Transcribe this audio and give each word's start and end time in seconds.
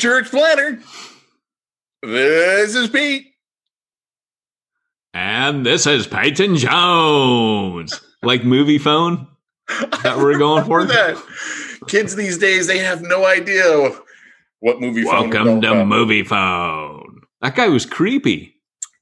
Church 0.00 0.30
Planter. 0.30 0.80
This 2.02 2.74
is 2.74 2.88
Pete. 2.88 3.26
And 5.12 5.66
this 5.66 5.86
is 5.86 6.06
Peyton 6.06 6.56
Jones. 6.56 8.00
Like 8.22 8.42
movie 8.42 8.78
phone? 8.78 9.28
That 10.02 10.16
we're 10.16 10.38
going 10.38 10.64
for? 10.64 10.84
that. 10.86 11.22
Kids 11.86 12.16
these 12.16 12.38
days, 12.38 12.66
they 12.66 12.78
have 12.78 13.02
no 13.02 13.26
idea 13.26 13.90
what 14.60 14.80
movie 14.80 15.04
phone. 15.04 15.28
Welcome 15.28 15.60
to 15.60 15.84
movie 15.84 16.24
phone. 16.24 17.20
That 17.42 17.54
guy 17.54 17.68
was 17.68 17.84
creepy. 17.84 18.54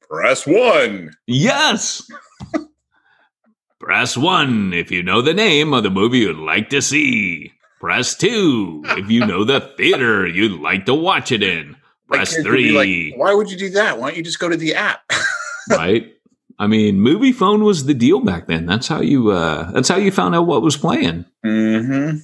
Press 0.02 0.48
one. 0.48 1.12
Yes. 1.28 2.10
Press 3.80 4.16
one 4.16 4.72
if 4.72 4.90
you 4.90 5.04
know 5.04 5.22
the 5.22 5.34
name 5.34 5.72
of 5.72 5.84
the 5.84 5.90
movie 5.90 6.18
you'd 6.18 6.38
like 6.38 6.70
to 6.70 6.82
see. 6.82 7.52
Press 7.80 8.16
two 8.16 8.82
if 8.84 9.10
you 9.10 9.24
know 9.24 9.44
the 9.44 9.60
theater 9.76 10.26
you'd 10.26 10.60
like 10.60 10.86
to 10.86 10.94
watch 10.94 11.30
it 11.30 11.42
in. 11.42 11.76
Press 12.08 12.36
three. 12.36 12.70
Like, 12.70 13.18
Why 13.18 13.34
would 13.34 13.50
you 13.50 13.56
do 13.56 13.70
that? 13.70 13.98
Why 13.98 14.08
don't 14.08 14.16
you 14.16 14.22
just 14.22 14.38
go 14.38 14.48
to 14.48 14.56
the 14.56 14.74
app? 14.74 15.02
right. 15.70 16.14
I 16.58 16.66
mean, 16.66 17.00
movie 17.00 17.32
phone 17.32 17.62
was 17.62 17.84
the 17.84 17.94
deal 17.94 18.20
back 18.20 18.48
then. 18.48 18.66
That's 18.66 18.88
how 18.88 19.00
you. 19.00 19.30
Uh, 19.30 19.70
that's 19.70 19.88
how 19.88 19.96
you 19.96 20.10
found 20.10 20.34
out 20.34 20.46
what 20.46 20.62
was 20.62 20.76
playing. 20.76 21.24
Mm-hmm. 21.44 22.18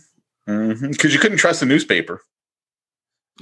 Because 0.46 0.80
mm-hmm. 0.80 1.08
you 1.08 1.18
couldn't 1.18 1.38
trust 1.38 1.60
the 1.60 1.66
newspaper. 1.66 2.22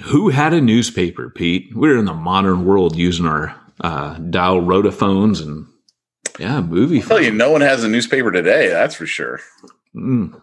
Who 0.05 0.31
had 0.31 0.53
a 0.53 0.61
newspaper, 0.61 1.31
Pete? 1.31 1.71
We're 1.75 1.99
in 1.99 2.07
the 2.07 2.15
modern 2.15 2.65
world 2.65 2.97
using 2.97 3.27
our 3.27 3.59
uh, 3.81 4.19
dial 4.19 4.61
rotophones 4.61 5.43
and 5.43 5.67
yeah, 6.39 6.61
movie. 6.61 7.03
I'll 7.03 7.09
tell 7.09 7.23
you, 7.23 7.31
no 7.31 7.51
one 7.51 7.61
has 7.61 7.85
a 7.85 7.89
newspaper 7.89 8.31
today. 8.31 8.69
That's 8.69 8.95
for 8.95 9.07
sure. 9.07 9.41
Mm. 9.95 10.41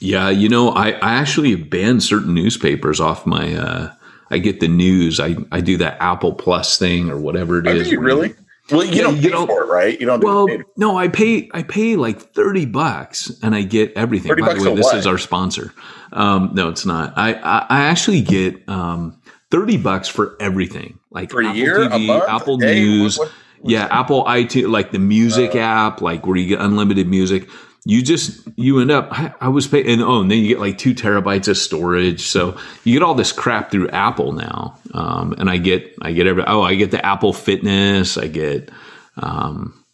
Yeah, 0.00 0.30
you 0.30 0.48
know, 0.48 0.70
I, 0.70 0.90
I 0.90 1.14
actually 1.14 1.54
ban 1.56 2.00
certain 2.00 2.34
newspapers 2.34 3.00
off 3.00 3.26
my. 3.26 3.54
Uh, 3.54 3.94
I 4.30 4.38
get 4.38 4.60
the 4.60 4.68
news. 4.68 5.20
I, 5.20 5.36
I 5.50 5.60
do 5.60 5.78
that 5.78 6.00
Apple 6.00 6.34
Plus 6.34 6.78
thing 6.78 7.10
or 7.10 7.18
whatever 7.18 7.58
it 7.58 7.66
is. 7.66 7.74
oh, 7.74 7.80
is. 7.80 7.90
You 7.90 8.00
really? 8.00 8.34
Well, 8.70 8.84
you 8.84 8.96
yeah, 8.96 9.02
don't 9.02 9.16
you 9.16 9.30
don't, 9.30 9.46
for 9.46 9.64
it, 9.64 9.68
right? 9.68 9.98
You 9.98 10.06
don't. 10.06 10.22
Well, 10.22 10.46
do 10.46 10.62
no, 10.76 10.96
I 10.98 11.08
pay. 11.08 11.48
I 11.54 11.62
pay 11.62 11.96
like 11.96 12.20
thirty 12.20 12.66
bucks, 12.66 13.32
and 13.42 13.54
I 13.54 13.62
get 13.62 13.92
everything. 13.96 14.28
By 14.28 14.54
the 14.54 14.62
way, 14.62 14.74
this 14.74 14.84
what? 14.84 14.96
is 14.96 15.06
our 15.06 15.18
sponsor. 15.18 15.72
Um, 16.12 16.50
no, 16.52 16.68
it's 16.68 16.84
not. 16.84 17.16
I 17.16 17.32
I, 17.32 17.66
I 17.68 17.80
actually 17.84 18.20
get 18.20 18.68
um, 18.68 19.20
thirty 19.50 19.78
bucks 19.78 20.06
for 20.06 20.36
everything, 20.38 20.98
like 21.10 21.30
for 21.30 21.42
Apple 21.42 21.56
year, 21.56 21.78
TV, 21.78 22.06
month, 22.06 22.24
Apple 22.28 22.58
News. 22.58 23.18
What, 23.18 23.32
what, 23.60 23.70
yeah, 23.70 23.88
Apple 23.90 24.24
iTunes, 24.24 24.68
like 24.68 24.92
the 24.92 24.98
music 24.98 25.54
uh, 25.54 25.60
app, 25.60 26.02
like 26.02 26.26
where 26.26 26.36
you 26.36 26.46
get 26.46 26.60
unlimited 26.60 27.08
music 27.08 27.48
you 27.84 28.02
just 28.02 28.46
you 28.56 28.80
end 28.80 28.90
up 28.90 29.08
I, 29.10 29.34
I 29.40 29.48
was 29.48 29.66
paying 29.66 29.86
and 29.86 30.02
oh 30.02 30.20
and 30.20 30.30
then 30.30 30.38
you 30.38 30.48
get 30.48 30.60
like 30.60 30.78
two 30.78 30.94
terabytes 30.94 31.48
of 31.48 31.56
storage. 31.56 32.22
So 32.22 32.56
you 32.84 32.92
get 32.92 33.02
all 33.02 33.14
this 33.14 33.32
crap 33.32 33.70
through 33.70 33.88
apple 33.90 34.32
now 34.32 34.78
um, 34.94 35.32
and 35.38 35.48
i 35.48 35.56
get 35.56 35.94
i 36.02 36.12
get 36.12 36.26
every 36.26 36.44
oh 36.46 36.62
i 36.62 36.74
get 36.74 36.90
the 36.90 37.04
apple 37.04 37.32
fitness 37.32 38.18
i 38.18 38.26
get 38.26 38.70
um, 39.16 39.84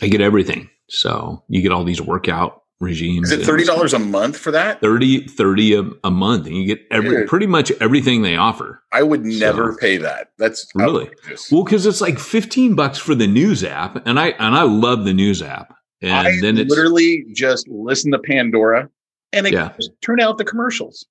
i 0.00 0.08
get 0.08 0.20
everything. 0.20 0.68
So 0.88 1.42
you 1.48 1.62
get 1.62 1.72
all 1.72 1.84
these 1.84 2.02
workout 2.02 2.62
regimes. 2.82 3.30
Is 3.30 3.48
it 3.48 3.50
$30 3.50 3.94
a 3.94 3.98
month 3.98 4.36
for 4.36 4.50
that? 4.50 4.80
30 4.80 5.28
30 5.28 5.74
a, 5.74 5.90
a 6.04 6.10
month 6.10 6.46
and 6.46 6.56
you 6.56 6.66
get 6.66 6.80
every 6.90 7.10
Dude, 7.10 7.28
pretty 7.28 7.46
much 7.46 7.70
everything 7.80 8.22
they 8.22 8.36
offer. 8.36 8.82
I 8.92 9.02
would 9.02 9.24
never 9.24 9.72
so, 9.72 9.78
pay 9.78 9.96
that. 9.98 10.32
That's 10.36 10.66
really? 10.74 11.06
outrageous. 11.06 11.50
well 11.50 11.64
because 11.64 11.86
it's 11.86 12.00
like 12.00 12.18
15 12.18 12.74
bucks 12.74 12.98
for 12.98 13.14
the 13.14 13.26
news 13.26 13.64
app 13.64 14.04
and 14.06 14.18
i 14.18 14.28
and 14.30 14.54
i 14.54 14.62
love 14.62 15.04
the 15.04 15.14
news 15.14 15.40
app 15.40 15.74
and 16.02 16.28
I 16.28 16.40
then 16.40 16.58
it's 16.58 16.70
literally 16.70 17.24
just 17.32 17.68
listen 17.68 18.12
to 18.12 18.18
Pandora 18.18 18.88
and 19.32 19.46
it 19.46 19.52
yeah. 19.52 19.72
turn 20.00 20.20
out 20.20 20.38
the 20.38 20.44
commercials. 20.44 21.06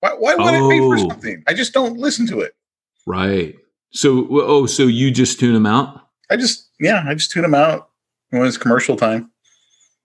Why, 0.00 0.10
why 0.18 0.34
would 0.34 0.54
oh. 0.54 0.66
I 0.66 0.72
pay 0.72 0.78
for 0.78 0.96
oh. 0.96 1.08
something? 1.08 1.42
I 1.46 1.54
just 1.54 1.72
don't 1.72 1.98
listen 1.98 2.26
to 2.28 2.40
it. 2.40 2.54
Right. 3.06 3.56
So, 3.92 4.26
oh, 4.30 4.66
so 4.66 4.84
you 4.84 5.10
just 5.10 5.40
tune 5.40 5.54
them 5.54 5.66
out? 5.66 6.08
I 6.30 6.36
just, 6.36 6.68
yeah, 6.78 7.04
I 7.06 7.14
just 7.14 7.32
tune 7.32 7.42
them 7.42 7.54
out 7.54 7.90
when 8.30 8.46
it's 8.46 8.56
commercial 8.56 8.96
time. 8.96 9.30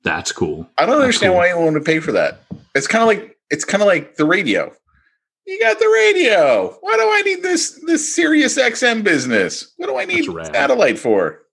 That's 0.03 0.31
cool. 0.31 0.69
I 0.77 0.85
don't 0.85 0.95
That's 0.95 1.03
understand 1.03 1.31
cool. 1.31 1.37
why 1.37 1.49
anyone 1.49 1.73
would 1.73 1.85
pay 1.85 1.99
for 1.99 2.11
that. 2.11 2.41
It's 2.75 2.87
kind 2.87 3.01
of 3.01 3.07
like 3.07 3.37
it's 3.49 3.65
kind 3.65 3.81
of 3.81 3.87
like 3.87 4.15
the 4.15 4.25
radio. 4.25 4.71
You 5.47 5.59
got 5.59 5.79
the 5.79 5.87
radio. 5.87 6.77
Why 6.81 6.95
do 6.95 7.01
I 7.01 7.21
need 7.25 7.43
this 7.43 7.79
this 7.85 8.13
Sirius 8.13 8.57
XM 8.57 9.03
business? 9.03 9.73
What 9.77 9.87
do 9.87 9.97
I 9.97 10.05
need 10.05 10.25
satellite 10.25 10.99
for? 10.99 11.44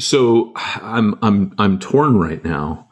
So 0.00 0.52
I'm 0.56 1.18
I'm 1.22 1.54
I'm 1.58 1.78
torn 1.78 2.16
right 2.18 2.44
now 2.44 2.88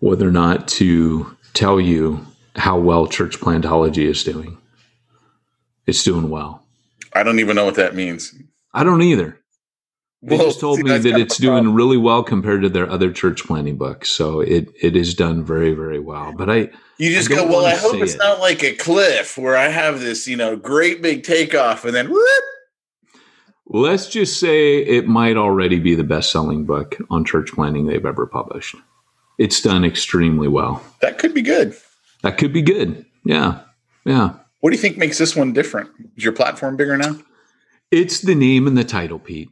whether 0.00 0.28
or 0.28 0.32
not 0.32 0.68
to 0.68 1.36
tell 1.54 1.80
you 1.80 2.26
how 2.54 2.78
well 2.78 3.06
church 3.06 3.40
plantology 3.40 4.06
is 4.06 4.22
doing. 4.24 4.58
It's 5.86 6.02
doing 6.02 6.30
well. 6.30 6.64
I 7.12 7.22
don't 7.22 7.38
even 7.38 7.56
know 7.56 7.64
what 7.64 7.76
that 7.76 7.94
means. 7.94 8.34
I 8.74 8.84
don't 8.84 9.02
either. 9.02 9.40
They 10.22 10.36
well, 10.36 10.46
just 10.46 10.60
told 10.60 10.78
see, 10.78 10.82
me 10.82 10.98
that 10.98 11.20
it's 11.20 11.36
doing 11.36 11.72
really 11.74 11.96
well 11.96 12.22
compared 12.22 12.62
to 12.62 12.68
their 12.68 12.90
other 12.90 13.12
church 13.12 13.44
planting 13.44 13.76
books. 13.76 14.10
So 14.10 14.40
it 14.40 14.68
it 14.80 14.96
is 14.96 15.14
done 15.14 15.44
very 15.44 15.72
very 15.72 16.00
well. 16.00 16.32
But 16.32 16.50
I 16.50 16.70
you 16.98 17.10
just 17.10 17.30
I 17.30 17.36
go 17.36 17.46
well. 17.46 17.66
I 17.66 17.76
hope 17.76 17.96
it's 17.96 18.14
it. 18.14 18.18
not 18.18 18.40
like 18.40 18.64
a 18.64 18.74
cliff 18.74 19.38
where 19.38 19.56
I 19.56 19.68
have 19.68 20.00
this 20.00 20.26
you 20.26 20.36
know 20.36 20.56
great 20.56 21.02
big 21.02 21.22
takeoff 21.22 21.84
and 21.84 21.94
then 21.94 22.08
whoop, 22.08 22.44
Let's 23.68 24.08
just 24.08 24.38
say 24.38 24.78
it 24.78 25.08
might 25.08 25.36
already 25.36 25.80
be 25.80 25.94
the 25.94 26.04
best 26.04 26.30
selling 26.30 26.66
book 26.66 26.96
on 27.10 27.24
church 27.24 27.52
planting 27.52 27.86
they've 27.86 28.06
ever 28.06 28.26
published. 28.26 28.76
It's 29.38 29.60
done 29.60 29.84
extremely 29.84 30.48
well. 30.48 30.82
That 31.02 31.18
could 31.18 31.34
be 31.34 31.42
good. 31.42 31.76
That 32.22 32.38
could 32.38 32.52
be 32.52 32.62
good. 32.62 33.04
Yeah. 33.24 33.60
Yeah. 34.04 34.34
What 34.60 34.70
do 34.70 34.76
you 34.76 34.82
think 34.82 34.96
makes 34.96 35.18
this 35.18 35.36
one 35.36 35.52
different? 35.52 35.90
Is 36.16 36.24
your 36.24 36.32
platform 36.32 36.76
bigger 36.76 36.96
now? 36.96 37.18
It's 37.90 38.20
the 38.20 38.34
name 38.34 38.66
and 38.66 38.76
the 38.76 38.84
title, 38.84 39.18
Pete, 39.18 39.50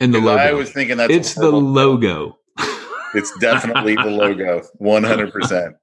and 0.00 0.14
the 0.14 0.20
logo. 0.20 0.42
I 0.42 0.52
was 0.52 0.70
thinking 0.70 0.96
that's 0.96 1.12
it's 1.12 1.34
the 1.34 1.50
logo. 1.50 2.38
It's 3.14 3.32
definitely 3.38 3.94
the 3.94 4.10
logo, 4.10 4.62
one 4.74 5.02
hundred 5.04 5.32
percent. 5.32 5.76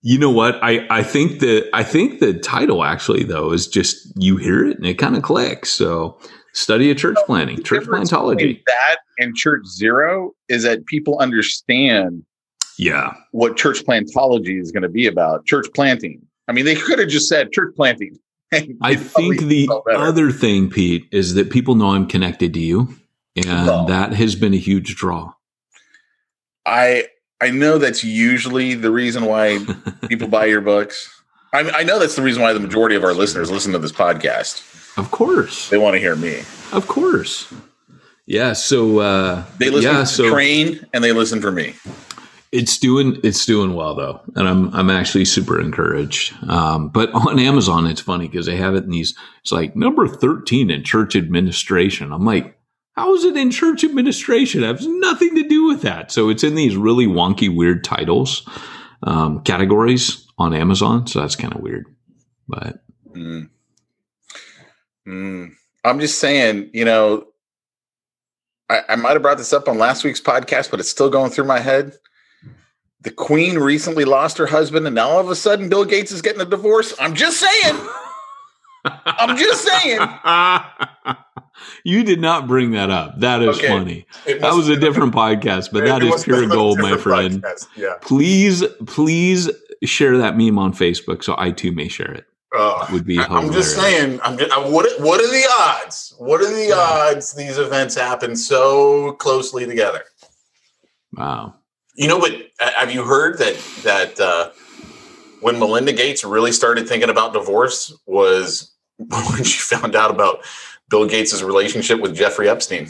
You 0.00 0.18
know 0.18 0.30
what? 0.30 0.58
I, 0.62 0.86
I 0.88 1.02
think 1.02 1.40
the 1.40 1.68
I 1.74 1.82
think 1.82 2.20
the 2.20 2.32
title 2.38 2.82
actually 2.82 3.24
though 3.24 3.52
is 3.52 3.66
just 3.66 4.10
you 4.16 4.38
hear 4.38 4.64
it 4.66 4.78
and 4.78 4.86
it 4.86 4.94
kind 4.94 5.14
of 5.14 5.22
clicks. 5.22 5.68
So 5.70 6.18
study 6.54 6.90
of 6.90 6.96
church 6.96 7.16
planting, 7.26 7.62
church 7.62 7.84
plantology. 7.86 8.62
That 8.66 8.96
and 9.18 9.34
church 9.36 9.64
zero 9.66 10.32
is 10.48 10.62
that 10.64 10.86
people 10.86 11.18
understand 11.18 12.24
Yeah. 12.78 13.14
what 13.32 13.56
church 13.56 13.84
plantology 13.84 14.60
is 14.60 14.72
going 14.72 14.82
to 14.82 14.88
be 14.88 15.06
about. 15.06 15.46
Church 15.46 15.66
planting. 15.74 16.20
I 16.48 16.52
mean, 16.52 16.64
they 16.64 16.74
could 16.74 16.98
have 16.98 17.08
just 17.08 17.28
said 17.28 17.52
church 17.52 17.74
planting. 17.76 18.18
I 18.82 18.96
think 18.96 19.40
the 19.42 19.68
other 19.94 20.30
thing, 20.30 20.68
Pete, 20.68 21.06
is 21.10 21.34
that 21.34 21.50
people 21.50 21.74
know 21.74 21.90
I'm 21.90 22.06
connected 22.06 22.52
to 22.54 22.60
you. 22.60 22.94
And 23.36 23.46
Well. 23.66 23.86
that 23.86 24.12
has 24.12 24.34
been 24.34 24.52
a 24.52 24.58
huge 24.58 24.94
draw. 24.96 25.32
I 26.66 27.06
I 27.40 27.50
know 27.50 27.78
that's 27.78 28.04
usually 28.04 28.74
the 28.74 28.90
reason 28.90 29.24
why 29.24 29.58
people 30.08 30.28
buy 30.28 30.44
your 30.46 30.60
books. 30.60 31.08
I 31.52 31.62
mean, 31.62 31.72
I 31.74 31.82
know 31.82 31.98
that's 31.98 32.14
the 32.14 32.22
reason 32.22 32.40
why 32.42 32.52
the 32.52 32.60
majority 32.60 32.94
of 32.94 33.04
our 33.04 33.12
listeners 33.14 33.50
listen 33.50 33.72
to 33.72 33.78
this 33.78 33.92
podcast. 33.92 34.62
Of 34.96 35.10
course. 35.10 35.68
They 35.70 35.78
want 35.78 35.94
to 35.94 36.00
hear 36.00 36.16
me. 36.16 36.40
Of 36.72 36.86
course. 36.88 37.52
Yeah. 38.26 38.52
So 38.52 38.98
uh 39.00 39.44
They 39.58 39.70
listen 39.70 39.92
yeah, 39.92 40.00
to 40.00 40.06
so 40.06 40.30
train 40.30 40.86
and 40.92 41.02
they 41.02 41.12
listen 41.12 41.40
for 41.40 41.50
me. 41.52 41.74
it's 42.52 42.76
doing 42.78 43.18
it's 43.24 43.44
doing 43.46 43.74
well 43.74 43.94
though. 43.94 44.20
And 44.36 44.48
I'm 44.48 44.74
I'm 44.74 44.90
actually 44.90 45.24
super 45.24 45.60
encouraged. 45.60 46.34
Um, 46.48 46.88
but 46.90 47.12
on 47.14 47.38
Amazon 47.38 47.86
it's 47.86 48.00
funny 48.00 48.28
because 48.28 48.46
they 48.46 48.56
have 48.56 48.74
it 48.74 48.84
in 48.84 48.90
these 48.90 49.14
it's 49.40 49.52
like 49.52 49.74
number 49.76 50.06
13 50.06 50.70
in 50.70 50.84
church 50.84 51.16
administration. 51.16 52.12
I'm 52.12 52.24
like, 52.24 52.56
how 52.94 53.14
is 53.14 53.24
it 53.24 53.36
in 53.36 53.50
church 53.50 53.84
administration? 53.84 54.62
It 54.62 54.66
has 54.76 54.86
nothing 54.86 55.34
to 55.36 55.48
do 55.48 55.64
with 55.66 55.80
that. 55.82 56.12
So 56.12 56.28
it's 56.28 56.44
in 56.44 56.54
these 56.54 56.76
really 56.76 57.06
wonky, 57.06 57.48
weird 57.54 57.82
titles, 57.84 58.46
um, 59.02 59.42
categories 59.44 60.26
on 60.36 60.52
Amazon. 60.54 61.06
So 61.06 61.20
that's 61.20 61.36
kind 61.36 61.54
of 61.54 61.60
weird. 61.62 61.86
But 62.46 62.84
Mm. 63.16 63.48
Mm. 65.06 65.52
I'm 65.84 66.00
just 66.00 66.18
saying, 66.18 66.70
you 66.72 66.84
know, 66.84 67.26
I, 68.68 68.82
I 68.90 68.96
might 68.96 69.12
have 69.12 69.22
brought 69.22 69.38
this 69.38 69.52
up 69.52 69.68
on 69.68 69.78
last 69.78 70.04
week's 70.04 70.20
podcast, 70.20 70.70
but 70.70 70.80
it's 70.80 70.88
still 70.88 71.10
going 71.10 71.30
through 71.30 71.44
my 71.46 71.58
head. 71.60 71.96
The 73.00 73.10
Queen 73.10 73.58
recently 73.58 74.04
lost 74.04 74.38
her 74.38 74.46
husband, 74.46 74.86
and 74.86 74.94
now 74.94 75.08
all 75.08 75.18
of 75.20 75.28
a 75.28 75.34
sudden 75.34 75.68
Bill 75.68 75.84
Gates 75.84 76.12
is 76.12 76.22
getting 76.22 76.40
a 76.40 76.44
divorce. 76.44 76.94
I'm 77.00 77.14
just 77.14 77.40
saying. 77.40 77.80
I'm 78.84 79.36
just 79.36 79.64
saying. 79.66 79.98
you 81.84 82.04
did 82.04 82.20
not 82.20 82.46
bring 82.46 82.70
that 82.72 82.90
up. 82.90 83.18
That 83.18 83.42
is 83.42 83.58
Okay. 83.58 83.66
funny. 83.68 84.06
That 84.26 84.54
was 84.54 84.68
a 84.68 84.76
different 84.76 85.12
podcast, 85.14 85.70
but 85.72 85.84
that 85.84 86.02
is 86.02 86.22
pure 86.22 86.46
gold, 86.48 86.78
my 86.78 86.96
friend. 86.96 87.42
podcast. 87.42 87.66
Yeah. 87.76 87.94
Please, 88.00 88.62
please 88.86 89.50
share 89.82 90.16
that 90.18 90.36
meme 90.36 90.58
on 90.58 90.72
Facebook 90.72 91.24
so 91.24 91.34
I 91.36 91.50
too 91.50 91.72
may 91.72 91.88
share 91.88 92.12
it. 92.12 92.24
Uh, 92.54 92.86
Would 92.92 93.06
be 93.06 93.18
I- 93.18 93.24
I'm 93.24 93.50
just 93.52 93.74
saying. 93.74 94.20
I'm 94.22 94.36
just, 94.36 94.50
what 94.70 95.00
what 95.00 95.20
are 95.20 95.28
the 95.30 95.46
odds? 95.58 96.14
What 96.18 96.40
are 96.42 96.52
the 96.54 96.72
odds 96.72 97.32
these 97.32 97.56
events 97.58 97.94
happen 97.94 98.36
so 98.36 99.12
closely 99.12 99.64
together? 99.66 100.02
Wow. 101.14 101.54
You 101.94 102.08
know, 102.08 102.20
but 102.20 102.32
uh, 102.60 102.70
have 102.76 102.92
you 102.92 103.04
heard 103.04 103.38
that 103.38 103.56
that 103.84 104.20
uh, 104.20 104.50
when 105.40 105.58
Melinda 105.58 105.92
Gates 105.92 106.24
really 106.24 106.52
started 106.52 106.86
thinking 106.88 107.08
about 107.10 107.32
divorce 107.32 107.94
was 108.06 108.72
when 108.98 109.44
she 109.44 109.58
found 109.60 109.96
out 109.96 110.10
about 110.10 110.40
Bill 110.90 111.06
Gates' 111.06 111.42
relationship 111.42 112.00
with 112.00 112.14
Jeffrey 112.14 112.48
Epstein? 112.50 112.88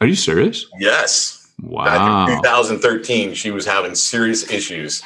Are 0.00 0.06
you 0.06 0.14
serious? 0.16 0.66
Yes, 0.78 1.52
back 1.58 2.00
Wow. 2.00 2.26
in 2.28 2.36
2013, 2.42 3.34
she 3.34 3.50
was 3.50 3.64
having 3.66 3.94
serious 3.94 4.50
issues. 4.50 5.02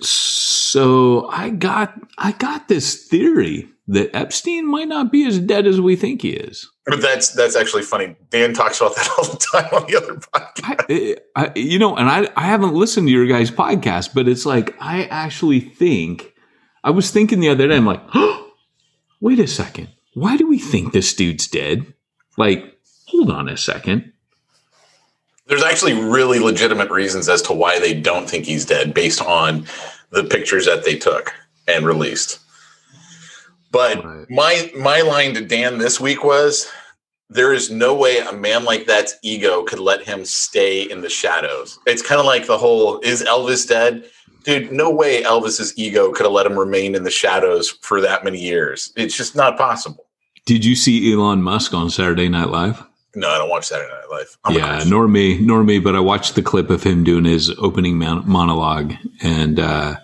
So 0.00 0.59
I 0.74 1.50
got 1.50 1.94
I 2.18 2.32
got 2.32 2.68
this 2.68 3.06
theory 3.06 3.68
that 3.90 4.14
Epstein 4.14 4.66
might 4.66 4.86
not 4.86 5.10
be 5.10 5.26
as 5.26 5.40
dead 5.40 5.66
as 5.66 5.80
we 5.80 5.96
think 5.96 6.22
he 6.22 6.30
is. 6.30 6.70
But 6.86 7.02
that's 7.02 7.30
that's 7.30 7.56
actually 7.56 7.82
funny. 7.82 8.16
Dan 8.30 8.54
talks 8.54 8.80
about 8.80 8.94
that 8.94 9.08
all 9.18 9.24
the 9.24 9.36
time 9.36 9.68
on 9.72 9.86
the 9.90 9.96
other 9.96 10.14
podcast. 10.14 10.86
I, 10.88 11.16
I, 11.36 11.52
you 11.56 11.78
know, 11.78 11.96
and 11.96 12.08
I, 12.08 12.28
I 12.36 12.46
haven't 12.46 12.74
listened 12.74 13.08
to 13.08 13.12
your 13.12 13.26
guys' 13.26 13.50
podcast, 13.50 14.14
but 14.14 14.28
it's 14.28 14.46
like 14.46 14.76
I 14.80 15.04
actually 15.04 15.60
think 15.60 16.32
I 16.84 16.90
was 16.90 17.10
thinking 17.10 17.40
the 17.40 17.48
other 17.48 17.66
day. 17.66 17.76
I'm 17.76 17.86
like, 17.86 18.02
wait 19.20 19.40
a 19.40 19.46
second, 19.46 19.88
why 20.14 20.36
do 20.36 20.48
we 20.48 20.58
think 20.58 20.92
this 20.92 21.12
dude's 21.12 21.48
dead? 21.48 21.92
Like, 22.36 22.78
hold 23.06 23.30
on 23.30 23.48
a 23.48 23.56
second. 23.56 24.12
There's 25.46 25.64
actually 25.64 25.94
really 25.94 26.38
legitimate 26.38 26.90
reasons 26.90 27.28
as 27.28 27.42
to 27.42 27.52
why 27.52 27.80
they 27.80 27.92
don't 27.92 28.30
think 28.30 28.44
he's 28.44 28.64
dead 28.64 28.94
based 28.94 29.20
on 29.20 29.66
the 30.10 30.24
pictures 30.24 30.66
that 30.66 30.84
they 30.84 30.96
took 30.96 31.32
and 31.68 31.86
released. 31.86 32.38
But 33.72 34.04
Right. 34.04 34.30
my 34.30 34.72
my 34.76 35.00
line 35.02 35.34
to 35.34 35.40
Dan 35.40 35.78
this 35.78 36.00
week 36.00 36.24
was 36.24 36.68
there 37.28 37.52
is 37.52 37.70
no 37.70 37.94
way 37.94 38.18
a 38.18 38.32
man 38.32 38.64
like 38.64 38.86
that's 38.86 39.14
ego 39.22 39.62
could 39.62 39.78
let 39.78 40.02
him 40.02 40.24
stay 40.24 40.82
in 40.82 41.00
the 41.00 41.08
shadows. 41.08 41.78
It's 41.86 42.02
kind 42.02 42.18
of 42.20 42.26
like 42.26 42.46
the 42.46 42.58
whole 42.58 42.98
is 43.00 43.22
Elvis 43.22 43.68
dead? 43.68 44.04
Dude, 44.42 44.72
no 44.72 44.90
way 44.90 45.22
Elvis's 45.22 45.76
ego 45.78 46.10
could 46.12 46.24
have 46.24 46.32
let 46.32 46.46
him 46.46 46.58
remain 46.58 46.94
in 46.94 47.04
the 47.04 47.10
shadows 47.10 47.68
for 47.82 48.00
that 48.00 48.24
many 48.24 48.40
years. 48.40 48.92
It's 48.96 49.16
just 49.16 49.36
not 49.36 49.56
possible. 49.58 50.06
Did 50.46 50.64
you 50.64 50.74
see 50.74 51.12
Elon 51.12 51.42
Musk 51.42 51.74
on 51.74 51.90
Saturday 51.90 52.28
Night 52.28 52.48
Live? 52.48 52.82
No, 53.14 53.28
I 53.28 53.38
don't 53.38 53.48
watch 53.50 53.66
Saturday 53.66 53.90
Night 53.92 54.04
Live. 54.10 54.36
I'm 54.44 54.54
yeah, 54.56 54.84
nor 54.86 55.08
me, 55.08 55.38
nor 55.40 55.64
me. 55.64 55.78
But 55.80 55.96
I 55.96 56.00
watched 56.00 56.34
the 56.36 56.42
clip 56.42 56.70
of 56.70 56.82
him 56.84 57.02
doing 57.04 57.24
his 57.24 57.50
opening 57.58 57.98
mon- 57.98 58.28
monologue, 58.28 58.94
and 59.22 59.58
uh, 59.58 59.96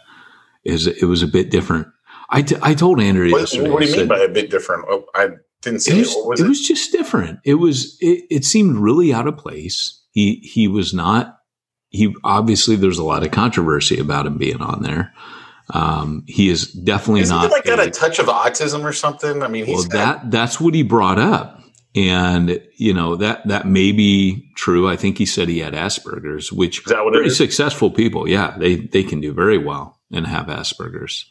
is 0.64 0.86
it 0.88 1.04
was 1.04 1.22
a 1.22 1.28
bit 1.28 1.50
different. 1.50 1.86
I, 2.30 2.42
t- 2.42 2.56
I 2.60 2.74
told 2.74 3.00
Andrew 3.00 3.30
What, 3.30 3.38
yesterday. 3.42 3.70
what 3.70 3.80
do 3.80 3.86
you 3.86 3.92
mean 3.92 4.00
said- 4.00 4.08
by 4.08 4.18
a 4.18 4.28
bit 4.28 4.50
different? 4.50 4.86
Oh, 4.88 5.04
I 5.14 5.28
didn't 5.62 5.80
see 5.82 5.92
it 5.92 5.96
it. 5.98 6.00
was, 6.00 6.14
What 6.16 6.26
was 6.30 6.40
it 6.40 6.44
it? 6.46 6.48
was 6.48 6.66
just 6.66 6.90
different. 6.92 7.38
It 7.44 7.54
was 7.54 7.96
it, 8.00 8.24
it 8.30 8.44
seemed 8.44 8.78
really 8.78 9.12
out 9.14 9.28
of 9.28 9.36
place. 9.36 10.02
He 10.10 10.36
he 10.42 10.66
was 10.66 10.92
not 10.92 11.38
he 11.90 12.12
obviously 12.24 12.74
there's 12.74 12.98
a 12.98 13.04
lot 13.04 13.24
of 13.24 13.30
controversy 13.30 14.00
about 14.00 14.26
him 14.26 14.36
being 14.38 14.60
on 14.60 14.82
there. 14.82 15.12
Um, 15.72 16.24
he 16.26 16.48
is 16.48 16.70
definitely 16.72 17.20
Isn't 17.22 17.36
not 17.36 17.46
it 17.46 17.50
like 17.52 17.64
got 17.64 17.78
a- 17.78 17.82
a 17.88 17.90
touch 17.90 18.18
of 18.18 18.26
autism 18.26 18.82
or 18.84 18.92
something? 18.92 19.42
I 19.42 19.48
mean, 19.48 19.66
well 19.68 19.82
got, 19.84 19.90
that 20.22 20.30
that's 20.32 20.60
what 20.60 20.74
he 20.74 20.82
brought 20.82 21.18
up. 21.20 21.60
And 21.96 22.60
you 22.76 22.92
know 22.92 23.16
that 23.16 23.46
that 23.48 23.66
may 23.66 23.90
be 23.90 24.50
true. 24.54 24.86
I 24.88 24.96
think 24.96 25.16
he 25.16 25.24
said 25.24 25.48
he 25.48 25.60
had 25.60 25.72
Asperger's, 25.72 26.52
which 26.52 26.80
Is 26.80 26.84
that 26.86 27.04
what 27.04 27.14
very 27.14 27.28
is? 27.28 27.36
successful 27.36 27.90
people, 27.90 28.28
yeah, 28.28 28.54
they 28.58 28.76
they 28.76 29.02
can 29.02 29.20
do 29.20 29.32
very 29.32 29.56
well 29.56 29.98
and 30.12 30.26
have 30.26 30.46
Asperger's. 30.46 31.30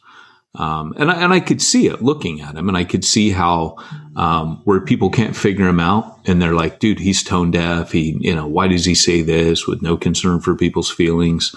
Um, 0.56 0.94
and 0.96 1.10
I, 1.10 1.22
and 1.22 1.32
I 1.34 1.40
could 1.40 1.60
see 1.60 1.86
it 1.86 2.02
looking 2.02 2.40
at 2.40 2.56
him, 2.56 2.68
and 2.68 2.76
I 2.78 2.84
could 2.84 3.04
see 3.04 3.30
how 3.30 3.76
um, 4.16 4.62
where 4.64 4.80
people 4.80 5.10
can't 5.10 5.36
figure 5.36 5.68
him 5.68 5.80
out, 5.80 6.18
and 6.24 6.40
they're 6.40 6.54
like, 6.54 6.80
"Dude, 6.80 6.98
he's 6.98 7.22
tone 7.22 7.50
deaf. 7.50 7.92
He, 7.92 8.16
you 8.20 8.34
know, 8.34 8.46
why 8.46 8.66
does 8.66 8.86
he 8.86 8.94
say 8.94 9.22
this 9.22 9.66
with 9.66 9.82
no 9.82 9.96
concern 9.96 10.40
for 10.40 10.56
people's 10.56 10.90
feelings?" 10.90 11.54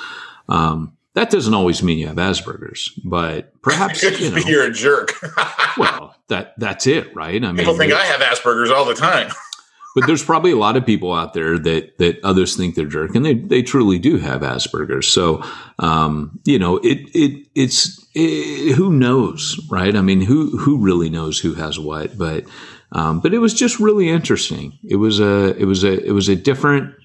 Um, 0.49 0.97
that 1.15 1.29
doesn't 1.29 1.53
always 1.53 1.81
mean 1.81 1.97
you 1.97 2.07
have 2.07 2.17
Asperger's, 2.17 2.89
but 3.05 3.59
perhaps 3.61 4.03
you 4.19 4.31
know, 4.31 4.37
you're 4.37 4.65
a 4.65 4.71
jerk. 4.71 5.13
well, 5.77 6.08
that 6.29 6.53
that's 6.57 6.87
it, 6.87 7.15
right? 7.15 7.43
I 7.43 7.47
mean, 7.47 7.57
People 7.57 7.77
think 7.77 7.93
I 7.93 8.05
have 8.05 8.21
Asperger's 8.21 8.71
all 8.71 8.85
the 8.85 8.95
time. 8.95 9.31
but 9.95 10.07
there's 10.07 10.23
probably 10.23 10.51
a 10.51 10.57
lot 10.57 10.77
of 10.77 10.85
people 10.85 11.13
out 11.13 11.33
there 11.33 11.57
that 11.59 11.97
that 11.97 12.23
others 12.23 12.55
think 12.55 12.75
they're 12.75 12.85
jerk, 12.85 13.15
and 13.15 13.25
they 13.25 13.33
they 13.33 13.61
truly 13.61 13.99
do 13.99 14.17
have 14.17 14.41
Asperger's. 14.41 15.07
So, 15.07 15.43
um, 15.79 16.39
you 16.45 16.59
know, 16.59 16.77
it 16.77 16.99
it 17.13 17.47
it's 17.55 18.07
it, 18.13 18.75
who 18.75 18.91
knows, 18.91 19.59
right? 19.69 19.95
I 19.95 20.01
mean, 20.01 20.21
who 20.21 20.57
who 20.57 20.77
really 20.77 21.09
knows 21.09 21.39
who 21.39 21.55
has 21.55 21.79
what? 21.79 22.17
But 22.17 22.45
um, 22.91 23.19
but 23.19 23.33
it 23.33 23.39
was 23.39 23.53
just 23.53 23.79
really 23.79 24.09
interesting. 24.09 24.77
It 24.87 24.97
was 24.97 25.19
a 25.19 25.55
it 25.57 25.65
was 25.65 25.83
a 25.83 26.03
it 26.05 26.11
was 26.11 26.29
a 26.29 26.35
different. 26.35 26.95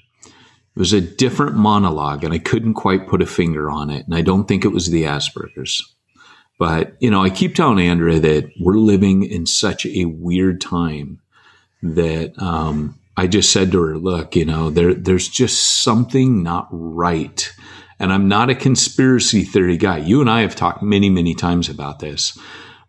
It 0.77 0.81
was 0.81 0.93
a 0.93 1.01
different 1.01 1.55
monologue, 1.55 2.25
and 2.25 2.35
I 2.35 2.39
couldn't 2.39 2.75
quite 2.75 3.07
put 3.07 3.23
a 3.23 3.27
finger 3.27 3.71
on 3.71 3.91
it. 3.91 4.07
And 4.07 4.15
I 4.15 4.23
don't 4.23 4.49
think 4.49 4.65
it 4.65 4.73
was 4.73 4.91
the 4.91 5.05
Asperger's. 5.05 5.95
But, 6.59 6.97
you 7.01 7.11
know, 7.11 7.23
I 7.23 7.31
keep 7.31 7.55
telling 7.55 7.81
Andrea 7.81 8.21
that 8.21 8.51
we're 8.61 8.77
living 8.77 9.25
in 9.25 9.47
such 9.47 9.87
a 9.87 10.05
weird 10.05 10.61
time 10.61 11.21
that 11.83 12.41
um, 12.41 12.99
I 13.17 13.27
just 13.27 13.53
said 13.53 13.73
to 13.73 13.83
her, 13.83 13.99
look, 13.99 14.37
you 14.37 14.45
know, 14.45 14.71
there, 14.71 14.95
there's 14.95 15.29
just 15.29 15.83
something 15.83 16.43
not 16.43 16.69
right. 16.71 17.53
And 17.99 18.13
I'm 18.13 18.29
not 18.29 18.51
a 18.51 18.55
conspiracy 18.55 19.43
theory 19.43 19.77
guy. 19.77 19.99
You 19.99 20.21
and 20.21 20.31
I 20.31 20.41
have 20.43 20.57
talked 20.57 20.83
many, 20.83 21.11
many 21.11 21.35
times 21.35 21.69
about 21.69 21.99
this, 21.99 22.39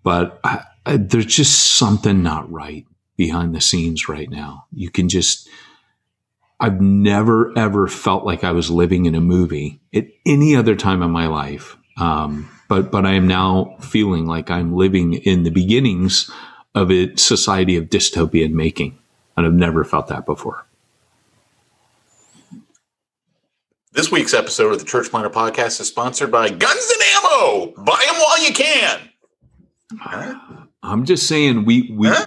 but 0.04 0.40
I, 0.44 0.64
I, 0.86 0.98
there's 0.98 1.26
just 1.26 1.78
something 1.78 2.24
not 2.24 2.52
right 2.52 2.86
behind 3.18 3.56
the 3.56 3.62
scenes 3.62 4.08
right 4.08 4.30
now. 4.30 4.66
You 4.74 4.90
can 4.90 5.10
just, 5.10 5.50
I've 6.60 6.82
never 6.82 7.58
ever 7.58 7.88
felt 7.88 8.26
like 8.26 8.44
I 8.44 8.52
was 8.52 8.70
living 8.70 9.06
in 9.06 9.16
a 9.16 9.22
movie 9.22 9.82
at 9.94 10.08
any 10.26 10.56
other 10.56 10.76
time 10.76 11.02
in 11.02 11.12
my 11.12 11.28
life. 11.28 11.78
Um, 11.98 12.50
but 12.68 12.92
but 12.92 13.06
I 13.06 13.14
am 13.14 13.28
now 13.28 13.76
feeling 13.82 14.26
like 14.26 14.50
I'm 14.50 14.76
living 14.76 15.14
in 15.14 15.44
the 15.44 15.52
beginnings 15.52 16.30
of 16.74 16.92
a 16.92 17.16
society 17.16 17.78
of 17.78 17.86
dystopian 17.86 18.52
making. 18.52 18.98
And 19.38 19.46
I've 19.46 19.54
never 19.54 19.84
felt 19.84 20.08
that 20.08 20.26
before. 20.26 20.66
This 23.92 24.12
week's 24.12 24.34
episode 24.34 24.74
of 24.74 24.80
the 24.80 24.86
Church 24.86 25.10
Planter 25.10 25.30
Podcast 25.30 25.80
is 25.80 25.88
sponsored 25.88 26.32
by 26.32 26.50
Guns 26.50 26.92
and 26.94 27.02
Ammo. 27.14 27.74
Buy 27.78 28.06
them 28.08 28.16
while 28.22 28.44
you 28.46 28.54
can. 28.54 29.10
I'm 30.84 31.06
just 31.06 31.28
saying 31.28 31.66
we 31.66 31.92
we 31.94 32.10
Huh? 32.10 32.26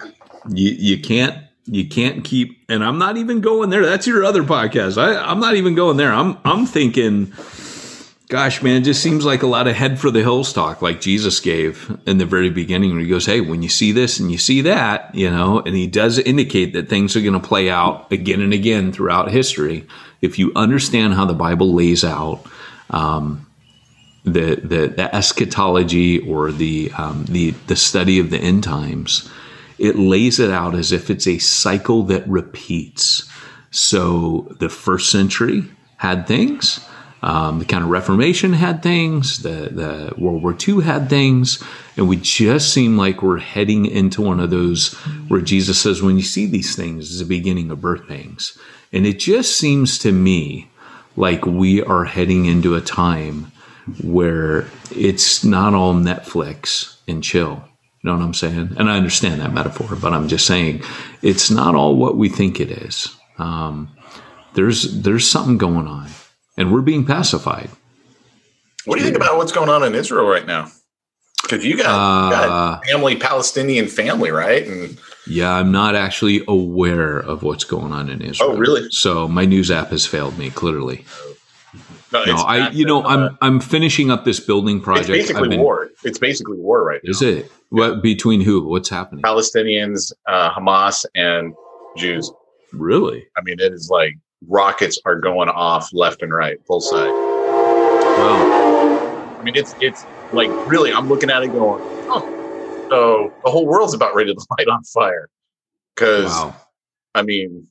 you, 0.49 0.71
you 0.71 0.99
can't 0.99 1.37
you 1.65 1.87
can't 1.87 2.23
keep 2.23 2.57
and 2.69 2.83
I'm 2.83 2.97
not 2.97 3.17
even 3.17 3.41
going 3.41 3.69
there. 3.69 3.85
That's 3.85 4.07
your 4.07 4.23
other 4.23 4.43
podcast. 4.43 4.97
I, 4.97 5.15
I'm 5.15 5.39
not 5.39 5.55
even 5.55 5.75
going 5.75 5.97
there. 5.97 6.11
I'm 6.11 6.37
I'm 6.43 6.65
thinking 6.65 7.33
gosh 8.29 8.61
man, 8.61 8.81
it 8.81 8.85
just 8.85 9.01
seems 9.01 9.25
like 9.25 9.41
a 9.41 9.47
lot 9.47 9.67
of 9.67 9.75
head 9.75 9.99
for 9.99 10.11
the 10.11 10.21
hills 10.21 10.53
talk 10.53 10.81
like 10.81 11.01
Jesus 11.01 11.39
gave 11.39 11.97
in 12.05 12.19
the 12.19 12.25
very 12.25 12.51
beginning 12.51 12.91
where 12.91 13.01
he 13.01 13.07
goes, 13.07 13.25
Hey, 13.25 13.41
when 13.41 13.63
you 13.63 13.69
see 13.69 13.91
this 13.91 14.19
and 14.19 14.31
you 14.31 14.37
see 14.37 14.61
that, 14.61 15.13
you 15.13 15.29
know, 15.29 15.59
and 15.59 15.75
he 15.75 15.87
does 15.87 16.19
indicate 16.19 16.73
that 16.73 16.87
things 16.87 17.15
are 17.15 17.21
gonna 17.21 17.39
play 17.39 17.69
out 17.69 18.09
again 18.11 18.39
and 18.39 18.53
again 18.53 18.93
throughout 18.93 19.31
history. 19.31 19.85
If 20.21 20.37
you 20.37 20.51
understand 20.55 21.15
how 21.15 21.25
the 21.25 21.33
Bible 21.33 21.73
lays 21.73 22.03
out 22.03 22.45
um, 22.91 23.47
the, 24.23 24.55
the 24.55 24.87
the 24.87 25.15
eschatology 25.15 26.19
or 26.19 26.51
the 26.51 26.91
um, 26.97 27.25
the 27.25 27.51
the 27.67 27.75
study 27.75 28.19
of 28.19 28.29
the 28.29 28.37
end 28.37 28.63
times, 28.63 29.29
it 29.79 29.95
lays 29.95 30.39
it 30.39 30.51
out 30.51 30.75
as 30.75 30.91
if 30.91 31.09
it's 31.09 31.27
a 31.27 31.39
cycle 31.39 32.03
that 32.03 32.27
repeats. 32.27 33.27
So 33.71 34.55
the 34.59 34.69
first 34.69 35.11
century 35.11 35.63
had 35.97 36.27
things, 36.27 36.79
um, 37.21 37.59
the 37.59 37.65
kind 37.65 37.83
of 37.83 37.89
Reformation 37.89 38.53
had 38.53 38.81
things, 38.81 39.43
the 39.43 39.69
the 39.71 40.13
World 40.17 40.41
War 40.41 40.55
II 40.67 40.83
had 40.83 41.09
things, 41.09 41.61
and 41.97 42.07
we 42.07 42.15
just 42.15 42.73
seem 42.73 42.97
like 42.97 43.21
we're 43.21 43.39
heading 43.39 43.85
into 43.85 44.21
one 44.21 44.39
of 44.39 44.49
those 44.49 44.93
where 45.27 45.41
Jesus 45.41 45.79
says, 45.79 46.01
"When 46.01 46.15
you 46.15 46.23
see 46.23 46.45
these 46.45 46.75
things, 46.75 47.11
is 47.11 47.19
the 47.19 47.25
beginning 47.25 47.71
of 47.71 47.81
birth 47.81 48.07
pangs," 48.07 48.57
and 48.93 49.05
it 49.05 49.19
just 49.19 49.57
seems 49.57 49.97
to 49.99 50.11
me 50.11 50.69
like 51.15 51.45
we 51.45 51.83
are 51.83 52.05
heading 52.05 52.45
into 52.45 52.75
a 52.75 52.81
time 52.81 53.51
where 54.01 54.67
it's 54.91 55.43
not 55.43 55.73
all 55.73 55.93
Netflix 55.93 56.95
and 57.07 57.23
chill. 57.23 57.63
You 58.01 58.09
know 58.09 58.17
what 58.17 58.23
I'm 58.23 58.33
saying? 58.33 58.75
And 58.77 58.89
I 58.89 58.95
understand 58.95 59.41
that 59.41 59.53
metaphor, 59.53 59.97
but 59.97 60.13
I'm 60.13 60.29
just 60.29 60.47
saying 60.47 60.83
it's 61.21 61.51
not 61.51 61.75
all 61.75 61.97
what 61.97 62.15
we 62.15 62.29
think 62.29 62.61
it 62.61 62.71
is. 62.71 63.13
Um, 63.37 63.89
there's 64.53 65.01
there's 65.01 65.29
something 65.29 65.57
going 65.57 65.87
on, 65.87 66.09
and 66.59 66.71
we're 66.71 66.81
being 66.81 67.05
pacified. 67.05 67.69
What 68.85 68.95
do 68.97 69.01
you 69.01 69.05
think 69.05 69.17
about 69.17 69.37
what's 69.37 69.51
going 69.51 69.69
on 69.69 69.83
in 69.83 69.95
Israel 69.95 70.25
right 70.27 70.45
now? 70.45 70.67
Because 71.41 71.65
you 71.65 71.77
got, 71.77 71.87
Uh, 71.87 72.29
got 72.29 72.85
family, 72.85 73.15
Palestinian 73.15 73.87
family, 73.87 74.29
right? 74.29 74.67
And 74.67 74.97
Yeah, 75.25 75.51
I'm 75.53 75.71
not 75.71 75.95
actually 75.95 76.43
aware 76.47 77.17
of 77.17 77.41
what's 77.43 77.63
going 77.63 77.91
on 77.93 78.09
in 78.09 78.21
Israel. 78.21 78.51
Oh, 78.51 78.57
really? 78.57 78.87
So 78.91 79.27
my 79.27 79.45
news 79.45 79.71
app 79.71 79.89
has 79.89 80.05
failed 80.05 80.37
me 80.37 80.49
clearly. 80.49 81.05
no, 82.11 82.23
No, 82.25 82.35
I 82.35 82.69
you 82.71 82.85
know 82.85 83.03
uh, 83.03 83.07
I'm 83.07 83.37
I'm 83.41 83.59
finishing 83.59 84.11
up 84.11 84.25
this 84.25 84.39
building 84.39 84.77
it's 84.77 84.85
project. 84.85 85.07
basically 85.07 85.49
been- 85.49 85.61
war. 85.61 85.89
It's 86.03 86.19
basically 86.19 86.57
war 86.57 86.83
right 86.83 87.01
now. 87.03 87.09
Is 87.11 87.21
it? 87.21 87.51
What 87.69 88.01
between 88.01 88.41
who? 88.41 88.67
What's 88.67 88.89
happening? 88.89 89.21
Palestinians, 89.23 90.11
uh, 90.27 90.49
Hamas, 90.51 91.05
and 91.15 91.53
Jews. 91.97 92.31
Really? 92.73 93.25
I 93.37 93.41
mean, 93.41 93.59
it 93.59 93.73
is 93.73 93.89
like 93.91 94.13
rockets 94.47 94.99
are 95.05 95.15
going 95.15 95.49
off 95.49 95.89
left 95.93 96.21
and 96.21 96.33
right, 96.33 96.57
full 96.65 96.81
side. 96.81 97.09
Wow. 98.17 99.37
I 99.39 99.43
mean, 99.43 99.55
it's 99.55 99.75
it's 99.79 100.05
like 100.33 100.49
really. 100.67 100.91
I'm 100.91 101.07
looking 101.07 101.29
at 101.29 101.43
it 101.43 101.47
going, 101.47 101.81
oh, 102.09 102.87
so 102.89 103.33
the 103.43 103.51
whole 103.51 103.65
world's 103.65 103.93
about 103.93 104.15
ready 104.15 104.33
to 104.33 104.45
light 104.57 104.67
on 104.67 104.83
fire. 104.83 105.29
Because 105.95 106.31
Wow. 106.31 106.55
I 107.15 107.23
mean, 107.23 107.67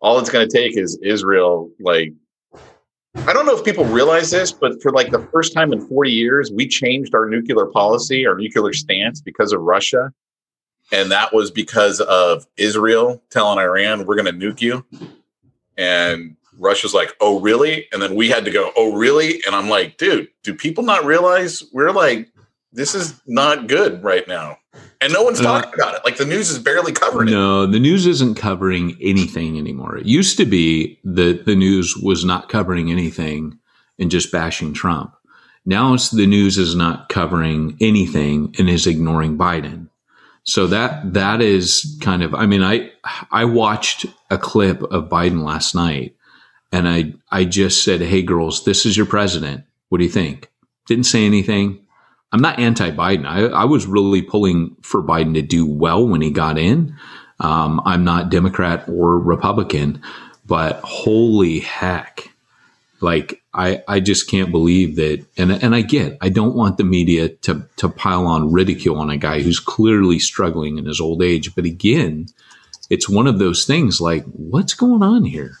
all 0.00 0.18
it's 0.18 0.30
going 0.30 0.48
to 0.48 0.54
take 0.54 0.76
is 0.76 0.98
Israel. 1.02 1.70
Like, 1.80 2.12
I 3.14 3.32
don't 3.32 3.46
know 3.46 3.56
if 3.56 3.64
people 3.64 3.84
realize 3.84 4.30
this, 4.30 4.52
but 4.52 4.82
for 4.82 4.90
like 4.90 5.10
the 5.10 5.26
first 5.32 5.54
time 5.54 5.72
in 5.72 5.86
40 5.86 6.10
years, 6.10 6.50
we 6.50 6.66
changed 6.66 7.14
our 7.14 7.28
nuclear 7.28 7.66
policy, 7.66 8.26
our 8.26 8.36
nuclear 8.36 8.72
stance 8.72 9.20
because 9.20 9.52
of 9.52 9.60
Russia. 9.60 10.12
And 10.90 11.10
that 11.12 11.32
was 11.32 11.50
because 11.50 12.00
of 12.00 12.46
Israel 12.56 13.22
telling 13.30 13.58
Iran, 13.58 14.04
we're 14.04 14.16
going 14.16 14.38
to 14.38 14.46
nuke 14.46 14.60
you. 14.60 14.84
And 15.76 16.36
Russia's 16.58 16.94
like, 16.94 17.16
oh, 17.20 17.40
really? 17.40 17.86
And 17.92 18.02
then 18.02 18.14
we 18.14 18.28
had 18.28 18.44
to 18.44 18.50
go, 18.50 18.72
oh, 18.76 18.94
really? 18.94 19.42
And 19.46 19.54
I'm 19.54 19.68
like, 19.68 19.96
dude, 19.96 20.28
do 20.42 20.54
people 20.54 20.84
not 20.84 21.04
realize 21.04 21.62
we're 21.72 21.90
like, 21.92 22.28
this 22.72 22.94
is 22.94 23.20
not 23.26 23.68
good 23.68 24.02
right 24.02 24.26
now? 24.28 24.58
And 25.00 25.12
no 25.12 25.22
one's 25.22 25.40
Uh, 25.40 25.44
talking 25.44 25.74
about 25.74 25.94
it. 25.94 26.02
Like 26.04 26.16
the 26.16 26.24
news 26.24 26.50
is 26.50 26.58
barely 26.58 26.92
covering 26.92 27.28
it. 27.28 27.32
No, 27.32 27.66
the 27.66 27.80
news 27.80 28.06
isn't 28.06 28.36
covering 28.36 28.96
anything 29.00 29.58
anymore. 29.58 29.96
It 29.96 30.06
used 30.06 30.36
to 30.36 30.44
be 30.44 30.98
that 31.04 31.44
the 31.44 31.56
news 31.56 31.96
was 31.96 32.24
not 32.24 32.48
covering 32.48 32.90
anything 32.90 33.58
and 33.98 34.10
just 34.10 34.32
bashing 34.32 34.72
Trump. 34.72 35.14
Now 35.66 35.94
it's 35.94 36.10
the 36.10 36.26
news 36.26 36.58
is 36.58 36.74
not 36.74 37.08
covering 37.08 37.76
anything 37.80 38.54
and 38.58 38.68
is 38.70 38.86
ignoring 38.86 39.36
Biden. 39.36 39.88
So 40.44 40.66
that 40.68 41.14
that 41.14 41.40
is 41.40 41.98
kind 42.00 42.22
of 42.22 42.34
I 42.34 42.46
mean 42.46 42.62
I 42.62 42.90
I 43.30 43.44
watched 43.44 44.06
a 44.30 44.38
clip 44.38 44.82
of 44.82 45.08
Biden 45.08 45.44
last 45.44 45.74
night 45.74 46.16
and 46.72 46.88
I 46.88 47.14
I 47.30 47.44
just 47.44 47.84
said, 47.84 48.00
"Hey 48.00 48.22
girls, 48.22 48.64
this 48.64 48.84
is 48.84 48.96
your 48.96 49.06
president. 49.06 49.64
What 49.88 49.98
do 49.98 50.04
you 50.04 50.10
think?" 50.10 50.50
Didn't 50.86 51.04
say 51.04 51.24
anything. 51.24 51.78
I'm 52.32 52.40
not 52.40 52.58
anti-Biden. 52.58 53.26
I, 53.26 53.44
I 53.48 53.64
was 53.66 53.86
really 53.86 54.22
pulling 54.22 54.74
for 54.80 55.02
Biden 55.02 55.34
to 55.34 55.42
do 55.42 55.66
well 55.66 56.08
when 56.08 56.22
he 56.22 56.30
got 56.30 56.56
in. 56.56 56.96
Um, 57.40 57.82
I'm 57.84 58.04
not 58.04 58.30
Democrat 58.30 58.88
or 58.88 59.18
Republican, 59.18 60.00
but 60.46 60.80
holy 60.80 61.60
heck, 61.60 62.31
like 63.02 63.42
I, 63.52 63.82
I 63.88 64.00
just 64.00 64.30
can't 64.30 64.50
believe 64.50 64.96
that. 64.96 65.24
And 65.36 65.52
and 65.52 65.74
I 65.74 65.82
get, 65.82 66.16
I 66.20 66.28
don't 66.28 66.54
want 66.54 66.76
the 66.76 66.84
media 66.84 67.28
to 67.28 67.68
to 67.76 67.88
pile 67.88 68.26
on 68.26 68.52
ridicule 68.52 68.98
on 68.98 69.10
a 69.10 69.16
guy 69.16 69.42
who's 69.42 69.60
clearly 69.60 70.18
struggling 70.18 70.78
in 70.78 70.86
his 70.86 71.00
old 71.00 71.22
age. 71.22 71.54
But 71.54 71.64
again, 71.64 72.26
it's 72.88 73.08
one 73.08 73.26
of 73.26 73.38
those 73.38 73.64
things. 73.64 74.00
Like, 74.00 74.24
what's 74.26 74.74
going 74.74 75.02
on 75.02 75.24
here? 75.24 75.58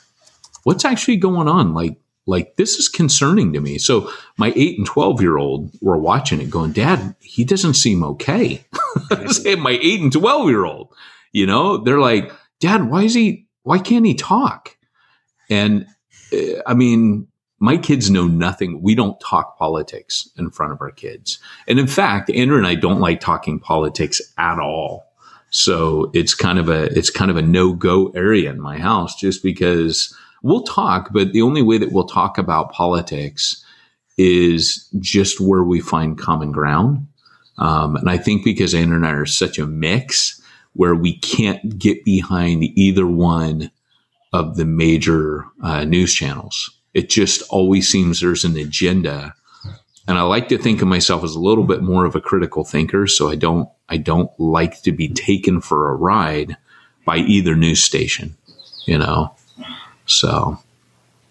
What's 0.64 0.84
actually 0.84 1.16
going 1.16 1.48
on? 1.48 1.74
Like 1.74 1.98
like 2.26 2.56
this 2.56 2.76
is 2.76 2.88
concerning 2.88 3.52
to 3.52 3.60
me. 3.60 3.78
So 3.78 4.10
my 4.36 4.52
eight 4.54 4.78
and 4.78 4.86
twelve 4.86 5.20
year 5.20 5.36
old 5.36 5.70
were 5.80 5.98
watching 5.98 6.40
it, 6.40 6.50
going, 6.50 6.72
"Dad, 6.72 7.16
he 7.20 7.44
doesn't 7.44 7.74
seem 7.74 8.04
okay." 8.04 8.64
My 9.58 9.78
eight 9.82 10.00
and 10.00 10.12
twelve 10.12 10.48
year 10.48 10.64
old, 10.64 10.94
you 11.32 11.46
know, 11.46 11.78
they're 11.78 11.98
like, 11.98 12.32
"Dad, 12.60 12.88
why 12.88 13.02
is 13.02 13.14
he? 13.14 13.48
Why 13.64 13.78
can't 13.78 14.06
he 14.06 14.14
talk?" 14.14 14.76
And 15.50 15.86
uh, 16.32 16.62
I 16.66 16.74
mean, 16.74 17.28
my 17.62 17.76
kids 17.76 18.10
know 18.10 18.26
nothing. 18.26 18.82
We 18.82 18.96
don't 18.96 19.20
talk 19.20 19.56
politics 19.56 20.28
in 20.36 20.50
front 20.50 20.72
of 20.72 20.80
our 20.80 20.90
kids, 20.90 21.38
and 21.68 21.78
in 21.78 21.86
fact, 21.86 22.28
Andrew 22.30 22.58
and 22.58 22.66
I 22.66 22.74
don't 22.74 23.00
like 23.00 23.20
talking 23.20 23.60
politics 23.60 24.20
at 24.36 24.58
all. 24.58 25.06
So 25.50 26.10
it's 26.12 26.34
kind 26.34 26.58
of 26.58 26.68
a 26.68 26.84
it's 26.96 27.10
kind 27.10 27.30
of 27.30 27.36
a 27.36 27.42
no 27.42 27.72
go 27.72 28.08
area 28.16 28.50
in 28.50 28.60
my 28.60 28.78
house, 28.78 29.14
just 29.14 29.42
because 29.42 30.12
we'll 30.42 30.64
talk, 30.64 31.12
but 31.12 31.32
the 31.32 31.42
only 31.42 31.62
way 31.62 31.78
that 31.78 31.92
we'll 31.92 32.06
talk 32.06 32.36
about 32.36 32.72
politics 32.72 33.64
is 34.18 34.88
just 34.98 35.40
where 35.40 35.62
we 35.62 35.80
find 35.80 36.18
common 36.18 36.50
ground. 36.52 37.06
Um, 37.58 37.96
and 37.96 38.10
I 38.10 38.18
think 38.18 38.44
because 38.44 38.74
Andrew 38.74 38.96
and 38.96 39.06
I 39.06 39.12
are 39.12 39.26
such 39.26 39.58
a 39.58 39.66
mix 39.66 40.40
where 40.72 40.94
we 40.94 41.18
can't 41.18 41.78
get 41.78 42.04
behind 42.04 42.64
either 42.76 43.06
one 43.06 43.70
of 44.32 44.56
the 44.56 44.64
major 44.64 45.44
uh, 45.62 45.84
news 45.84 46.12
channels. 46.12 46.70
It 46.94 47.08
just 47.08 47.42
always 47.50 47.88
seems 47.88 48.20
there's 48.20 48.44
an 48.44 48.56
agenda. 48.56 49.34
And 50.06 50.18
I 50.18 50.22
like 50.22 50.48
to 50.48 50.58
think 50.58 50.82
of 50.82 50.88
myself 50.88 51.22
as 51.24 51.34
a 51.34 51.40
little 51.40 51.64
bit 51.64 51.82
more 51.82 52.04
of 52.04 52.16
a 52.16 52.20
critical 52.20 52.64
thinker. 52.64 53.06
So 53.06 53.30
I 53.30 53.36
don't, 53.36 53.68
I 53.88 53.96
don't 53.96 54.30
like 54.38 54.82
to 54.82 54.92
be 54.92 55.08
taken 55.08 55.60
for 55.60 55.88
a 55.88 55.94
ride 55.94 56.56
by 57.04 57.18
either 57.18 57.54
news 57.54 57.82
station, 57.82 58.36
you 58.84 58.98
know? 58.98 59.34
So 60.06 60.58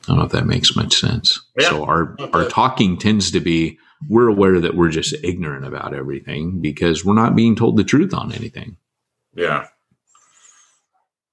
I 0.04 0.08
don't 0.08 0.18
know 0.18 0.26
if 0.26 0.32
that 0.32 0.46
makes 0.46 0.76
much 0.76 0.96
sense. 0.96 1.40
Yeah. 1.58 1.70
So 1.70 1.86
our 1.86 2.16
our 2.34 2.48
talking 2.48 2.98
tends 2.98 3.32
to 3.32 3.40
be 3.40 3.78
we're 4.10 4.28
aware 4.28 4.60
that 4.60 4.76
we're 4.76 4.90
just 4.90 5.14
ignorant 5.24 5.66
about 5.66 5.94
everything 5.94 6.60
because 6.60 7.06
we're 7.06 7.14
not 7.14 7.36
being 7.36 7.56
told 7.56 7.78
the 7.78 7.84
truth 7.84 8.14
on 8.14 8.32
anything. 8.32 8.78
Yeah. 9.36 9.68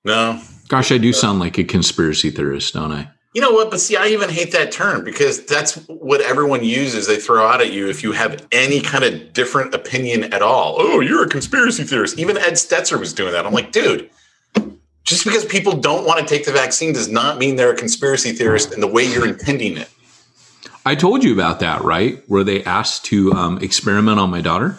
No. 0.05 0.41
Gosh, 0.69 0.93
I 0.93 0.99
do 0.99 1.13
sound 1.13 1.41
like 1.41 1.59
a 1.59 1.65
conspiracy 1.65 2.31
theorist, 2.31 2.75
don't 2.75 2.93
I? 2.93 3.11
You 3.35 3.43
know 3.43 3.53
what? 3.53 3.71
But 3.71 3.81
see, 3.81 3.97
I 3.97 4.07
even 4.09 4.31
hate 4.31 4.53
that 4.53 4.73
term 4.73 5.05
because 5.05 5.45
that's 5.45 5.75
what 5.87 6.21
everyone 6.23 6.65
uses. 6.65 7.07
They 7.07 7.17
throw 7.17 7.47
out 7.47 7.61
at 7.61 7.73
you 7.73 7.89
if 7.89 8.03
you 8.03 8.13
have 8.13 8.47
any 8.53 8.81
kind 8.81 9.05
of 9.05 9.33
different 9.33 9.75
opinion 9.75 10.33
at 10.33 10.41
all. 10.41 10.77
Oh, 10.79 11.01
you're 11.01 11.25
a 11.25 11.29
conspiracy 11.29 11.85
theorist. 11.85 12.19
Even 12.19 12.39
Ed 12.39 12.55
Stetzer 12.55 12.99
was 12.99 13.13
doing 13.13 13.33
that. 13.33 13.45
I'm 13.45 13.53
like, 13.53 13.71
dude, 13.71 14.11
just 15.05 15.25
because 15.25 15.45
people 15.45 15.75
don't 15.75 16.07
want 16.07 16.21
to 16.21 16.27
take 16.27 16.47
the 16.47 16.53
vaccine 16.53 16.93
does 16.93 17.09
not 17.09 17.39
mean 17.39 17.57
they're 17.57 17.73
a 17.73 17.77
conspiracy 17.77 18.33
theorist 18.33 18.73
in 18.73 18.81
the 18.81 18.87
way 18.87 19.05
you're 19.05 19.27
intending 19.27 19.77
it. 19.77 19.91
I 20.85 20.95
told 20.95 21.23
you 21.23 21.35
about 21.35 21.61
that, 21.61 21.83
right? 21.83 22.23
Where 22.29 22.45
they 22.45 22.65
asked 22.65 23.05
to 23.07 23.33
um, 23.33 23.59
experiment 23.59 24.19
on 24.19 24.31
my 24.31 24.41
daughter. 24.41 24.79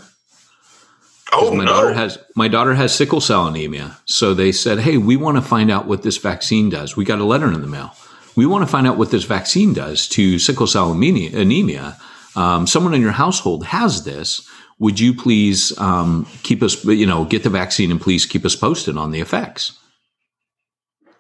Oh 1.32 1.53
my 1.53 1.65
no! 1.65 1.72
daughter 1.72 1.94
has 1.94 2.18
my 2.36 2.48
daughter 2.48 2.74
has 2.74 2.94
sickle 2.94 3.22
cell 3.22 3.46
anemia. 3.46 3.98
So 4.06 4.34
they 4.34 4.51
said, 4.51 4.79
"Hey, 4.79 4.98
we 4.98 5.15
want 5.15 5.38
to 5.38 5.41
find 5.41 5.70
out 5.70 5.86
what 5.86 6.01
this 6.01 6.18
vaccine 6.18 6.70
does." 6.70 6.98
We 6.98 7.06
got 7.06 7.20
a 7.20 7.24
letter 7.24 7.51
in 7.51 7.62
the 7.62 7.68
mail. 7.68 7.96
We 8.39 8.46
want 8.46 8.63
to 8.63 8.72
find 8.72 8.88
out 8.88 8.98
what 8.98 9.12
this 9.12 9.25
vaccine 9.25 9.74
does 9.74 10.08
to 10.15 10.39
sickle 10.39 10.65
cell 10.65 10.93
anemia. 10.93 11.98
Um, 12.38 12.67
someone 12.67 12.93
in 12.93 13.01
your 13.01 13.12
household 13.12 13.65
has 13.65 14.05
this. 14.05 14.48
Would 14.79 14.98
you 14.98 15.13
please 15.13 15.77
um, 15.77 16.25
keep 16.41 16.63
us, 16.63 16.86
you 16.86 17.05
know, 17.05 17.25
get 17.25 17.43
the 17.43 17.50
vaccine 17.50 17.91
and 17.91 18.00
please 18.00 18.25
keep 18.25 18.46
us 18.46 18.55
posted 18.55 18.96
on 18.96 19.12
the 19.12 19.19
effects? 19.19 19.77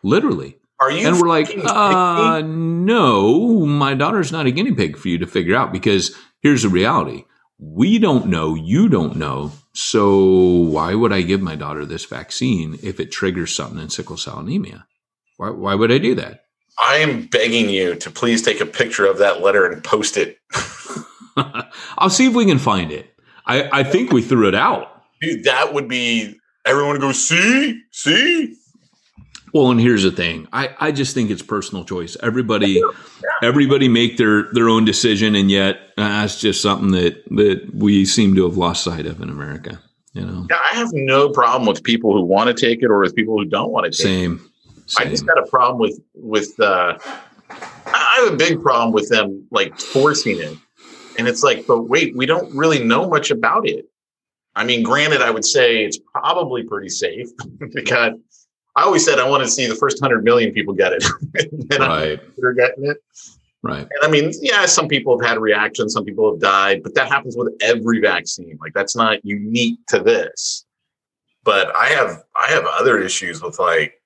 Literally. 0.01 0.59
Are 0.79 0.89
you? 0.89 1.09
And 1.09 1.19
we're 1.19 1.27
like, 1.27 1.49
uh, 1.57 2.41
no, 2.45 3.65
my 3.65 3.95
daughter's 3.95 4.31
not 4.31 4.45
a 4.45 4.51
guinea 4.51 4.71
pig 4.71 4.95
for 4.95 5.09
you 5.09 5.17
to 5.17 5.27
figure 5.27 5.57
out 5.57 5.73
because 5.73 6.15
here's 6.41 6.63
the 6.63 6.69
reality. 6.69 7.25
We 7.57 7.99
don't 7.99 8.27
know, 8.27 8.55
you 8.55 8.87
don't 8.87 9.17
know. 9.17 9.51
So 9.73 10.23
why 10.23 10.95
would 10.95 11.11
I 11.11 11.23
give 11.23 11.41
my 11.41 11.57
daughter 11.57 11.85
this 11.85 12.05
vaccine 12.05 12.79
if 12.81 13.01
it 13.01 13.11
triggers 13.11 13.53
something 13.53 13.77
in 13.77 13.89
sickle 13.89 14.15
cell 14.15 14.39
anemia? 14.39 14.87
Why, 15.35 15.49
why 15.49 15.75
would 15.75 15.91
I 15.91 15.97
do 15.97 16.15
that? 16.15 16.45
I 16.81 16.97
am 16.97 17.27
begging 17.27 17.69
you 17.69 17.95
to 17.95 18.09
please 18.11 18.41
take 18.41 18.61
a 18.61 18.65
picture 18.65 19.05
of 19.05 19.17
that 19.17 19.41
letter 19.41 19.65
and 19.65 19.83
post 19.83 20.17
it. 20.17 20.39
I'll 21.97 22.09
see 22.09 22.27
if 22.27 22.33
we 22.33 22.45
can 22.45 22.59
find 22.59 22.91
it. 22.91 23.13
I, 23.45 23.79
I 23.79 23.83
think 23.83 24.11
we 24.11 24.21
threw 24.21 24.47
it 24.47 24.55
out. 24.55 25.03
Dude, 25.21 25.43
that 25.43 25.73
would 25.73 25.87
be 25.87 26.39
everyone 26.65 26.99
go, 26.99 27.11
see, 27.11 27.81
see. 27.91 28.55
Well, 29.53 29.71
and 29.71 29.79
here's 29.79 30.03
the 30.03 30.11
thing. 30.11 30.47
I, 30.53 30.75
I 30.79 30.91
just 30.91 31.13
think 31.13 31.31
it's 31.31 31.41
personal 31.41 31.83
choice. 31.83 32.15
Everybody 32.21 32.81
everybody 33.43 33.87
make 33.87 34.17
their 34.17 34.43
their 34.53 34.69
own 34.69 34.85
decision, 34.85 35.35
and 35.35 35.49
yet 35.49 35.77
uh, 35.97 36.07
that's 36.07 36.39
just 36.39 36.61
something 36.61 36.91
that 36.91 37.23
that 37.31 37.71
we 37.73 38.05
seem 38.05 38.35
to 38.35 38.43
have 38.43 38.57
lost 38.57 38.83
sight 38.83 39.05
of 39.07 39.21
in 39.21 39.29
America. 39.29 39.81
You 40.13 40.25
know, 40.25 40.47
Yeah, 40.49 40.59
I 40.71 40.75
have 40.75 40.89
no 40.93 41.29
problem 41.29 41.67
with 41.67 41.83
people 41.83 42.13
who 42.13 42.23
want 42.23 42.55
to 42.55 42.65
take 42.65 42.83
it 42.83 42.87
or 42.87 42.99
with 42.99 43.15
people 43.15 43.37
who 43.37 43.45
don't 43.45 43.71
want 43.71 43.91
to 43.91 44.03
take 44.03 44.31
it. 44.31 44.48
Same. 44.89 45.07
I 45.07 45.09
just 45.09 45.25
got 45.25 45.37
a 45.37 45.45
problem 45.45 45.79
with 45.79 45.99
with 46.13 46.59
uh 46.59 46.97
I 47.49 48.23
have 48.23 48.33
a 48.33 48.37
big 48.37 48.61
problem 48.61 48.91
with 48.91 49.09
them 49.09 49.47
like 49.51 49.79
forcing 49.79 50.39
it. 50.39 50.57
And 51.17 51.27
it's 51.27 51.43
like, 51.43 51.65
but 51.67 51.83
wait, 51.83 52.15
we 52.15 52.25
don't 52.25 52.53
really 52.55 52.83
know 52.83 53.09
much 53.09 53.31
about 53.31 53.67
it. 53.67 53.85
I 54.55 54.63
mean, 54.63 54.83
granted, 54.83 55.21
I 55.21 55.31
would 55.31 55.45
say 55.45 55.83
it's 55.83 55.99
probably 56.13 56.63
pretty 56.63 56.89
safe 56.89 57.27
because 57.73 58.13
I 58.75 58.83
always 58.83 59.05
said 59.05 59.19
I 59.19 59.27
want 59.27 59.43
to 59.43 59.49
see 59.49 59.67
the 59.67 59.75
first 59.75 59.99
hundred 60.01 60.23
million 60.23 60.53
people 60.53 60.73
get 60.73 60.93
it. 60.93 61.03
and 61.71 61.79
right, 61.79 62.19
getting 62.55 62.89
it. 62.89 62.97
right. 63.61 63.81
And 63.81 64.03
I 64.03 64.09
mean, 64.09 64.31
yeah, 64.41 64.65
some 64.65 64.87
people 64.87 65.19
have 65.19 65.27
had 65.27 65.39
reactions, 65.39 65.93
some 65.93 66.05
people 66.05 66.31
have 66.31 66.39
died, 66.39 66.83
but 66.83 66.95
that 66.95 67.09
happens 67.09 67.35
with 67.37 67.53
every 67.61 67.99
vaccine. 67.99 68.57
Like 68.61 68.73
that's 68.73 68.95
not 68.95 69.23
unique 69.25 69.79
to 69.87 69.99
this. 69.99 70.65
But 71.43 71.75
I 71.75 71.87
have 71.87 72.23
I 72.35 72.47
have 72.47 72.65
other 72.65 72.99
issues 72.99 73.41
with 73.41 73.59
like, 73.59 73.98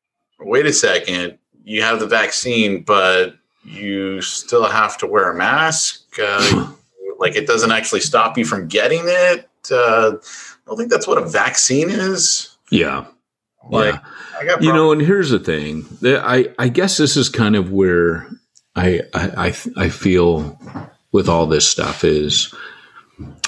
wait 0.43 0.65
a 0.65 0.73
second, 0.73 1.37
you 1.63 1.81
have 1.81 1.99
the 1.99 2.07
vaccine, 2.07 2.83
but 2.83 3.35
you 3.63 4.21
still 4.21 4.65
have 4.65 4.97
to 4.97 5.07
wear 5.07 5.31
a 5.31 5.35
mask. 5.35 6.05
Uh, 6.21 6.71
like 7.19 7.35
it 7.35 7.47
doesn't 7.47 7.71
actually 7.71 8.01
stop 8.01 8.37
you 8.37 8.45
from 8.45 8.67
getting 8.67 9.03
it. 9.05 9.49
Uh, 9.71 10.13
I 10.17 10.67
don't 10.67 10.77
think 10.77 10.91
that's 10.91 11.07
what 11.07 11.17
a 11.17 11.25
vaccine 11.25 11.89
is. 11.89 12.57
Yeah, 12.69 13.05
Like 13.69 13.95
yeah. 13.95 13.99
I 14.39 14.45
got 14.45 14.61
You 14.61 14.73
know, 14.73 14.91
and 14.91 15.01
here's 15.01 15.29
the 15.29 15.39
thing. 15.39 15.85
I 16.03 16.53
I 16.59 16.67
guess 16.67 16.97
this 16.97 17.15
is 17.15 17.29
kind 17.29 17.55
of 17.55 17.71
where 17.71 18.27
I 18.75 19.01
I 19.13 19.47
I, 19.47 19.55
I 19.77 19.89
feel 19.89 20.59
with 21.11 21.29
all 21.29 21.45
this 21.45 21.67
stuff 21.67 22.03
is 22.03 22.53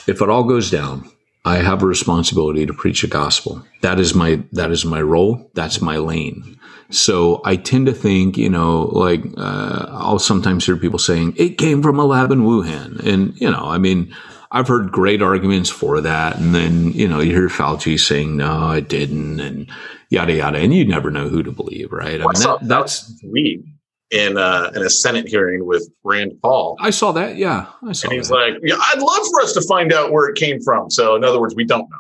if 0.07 0.21
it 0.21 0.29
all 0.29 0.43
goes 0.43 0.69
down, 0.69 1.09
I 1.45 1.57
have 1.57 1.83
a 1.83 1.85
responsibility 1.85 2.65
to 2.65 2.73
preach 2.73 3.03
the 3.03 3.07
gospel. 3.07 3.63
That 3.81 3.99
is 3.99 4.15
my 4.15 4.43
that 4.51 4.71
is 4.71 4.83
my 4.83 5.01
role. 5.01 5.49
That's 5.53 5.79
my 5.79 5.97
lane. 5.97 6.59
So 6.89 7.41
I 7.45 7.55
tend 7.55 7.85
to 7.85 7.93
think, 7.93 8.37
you 8.37 8.49
know, 8.49 8.83
like 8.85 9.23
uh, 9.37 9.85
I'll 9.89 10.19
sometimes 10.19 10.65
hear 10.65 10.75
people 10.75 10.99
saying 10.99 11.35
it 11.37 11.57
came 11.57 11.83
from 11.83 11.99
a 11.99 12.05
lab 12.05 12.31
in 12.31 12.41
Wuhan, 12.41 12.99
and 13.05 13.39
you 13.39 13.49
know, 13.49 13.63
I 13.63 13.77
mean, 13.77 14.13
I've 14.51 14.67
heard 14.67 14.91
great 14.91 15.21
arguments 15.21 15.69
for 15.69 16.01
that, 16.01 16.37
and 16.37 16.53
then 16.55 16.91
you 16.93 17.07
know, 17.07 17.19
you 17.19 17.31
hear 17.31 17.47
Fauci 17.47 17.99
saying 17.99 18.35
no, 18.35 18.71
it 18.71 18.89
didn't, 18.89 19.39
and 19.39 19.69
yada 20.09 20.33
yada, 20.33 20.57
and 20.57 20.73
you 20.73 20.85
never 20.85 21.11
know 21.11 21.29
who 21.29 21.43
to 21.43 21.51
believe, 21.51 21.91
right? 21.91 22.21
I 22.21 22.25
mean, 22.25 22.33
that, 22.33 22.59
that's 22.63 23.23
weed 23.23 23.74
in 24.11 24.37
uh, 24.37 24.71
in 24.75 24.81
a 24.83 24.89
Senate 24.89 25.27
hearing 25.27 25.65
with 25.65 25.89
Rand 26.03 26.33
Paul. 26.41 26.77
I 26.79 26.89
saw 26.91 27.11
that. 27.13 27.37
Yeah, 27.37 27.65
I 27.83 27.91
saw 27.93 28.07
And 28.09 28.17
he's 28.17 28.29
that. 28.29 28.35
like, 28.35 28.53
yeah, 28.63 28.75
I'd 28.79 28.99
love 28.99 29.25
for 29.31 29.41
us 29.41 29.53
to 29.53 29.61
find 29.61 29.91
out 29.93 30.11
where 30.11 30.27
it 30.29 30.35
came 30.37 30.61
from. 30.61 30.89
So, 30.91 31.15
in 31.15 31.23
other 31.23 31.39
words, 31.39 31.55
we 31.55 31.65
don't 31.65 31.87
know. 31.89 31.97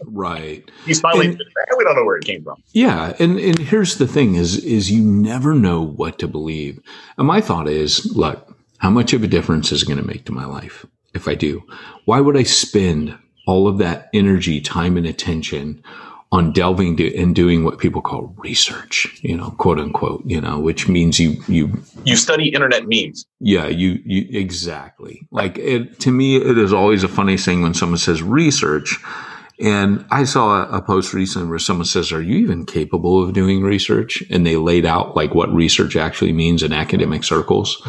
right. 0.06 0.68
He's 0.86 1.00
finally, 1.00 1.26
And- 1.26 1.34
admitted, 1.34 1.52
"Eh, 1.70 1.74
we 1.76 1.84
don't 1.84 1.96
know 1.96 2.04
where 2.04 2.16
it 2.16 2.24
came 2.24 2.42
from. 2.42 2.62
Yeah, 2.72 3.14
and 3.18 3.38
and 3.38 3.58
here's 3.58 3.96
the 3.98 4.06
thing: 4.06 4.34
is 4.36 4.62
is 4.64 4.90
you 4.90 5.02
never 5.02 5.54
know 5.54 5.82
what 5.82 6.18
to 6.20 6.28
believe. 6.28 6.80
And 7.16 7.26
my 7.26 7.40
thought 7.40 7.68
is, 7.68 8.06
look, 8.16 8.56
how 8.78 8.90
much 8.90 9.12
of 9.12 9.22
a 9.22 9.26
difference 9.28 9.72
is 9.72 9.82
it 9.82 9.86
going 9.88 9.98
to 10.00 10.06
make 10.06 10.24
to 10.26 10.32
my 10.32 10.44
life 10.46 10.86
if 11.14 11.26
I 11.28 11.34
do? 11.34 11.62
Why 12.04 12.20
would 12.20 12.36
I 12.36 12.44
spend 12.44 13.18
all 13.46 13.66
of 13.66 13.78
that 13.78 14.08
energy, 14.14 14.60
time, 14.60 14.96
and 14.96 15.06
attention 15.06 15.82
on 16.30 16.52
delving 16.52 16.96
to, 16.98 17.16
and 17.16 17.34
doing 17.34 17.64
what 17.64 17.78
people 17.78 18.02
call 18.02 18.34
research? 18.36 19.18
You 19.22 19.36
know, 19.36 19.50
quote 19.52 19.78
unquote. 19.78 20.22
You 20.26 20.40
know, 20.40 20.58
which 20.60 20.88
means 20.88 21.18
you 21.18 21.42
you 21.48 21.82
You 22.04 22.16
study 22.16 22.48
internet 22.48 22.84
memes. 22.86 23.24
yeah, 23.40 23.66
you 23.66 23.98
you 24.04 24.26
exactly. 24.38 25.26
Like 25.30 25.58
it 25.58 26.00
to 26.00 26.10
me 26.10 26.36
it 26.36 26.58
is 26.58 26.72
always 26.72 27.02
a 27.04 27.08
funny 27.08 27.36
thing 27.36 27.62
when 27.62 27.74
someone 27.74 27.98
says 27.98 28.22
research. 28.22 28.98
And 29.60 30.06
I 30.12 30.22
saw 30.22 30.62
a, 30.62 30.78
a 30.78 30.82
post 30.82 31.12
recently 31.12 31.48
where 31.48 31.58
someone 31.58 31.84
says, 31.86 32.12
"Are 32.12 32.22
you 32.22 32.36
even 32.36 32.64
capable 32.64 33.22
of 33.22 33.32
doing 33.32 33.62
research?" 33.62 34.22
And 34.30 34.46
they 34.46 34.56
laid 34.56 34.86
out 34.86 35.16
like 35.16 35.34
what 35.34 35.52
research 35.52 35.96
actually 35.96 36.32
means 36.32 36.62
in 36.62 36.72
academic 36.72 37.24
circles. 37.24 37.82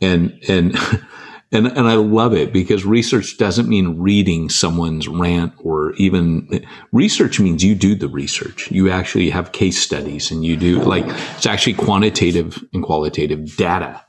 And 0.00 0.38
and 0.48 0.74
and 1.52 1.66
and 1.66 1.88
I 1.88 1.94
love 1.94 2.34
it 2.34 2.52
because 2.52 2.84
research 2.84 3.36
doesn't 3.38 3.68
mean 3.68 3.98
reading 3.98 4.48
someone's 4.48 5.08
rant 5.08 5.52
or 5.58 5.92
even 5.94 6.64
research 6.92 7.38
means 7.38 7.62
you 7.62 7.74
do 7.74 7.94
the 7.94 8.08
research. 8.08 8.70
You 8.70 8.90
actually 8.90 9.30
have 9.30 9.52
case 9.52 9.80
studies 9.80 10.30
and 10.30 10.44
you 10.44 10.56
do 10.56 10.80
like 10.80 11.04
it's 11.36 11.46
actually 11.46 11.74
quantitative 11.74 12.62
and 12.72 12.82
qualitative 12.82 13.56
data. 13.56 14.02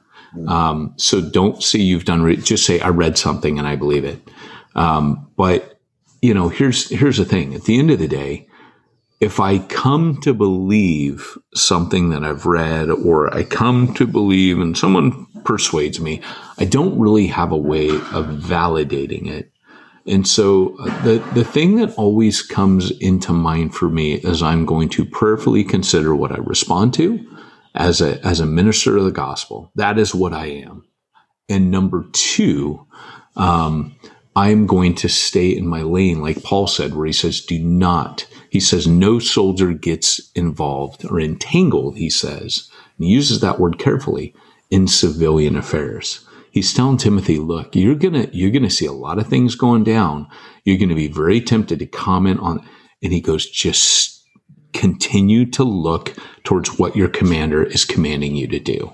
Um, 0.48 0.94
so 0.98 1.22
don't 1.22 1.62
say 1.62 1.80
you've 1.80 2.06
done, 2.06 2.22
re- 2.22 2.38
just 2.38 2.66
say 2.66 2.80
I 2.80 2.90
read 2.90 3.18
something 3.18 3.60
and 3.60 3.68
I 3.68 3.76
believe 3.76 4.06
it. 4.06 4.20
Um, 4.76 5.30
but 5.38 5.80
you 6.22 6.34
know, 6.34 6.50
here's, 6.50 6.90
here's 6.90 7.18
the 7.18 7.26
thing. 7.26 7.54
At 7.54 7.64
the 7.64 7.78
end 7.78 7.92
of 7.92 8.00
the 8.00 8.08
day, 8.08 8.48
if 9.20 9.40
I 9.40 9.60
come 9.60 10.20
to 10.22 10.34
believe 10.34 11.38
something 11.54 12.10
that 12.10 12.24
I've 12.24 12.46
read 12.46 12.90
or 12.90 13.34
I 13.34 13.44
come 13.44 13.94
to 13.96 14.08
believe 14.08 14.60
and 14.60 14.78
someone 14.78 15.28
persuades 15.46 16.00
me, 16.00 16.22
I 16.58 16.66
don't 16.66 17.00
really 17.00 17.28
have 17.28 17.52
a 17.52 17.58
way 17.58 17.90
of 17.90 18.26
validating 18.26 19.30
it. 19.30 19.52
And 20.06 20.28
so 20.28 20.76
uh, 20.80 21.04
the, 21.04 21.20
the 21.34 21.46
thing 21.46 21.78
that 21.78 21.94
always 21.96 22.42
comes 22.42 22.92
into 23.00 23.32
mind 23.32 23.74
for 23.74 23.90
me 23.90 24.16
is 24.16 24.44
I'm 24.44 24.66
going 24.66 24.90
to 24.90 25.06
prayerfully 25.06 25.64
consider 25.64 26.16
what 26.16 26.32
I 26.32 26.38
respond 26.38 26.94
to 26.96 27.26
as 27.74 28.02
a, 28.02 28.20
as 28.26 28.40
a 28.40 28.46
minister 28.46 28.98
of 28.98 29.06
the 29.06 29.12
gospel. 29.12 29.72
That 29.76 29.98
is 29.98 30.14
what 30.14 30.34
I 30.34 30.48
am. 30.48 30.86
And 31.48 31.72
number 31.72 32.06
two, 32.12 32.86
um, 33.36 33.96
I'm 34.36 34.66
going 34.68 34.96
to 34.96 35.10
stay 35.10 35.56
in 35.56 35.68
my 35.68 35.84
lane, 35.84 36.22
like 36.22 36.44
Paul 36.44 36.68
said, 36.68 36.96
where 36.96 37.06
he 37.06 37.14
says, 37.14 37.42
do 37.42 37.60
not, 37.60 38.28
he 38.50 38.60
says, 38.60 38.88
no 38.88 39.20
soldier 39.20 39.74
gets 39.74 40.32
involved 40.36 41.06
or 41.06 41.20
entangled, 41.20 41.98
he 41.98 42.10
says, 42.10 42.70
and 42.98 43.06
he 43.06 43.14
uses 43.14 43.40
that 43.40 43.60
word 43.60 43.80
carefully 43.80 44.34
in 44.70 44.88
civilian 44.88 45.56
affairs. 45.56 46.26
He's 46.52 46.74
telling 46.74 46.98
Timothy, 46.98 47.40
look, 47.40 47.76
you're 47.76 47.96
to, 48.14 48.30
you're 48.36 48.52
to 48.64 48.70
see 48.70 48.86
a 48.86 48.92
lot 48.92 49.18
of 49.18 49.28
things 49.28 49.56
going 49.56 49.84
down. 49.84 50.28
You're 50.64 50.78
to 50.90 50.96
be 50.96 51.08
very 51.08 51.42
tempted 51.42 51.80
to 51.80 51.86
comment 51.88 52.40
on, 52.42 52.64
and 53.02 53.12
he 53.12 53.22
goes, 53.22 53.50
just 53.50 54.24
continue 54.74 55.50
to 55.52 55.64
look 55.64 56.16
towards 56.44 56.78
what 56.78 56.96
your 56.96 57.08
commander 57.08 57.64
is 57.64 57.86
commanding 57.86 58.36
you 58.36 58.48
to 58.48 58.60
do. 58.60 58.94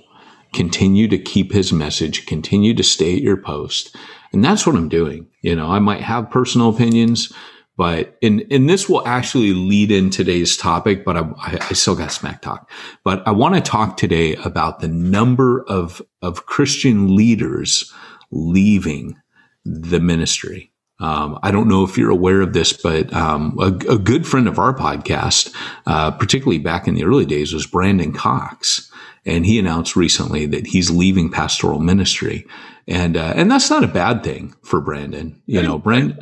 Continue 0.53 1.07
to 1.09 1.17
keep 1.17 1.51
his 1.51 1.71
message, 1.73 2.25
continue 2.25 2.73
to 2.73 2.83
stay 2.83 3.15
at 3.15 3.21
your 3.21 3.37
post. 3.37 3.95
And 4.31 4.43
that's 4.43 4.65
what 4.65 4.75
I'm 4.75 4.89
doing. 4.89 5.27
You 5.41 5.55
know, 5.55 5.69
I 5.69 5.79
might 5.79 6.01
have 6.01 6.31
personal 6.31 6.69
opinions, 6.69 7.31
but 7.79 8.17
and 8.21 8.45
and 8.51 8.69
this 8.69 8.89
will 8.89 9.07
actually 9.07 9.53
lead 9.53 9.89
in 9.89 10.09
today's 10.09 10.57
topic, 10.57 11.05
but 11.05 11.15
I, 11.15 11.23
I 11.61 11.73
still 11.73 11.95
got 11.95 12.11
smack 12.11 12.41
talk. 12.41 12.69
But 13.05 13.25
I 13.25 13.31
want 13.31 13.55
to 13.55 13.61
talk 13.61 13.95
today 13.95 14.35
about 14.35 14.81
the 14.81 14.89
number 14.89 15.63
of 15.69 16.01
of 16.21 16.45
Christian 16.45 17.15
leaders 17.15 17.89
leaving 18.31 19.15
the 19.63 20.01
ministry. 20.01 20.73
Um, 20.99 21.39
I 21.41 21.51
don't 21.51 21.69
know 21.69 21.85
if 21.85 21.97
you're 21.97 22.09
aware 22.09 22.41
of 22.41 22.51
this, 22.51 22.73
but 22.73 23.13
um, 23.13 23.57
a, 23.61 23.67
a, 23.93 23.97
good 23.97 24.27
friend 24.27 24.49
of 24.49 24.59
our 24.59 24.73
podcast, 24.73 25.55
uh, 25.85 26.11
particularly 26.11 26.59
back 26.59 26.85
in 26.85 26.95
the 26.95 27.05
early 27.05 27.25
days, 27.25 27.53
was 27.53 27.65
Brandon 27.65 28.11
Cox, 28.11 28.91
and 29.25 29.45
he 29.45 29.57
announced 29.57 29.95
recently 29.95 30.45
that 30.47 30.67
he's 30.67 30.91
leaving 30.91 31.31
pastoral 31.31 31.79
ministry, 31.79 32.45
and 32.89 33.15
uh, 33.15 33.31
and 33.37 33.49
that's 33.49 33.69
not 33.69 33.85
a 33.85 33.87
bad 33.87 34.21
thing 34.21 34.53
for 34.63 34.81
Brandon. 34.81 35.41
You 35.45 35.61
know, 35.61 35.79
Brandon. 35.79 36.19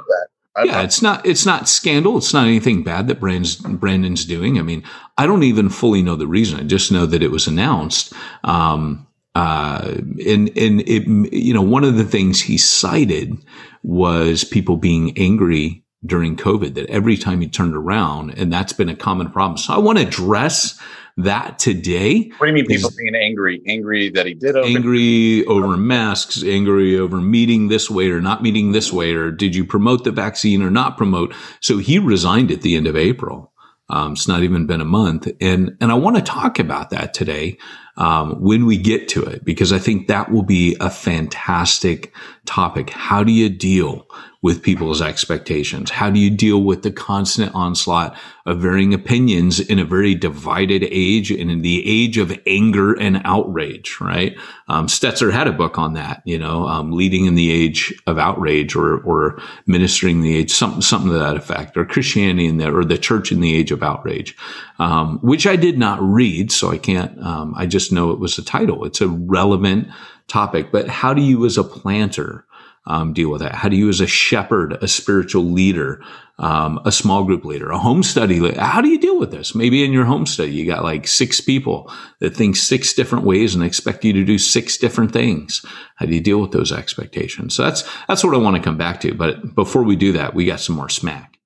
Yeah, 0.63 0.81
it's 0.81 1.01
not 1.01 1.25
it's 1.25 1.45
not 1.45 1.69
scandal. 1.69 2.17
It's 2.17 2.33
not 2.33 2.47
anything 2.47 2.83
bad 2.83 3.07
that 3.07 3.19
Brandon's 3.19 3.57
Brandon's 3.57 4.25
doing. 4.25 4.57
I 4.57 4.63
mean, 4.63 4.83
I 5.17 5.27
don't 5.27 5.43
even 5.43 5.69
fully 5.69 6.01
know 6.01 6.15
the 6.15 6.27
reason. 6.27 6.59
I 6.59 6.63
just 6.63 6.91
know 6.91 7.05
that 7.05 7.21
it 7.21 7.31
was 7.31 7.47
announced. 7.47 8.13
Um, 8.43 9.07
uh, 9.35 9.97
and 10.25 10.49
and 10.57 10.81
it 10.81 11.07
you 11.31 11.53
know 11.53 11.61
one 11.61 11.83
of 11.83 11.95
the 11.95 12.03
things 12.03 12.41
he 12.41 12.57
cited 12.57 13.37
was 13.83 14.43
people 14.43 14.77
being 14.77 15.15
angry 15.17 15.83
during 16.05 16.35
COVID. 16.35 16.75
That 16.75 16.89
every 16.89 17.17
time 17.17 17.41
he 17.41 17.47
turned 17.47 17.75
around, 17.75 18.31
and 18.37 18.51
that's 18.51 18.73
been 18.73 18.89
a 18.89 18.95
common 18.95 19.29
problem. 19.29 19.57
So 19.57 19.73
I 19.73 19.77
want 19.77 19.97
to 19.97 20.05
address 20.05 20.79
that 21.17 21.57
today 21.57 22.31
what 22.37 22.45
do 22.45 22.51
you 22.51 22.53
mean 22.53 22.65
people 22.67 22.91
being 22.95 23.15
angry? 23.15 23.61
Angry 23.67 24.09
that 24.11 24.27
he 24.27 24.35
did 24.35 24.55
open? 24.55 24.75
angry 24.75 25.43
over 25.45 25.75
masks, 25.75 26.43
angry 26.43 26.97
over 26.97 27.17
meeting 27.17 27.69
this 27.69 27.89
way 27.89 28.11
or 28.11 28.21
not 28.21 28.43
meeting 28.43 28.71
this 28.71 28.93
way, 28.93 29.13
or 29.13 29.31
did 29.31 29.55
you 29.55 29.65
promote 29.65 30.03
the 30.03 30.11
vaccine 30.11 30.61
or 30.61 30.69
not 30.69 30.95
promote? 30.95 31.33
So 31.59 31.79
he 31.79 31.97
resigned 31.97 32.51
at 32.51 32.61
the 32.61 32.75
end 32.75 32.87
of 32.87 32.95
April. 32.95 33.51
Um, 33.89 34.13
it's 34.13 34.27
not 34.27 34.43
even 34.43 34.67
been 34.67 34.81
a 34.81 34.85
month, 34.85 35.27
and 35.41 35.75
and 35.81 35.91
I 35.91 35.95
want 35.95 36.17
to 36.17 36.21
talk 36.21 36.59
about 36.59 36.91
that 36.91 37.13
today 37.13 37.57
um, 37.97 38.41
when 38.41 38.65
we 38.65 38.77
get 38.77 39.07
to 39.09 39.23
it 39.23 39.43
because 39.43 39.73
I 39.73 39.79
think 39.79 40.07
that 40.07 40.31
will 40.31 40.43
be 40.43 40.77
a 40.79 40.89
fantastic 40.89 42.13
topic. 42.45 42.89
How 42.91 43.23
do 43.23 43.31
you 43.31 43.49
deal 43.49 44.07
with 44.41 44.61
people's 44.61 45.01
expectations? 45.01 45.89
How 45.89 46.09
do 46.09 46.19
you 46.19 46.29
deal 46.29 46.63
with 46.63 46.83
the 46.83 46.91
constant 46.91 47.53
onslaught 47.55 48.15
of 48.45 48.61
varying 48.61 48.93
opinions 48.93 49.59
in 49.59 49.79
a 49.79 49.83
very 49.83 50.15
divided 50.15 50.87
age 50.89 51.31
and 51.31 51.51
in 51.51 51.63
the 51.63 51.83
age 51.85 52.17
of 52.17 52.31
anger 52.45 52.93
and 52.93 53.19
outrage, 53.25 53.99
right? 53.99 54.37
Um, 54.69 54.87
Stetzer 54.87 55.33
had 55.33 55.47
a 55.47 55.51
book 55.51 55.77
on 55.77 55.93
that, 55.93 56.21
you 56.23 56.37
know, 56.37 56.67
um, 56.67 56.91
leading 56.91 57.25
in 57.25 57.35
the 57.35 57.51
age 57.51 57.93
of 58.05 58.17
outrage 58.17 58.75
or, 58.75 58.99
or 58.99 59.41
ministering 59.65 60.21
the 60.21 60.37
age, 60.37 60.51
something, 60.51 60.81
something 60.81 61.11
to 61.11 61.17
that 61.17 61.35
effect, 61.35 61.75
or 61.75 61.83
Christianity 61.83 62.45
in 62.45 62.57
the, 62.57 62.73
or 62.73 62.85
the 62.85 62.97
church 62.97 63.31
in 63.31 63.41
the 63.41 63.53
age 63.53 63.71
of 63.71 63.83
outrage, 63.83 64.37
um, 64.79 65.17
which 65.19 65.47
I 65.47 65.55
did 65.55 65.77
not 65.77 66.01
read. 66.01 66.51
So 66.51 66.71
I 66.71 66.77
can't, 66.77 67.19
um, 67.21 67.53
I 67.57 67.65
just 67.65 67.86
know 67.91 68.11
it 68.11 68.19
was 68.19 68.37
a 68.37 68.43
title. 68.43 68.85
It's 68.85 69.01
a 69.01 69.07
relevant 69.07 69.87
topic, 70.27 70.71
but 70.71 70.87
how 70.87 71.13
do 71.13 71.21
you 71.21 71.45
as 71.45 71.57
a 71.57 71.63
planter, 71.63 72.45
um, 72.85 73.13
deal 73.13 73.29
with 73.29 73.41
that? 73.41 73.53
How 73.55 73.69
do 73.69 73.75
you, 73.75 73.89
as 73.89 73.99
a 73.99 74.07
shepherd, 74.07 74.77
a 74.81 74.87
spiritual 74.87 75.43
leader, 75.43 76.01
um, 76.39 76.79
a 76.85 76.91
small 76.91 77.23
group 77.23 77.43
leader, 77.43 77.69
a 77.69 77.77
home 77.77 78.03
study 78.03 78.39
leader, 78.39 78.61
how 78.61 78.79
do 78.79 78.89
you 78.89 78.99
deal 78.99 79.19
with 79.19 79.31
this? 79.31 79.55
Maybe 79.55 79.83
in 79.83 79.91
your 79.91 80.05
home 80.05 80.25
study, 80.25 80.51
you 80.51 80.65
got 80.65 80.83
like 80.83 81.07
six 81.07 81.41
people 81.41 81.91
that 82.19 82.35
think 82.35 82.55
six 82.55 82.93
different 82.93 83.25
ways 83.25 83.55
and 83.55 83.63
expect 83.63 84.05
you 84.05 84.13
to 84.13 84.23
do 84.23 84.37
six 84.37 84.77
different 84.77 85.11
things. 85.11 85.65
How 85.95 86.05
do 86.05 86.13
you 86.13 86.21
deal 86.21 86.39
with 86.39 86.51
those 86.51 86.71
expectations? 86.71 87.55
So 87.55 87.63
that's, 87.63 87.83
that's 88.07 88.23
what 88.23 88.35
I 88.35 88.37
want 88.37 88.55
to 88.55 88.61
come 88.61 88.77
back 88.77 89.01
to. 89.01 89.13
But 89.13 89.55
before 89.55 89.83
we 89.83 89.95
do 89.95 90.11
that, 90.13 90.33
we 90.33 90.45
got 90.45 90.59
some 90.59 90.75
more 90.75 90.89
smack. 90.89 91.37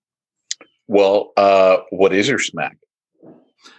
Well, 0.87 1.31
uh, 1.37 1.77
what 1.89 2.13
is 2.13 2.27
your 2.27 2.39
smack? 2.39 2.77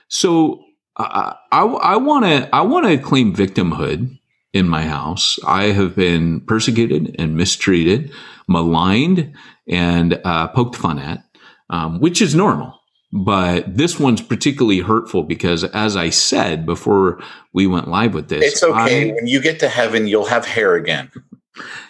So 0.09 0.65
I, 0.97 1.37
I 1.53 1.97
want 1.97 2.25
to, 2.27 2.49
I 2.55 2.61
want 2.63 2.87
to 2.87 2.99
claim 2.99 3.35
victimhood 3.35 4.19
in 4.53 4.69
my 4.69 4.83
house. 4.83 5.39
I 5.47 5.65
have 5.67 5.97
been 5.97 6.41
persecuted 6.43 7.17
and 7.19 7.37
mistreated, 7.37 8.13
maligned, 8.49 9.33
and 9.69 10.21
uh, 10.25 10.49
poked 10.49 10.77
fun 10.77 10.99
at, 10.99 11.25
um, 11.71 12.01
which 12.01 12.21
is 12.21 12.35
normal. 12.35 12.79
But 13.15 13.77
this 13.77 14.01
one's 14.01 14.23
particularly 14.23 14.79
hurtful 14.81 15.23
because, 15.23 15.65
as 15.65 15.97
I 15.97 16.09
said 16.11 16.65
before 16.65 17.21
we 17.53 17.67
went 17.67 17.89
live 17.89 18.15
with 18.15 18.29
this, 18.29 18.45
It's 18.53 18.63
okay. 18.63 19.11
I- 19.11 19.15
when 19.15 19.27
you 19.27 19.41
get 19.41 19.61
to 19.61 19.69
heaven, 19.69 20.07
you'll 20.07 20.27
have 20.27 20.47
hair 20.47 20.75
again. 20.75 21.11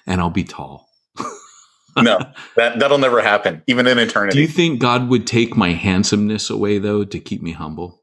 and 0.06 0.20
I'll 0.20 0.30
be 0.30 0.44
tall. 0.44 0.88
No, 1.94 2.18
that 2.56 2.78
that'll 2.78 2.96
never 2.96 3.20
happen, 3.20 3.62
even 3.66 3.86
in 3.86 3.98
eternity. 3.98 4.36
Do 4.36 4.40
you 4.40 4.48
think 4.48 4.80
God 4.80 5.10
would 5.10 5.26
take 5.26 5.58
my 5.58 5.72
handsomeness 5.72 6.48
away, 6.48 6.78
though, 6.78 7.04
to 7.04 7.20
keep 7.20 7.42
me 7.42 7.52
humble? 7.52 8.01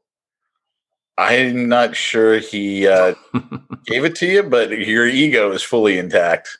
I'm 1.18 1.68
not 1.68 1.96
sure 1.96 2.38
he 2.38 2.86
uh, 2.88 3.14
gave 3.86 4.04
it 4.04 4.14
to 4.16 4.26
you, 4.26 4.42
but 4.42 4.70
your 4.70 5.06
ego 5.06 5.52
is 5.52 5.62
fully 5.62 5.98
intact. 5.98 6.58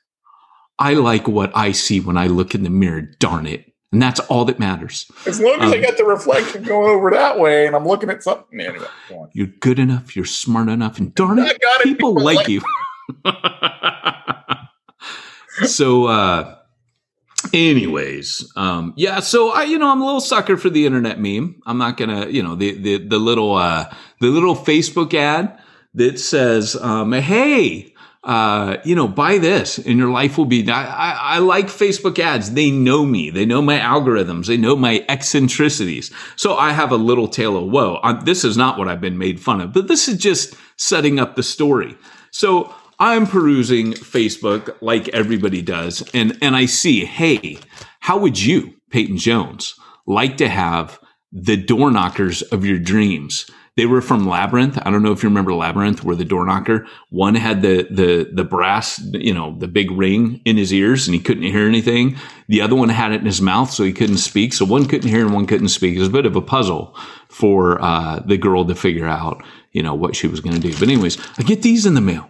I 0.78 0.94
like 0.94 1.28
what 1.28 1.54
I 1.56 1.72
see 1.72 2.00
when 2.00 2.16
I 2.16 2.26
look 2.26 2.54
in 2.54 2.62
the 2.62 2.70
mirror, 2.70 3.02
darn 3.02 3.46
it. 3.46 3.66
And 3.92 4.00
that's 4.00 4.20
all 4.20 4.44
that 4.44 4.60
matters. 4.60 5.10
As 5.26 5.40
long 5.40 5.60
as 5.60 5.72
I 5.72 5.76
Um, 5.76 5.82
got 5.82 5.96
the 5.96 6.04
reflection 6.04 6.62
going 6.62 6.88
over 6.90 7.10
that 7.10 7.40
way, 7.40 7.66
and 7.66 7.74
I'm 7.74 7.86
looking 7.86 8.08
at 8.08 8.22
something 8.22 8.60
anyway. 8.60 8.86
Go. 9.08 9.28
You're 9.32 9.48
good 9.48 9.80
enough, 9.80 10.14
you're 10.14 10.24
smart 10.24 10.68
enough, 10.68 10.98
and 10.98 11.12
darn 11.14 11.40
it, 11.40 11.58
it. 11.60 11.82
people 11.82 12.14
People 12.14 12.14
like 12.24 12.36
like 12.36 12.48
you. 12.48 12.62
so, 15.66 16.06
uh, 16.06 16.56
anyways, 17.52 18.52
um, 18.56 18.92
yeah, 18.96 19.20
so 19.20 19.50
I, 19.50 19.64
you 19.64 19.78
know, 19.78 19.90
I'm 19.90 20.00
a 20.00 20.04
little 20.04 20.20
sucker 20.20 20.56
for 20.56 20.70
the 20.70 20.86
internet 20.86 21.20
meme. 21.20 21.60
I'm 21.66 21.78
not 21.78 21.96
gonna, 21.96 22.26
you 22.28 22.42
know, 22.42 22.54
the, 22.54 22.72
the, 22.72 22.96
the 22.98 23.18
little, 23.18 23.54
uh, 23.54 23.92
the 24.20 24.28
little 24.28 24.54
Facebook 24.54 25.14
ad 25.14 25.58
that 25.94 26.18
says, 26.18 26.76
um, 26.76 27.12
hey, 27.12 27.94
uh, 28.22 28.76
you 28.84 28.94
know, 28.94 29.08
buy 29.08 29.38
this 29.38 29.78
and 29.78 29.98
your 29.98 30.10
life 30.10 30.36
will 30.36 30.44
be. 30.44 30.68
I, 30.70 30.84
I, 30.84 31.18
I 31.36 31.38
like 31.38 31.66
Facebook 31.66 32.18
ads. 32.18 32.52
They 32.52 32.70
know 32.70 33.06
me. 33.06 33.30
They 33.30 33.46
know 33.46 33.62
my 33.62 33.78
algorithms. 33.78 34.46
They 34.46 34.58
know 34.58 34.76
my 34.76 35.04
eccentricities. 35.08 36.12
So 36.36 36.54
I 36.56 36.72
have 36.72 36.92
a 36.92 36.96
little 36.96 37.28
tale 37.28 37.56
of 37.56 37.70
woe. 37.70 37.94
Uh, 38.02 38.22
this 38.22 38.44
is 38.44 38.58
not 38.58 38.78
what 38.78 38.88
I've 38.88 39.00
been 39.00 39.16
made 39.16 39.40
fun 39.40 39.62
of, 39.62 39.72
but 39.72 39.88
this 39.88 40.06
is 40.06 40.18
just 40.18 40.54
setting 40.76 41.18
up 41.18 41.34
the 41.34 41.42
story. 41.42 41.96
So 42.30 42.74
I'm 43.00 43.26
perusing 43.26 43.94
Facebook 43.94 44.76
like 44.82 45.08
everybody 45.08 45.62
does, 45.62 46.08
and 46.12 46.36
and 46.42 46.54
I 46.54 46.66
see, 46.66 47.06
hey, 47.06 47.58
how 48.00 48.18
would 48.18 48.40
you, 48.40 48.74
Peyton 48.90 49.16
Jones, 49.16 49.74
like 50.06 50.36
to 50.36 50.48
have 50.48 51.00
the 51.32 51.56
door 51.56 51.90
knockers 51.90 52.42
of 52.42 52.66
your 52.66 52.78
dreams? 52.78 53.50
They 53.76 53.86
were 53.86 54.02
from 54.02 54.28
Labyrinth. 54.28 54.78
I 54.84 54.90
don't 54.90 55.02
know 55.02 55.12
if 55.12 55.22
you 55.22 55.30
remember 55.30 55.54
Labyrinth, 55.54 56.04
where 56.04 56.14
the 56.14 56.26
door 56.26 56.44
knocker 56.44 56.86
one 57.08 57.36
had 57.36 57.62
the 57.62 57.86
the 57.90 58.28
the 58.30 58.44
brass, 58.44 59.00
you 59.14 59.32
know, 59.32 59.56
the 59.58 59.68
big 59.68 59.90
ring 59.90 60.42
in 60.44 60.58
his 60.58 60.70
ears, 60.70 61.08
and 61.08 61.14
he 61.14 61.22
couldn't 61.22 61.44
hear 61.44 61.66
anything. 61.66 62.18
The 62.48 62.60
other 62.60 62.76
one 62.76 62.90
had 62.90 63.12
it 63.12 63.20
in 63.20 63.26
his 63.26 63.40
mouth, 63.40 63.70
so 63.70 63.82
he 63.82 63.94
couldn't 63.94 64.18
speak. 64.18 64.52
So 64.52 64.66
one 64.66 64.84
couldn't 64.84 65.08
hear 65.08 65.24
and 65.24 65.32
one 65.32 65.46
couldn't 65.46 65.68
speak. 65.68 65.96
It 65.96 66.00
was 66.00 66.08
a 66.08 66.12
bit 66.12 66.26
of 66.26 66.36
a 66.36 66.42
puzzle 66.42 66.94
for 67.30 67.82
uh, 67.82 68.20
the 68.26 68.36
girl 68.36 68.66
to 68.66 68.74
figure 68.74 69.06
out, 69.06 69.42
you 69.72 69.82
know, 69.82 69.94
what 69.94 70.14
she 70.14 70.26
was 70.26 70.40
going 70.40 70.54
to 70.54 70.60
do. 70.60 70.74
But 70.74 70.90
anyways, 70.90 71.16
I 71.38 71.44
get 71.44 71.62
these 71.62 71.86
in 71.86 71.94
the 71.94 72.02
mail. 72.02 72.28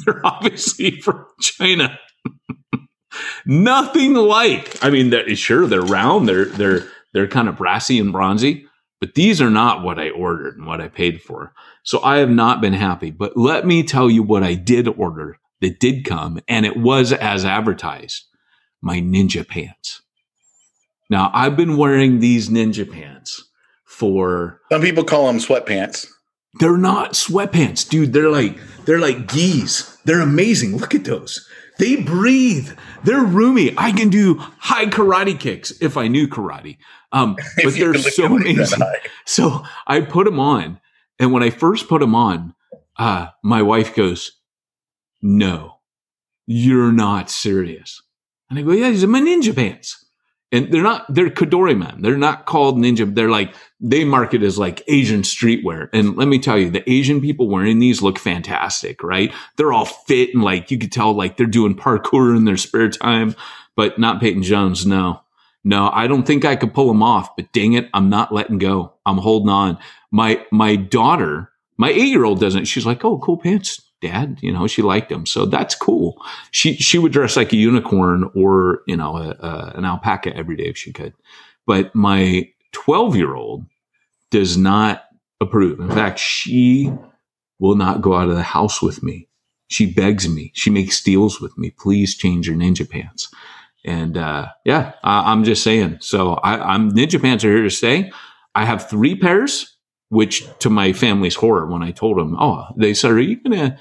They're 0.06 0.24
obviously 0.24 1.00
from 1.00 1.26
China. 1.40 1.98
Nothing 3.46 4.14
like. 4.14 4.82
I 4.84 4.90
mean, 4.90 5.10
they're, 5.10 5.34
sure 5.34 5.66
they're 5.66 5.80
round. 5.80 6.28
They're 6.28 6.44
they're 6.44 6.86
they're 7.12 7.26
kind 7.26 7.48
of 7.48 7.56
brassy 7.56 7.98
and 7.98 8.12
bronzy, 8.12 8.66
but 9.00 9.14
these 9.14 9.40
are 9.40 9.50
not 9.50 9.82
what 9.82 9.98
I 9.98 10.10
ordered 10.10 10.56
and 10.56 10.66
what 10.66 10.80
I 10.80 10.88
paid 10.88 11.20
for. 11.20 11.52
So 11.82 12.00
I 12.02 12.18
have 12.18 12.30
not 12.30 12.60
been 12.60 12.72
happy. 12.72 13.10
But 13.10 13.36
let 13.36 13.66
me 13.66 13.82
tell 13.82 14.08
you 14.08 14.22
what 14.22 14.44
I 14.44 14.54
did 14.54 14.86
order 14.86 15.38
that 15.60 15.80
did 15.80 16.04
come, 16.04 16.40
and 16.48 16.64
it 16.64 16.76
was 16.76 17.12
as 17.12 17.44
advertised. 17.44 18.26
My 18.80 19.00
ninja 19.00 19.46
pants. 19.46 20.02
Now 21.10 21.30
I've 21.34 21.56
been 21.56 21.76
wearing 21.76 22.20
these 22.20 22.48
ninja 22.48 22.90
pants 22.90 23.50
for 23.84 24.60
Some 24.70 24.82
people 24.82 25.04
call 25.04 25.26
them 25.26 25.38
sweatpants. 25.38 26.06
They're 26.54 26.76
not 26.76 27.12
sweatpants, 27.12 27.88
dude. 27.88 28.12
They're 28.12 28.30
like 28.30 28.58
they're 28.84 28.98
like 28.98 29.28
geese. 29.28 29.96
They're 30.04 30.20
amazing. 30.20 30.76
Look 30.76 30.94
at 30.94 31.04
those. 31.04 31.48
They 31.78 31.96
breathe. 31.96 32.70
They're 33.04 33.24
roomy. 33.24 33.72
I 33.78 33.92
can 33.92 34.10
do 34.10 34.34
high 34.58 34.86
karate 34.86 35.38
kicks 35.38 35.70
if 35.80 35.96
I 35.96 36.08
knew 36.08 36.28
karate. 36.28 36.78
Um, 37.12 37.36
but 37.62 37.74
they're 37.74 37.94
so 37.94 38.36
amazing. 38.36 38.80
So 39.24 39.62
I 39.86 40.00
put 40.00 40.24
them 40.24 40.40
on, 40.40 40.80
and 41.20 41.32
when 41.32 41.42
I 41.42 41.50
first 41.50 41.88
put 41.88 42.00
them 42.00 42.16
on, 42.16 42.54
uh, 42.98 43.28
my 43.44 43.62
wife 43.62 43.94
goes, 43.94 44.32
"No, 45.22 45.78
you're 46.46 46.92
not 46.92 47.30
serious." 47.30 48.02
And 48.48 48.58
I 48.58 48.62
go, 48.62 48.72
"Yeah, 48.72 48.90
these 48.90 49.04
are 49.04 49.08
my 49.08 49.20
ninja 49.20 49.54
pants." 49.54 50.04
And 50.52 50.72
they're 50.72 50.82
not, 50.82 51.06
they're 51.12 51.30
Kodori 51.30 51.78
man. 51.78 52.02
They're 52.02 52.16
not 52.16 52.46
called 52.46 52.76
ninja. 52.76 53.12
They're 53.14 53.30
like, 53.30 53.54
they 53.78 54.04
market 54.04 54.42
as 54.42 54.58
like 54.58 54.82
Asian 54.88 55.22
streetwear. 55.22 55.88
And 55.92 56.16
let 56.16 56.26
me 56.26 56.38
tell 56.38 56.58
you, 56.58 56.70
the 56.70 56.88
Asian 56.90 57.20
people 57.20 57.48
wearing 57.48 57.78
these 57.78 58.02
look 58.02 58.18
fantastic, 58.18 59.02
right? 59.02 59.32
They're 59.56 59.72
all 59.72 59.84
fit 59.84 60.34
and 60.34 60.42
like, 60.42 60.70
you 60.70 60.78
could 60.78 60.92
tell 60.92 61.12
like 61.12 61.36
they're 61.36 61.46
doing 61.46 61.76
parkour 61.76 62.36
in 62.36 62.44
their 62.44 62.56
spare 62.56 62.90
time, 62.90 63.36
but 63.76 63.98
not 63.98 64.20
Peyton 64.20 64.42
Jones. 64.42 64.84
No, 64.84 65.20
no, 65.62 65.88
I 65.92 66.06
don't 66.08 66.26
think 66.26 66.44
I 66.44 66.56
could 66.56 66.74
pull 66.74 66.88
them 66.88 67.02
off, 67.02 67.36
but 67.36 67.52
dang 67.52 67.74
it, 67.74 67.88
I'm 67.94 68.08
not 68.08 68.32
letting 68.32 68.58
go. 68.58 68.94
I'm 69.06 69.18
holding 69.18 69.50
on. 69.50 69.78
My, 70.10 70.44
my 70.50 70.74
daughter, 70.74 71.50
my 71.76 71.90
eight 71.90 72.08
year 72.08 72.24
old 72.24 72.40
doesn't, 72.40 72.64
she's 72.64 72.86
like, 72.86 73.04
Oh, 73.04 73.18
cool 73.18 73.36
pants, 73.36 73.80
dad. 74.00 74.38
You 74.40 74.52
know, 74.52 74.66
she 74.66 74.82
liked 74.82 75.08
them. 75.08 75.26
So 75.26 75.46
that's 75.46 75.74
cool. 75.74 76.20
She, 76.50 76.74
she 76.76 76.98
would 76.98 77.12
dress 77.12 77.36
like 77.36 77.52
a 77.52 77.56
unicorn 77.56 78.30
or, 78.34 78.82
you 78.86 78.96
know, 78.96 79.16
a, 79.16 79.30
a, 79.30 79.72
an 79.76 79.84
alpaca 79.84 80.34
every 80.34 80.56
day 80.56 80.64
if 80.64 80.76
she 80.76 80.92
could. 80.92 81.14
But 81.66 81.94
my 81.94 82.50
12 82.72 83.16
year 83.16 83.34
old 83.34 83.66
does 84.30 84.56
not 84.56 85.04
approve. 85.40 85.80
In 85.80 85.90
fact, 85.90 86.18
she 86.18 86.92
will 87.58 87.76
not 87.76 88.00
go 88.00 88.14
out 88.14 88.28
of 88.28 88.36
the 88.36 88.42
house 88.42 88.80
with 88.80 89.02
me. 89.02 89.28
She 89.68 89.86
begs 89.92 90.28
me. 90.28 90.50
She 90.54 90.70
makes 90.70 91.02
deals 91.02 91.40
with 91.40 91.56
me. 91.56 91.70
Please 91.70 92.16
change 92.16 92.48
your 92.48 92.56
ninja 92.56 92.88
pants. 92.88 93.32
And 93.84 94.16
uh, 94.16 94.48
yeah, 94.64 94.92
I, 95.02 95.32
I'm 95.32 95.44
just 95.44 95.62
saying. 95.62 95.98
So 96.00 96.34
I, 96.34 96.74
I'm 96.74 96.90
Ninja 96.92 97.20
Pants 97.20 97.44
are 97.44 97.52
here 97.52 97.62
to 97.62 97.70
stay. 97.70 98.12
I 98.54 98.64
have 98.64 98.88
three 98.90 99.16
pairs, 99.16 99.76
which 100.10 100.44
to 100.58 100.70
my 100.70 100.92
family's 100.92 101.36
horror, 101.36 101.66
when 101.66 101.82
I 101.82 101.90
told 101.90 102.18
them, 102.18 102.36
oh, 102.38 102.66
they 102.76 102.94
said, 102.94 103.12
"Are 103.12 103.20
you 103.20 103.42
gonna 103.42 103.78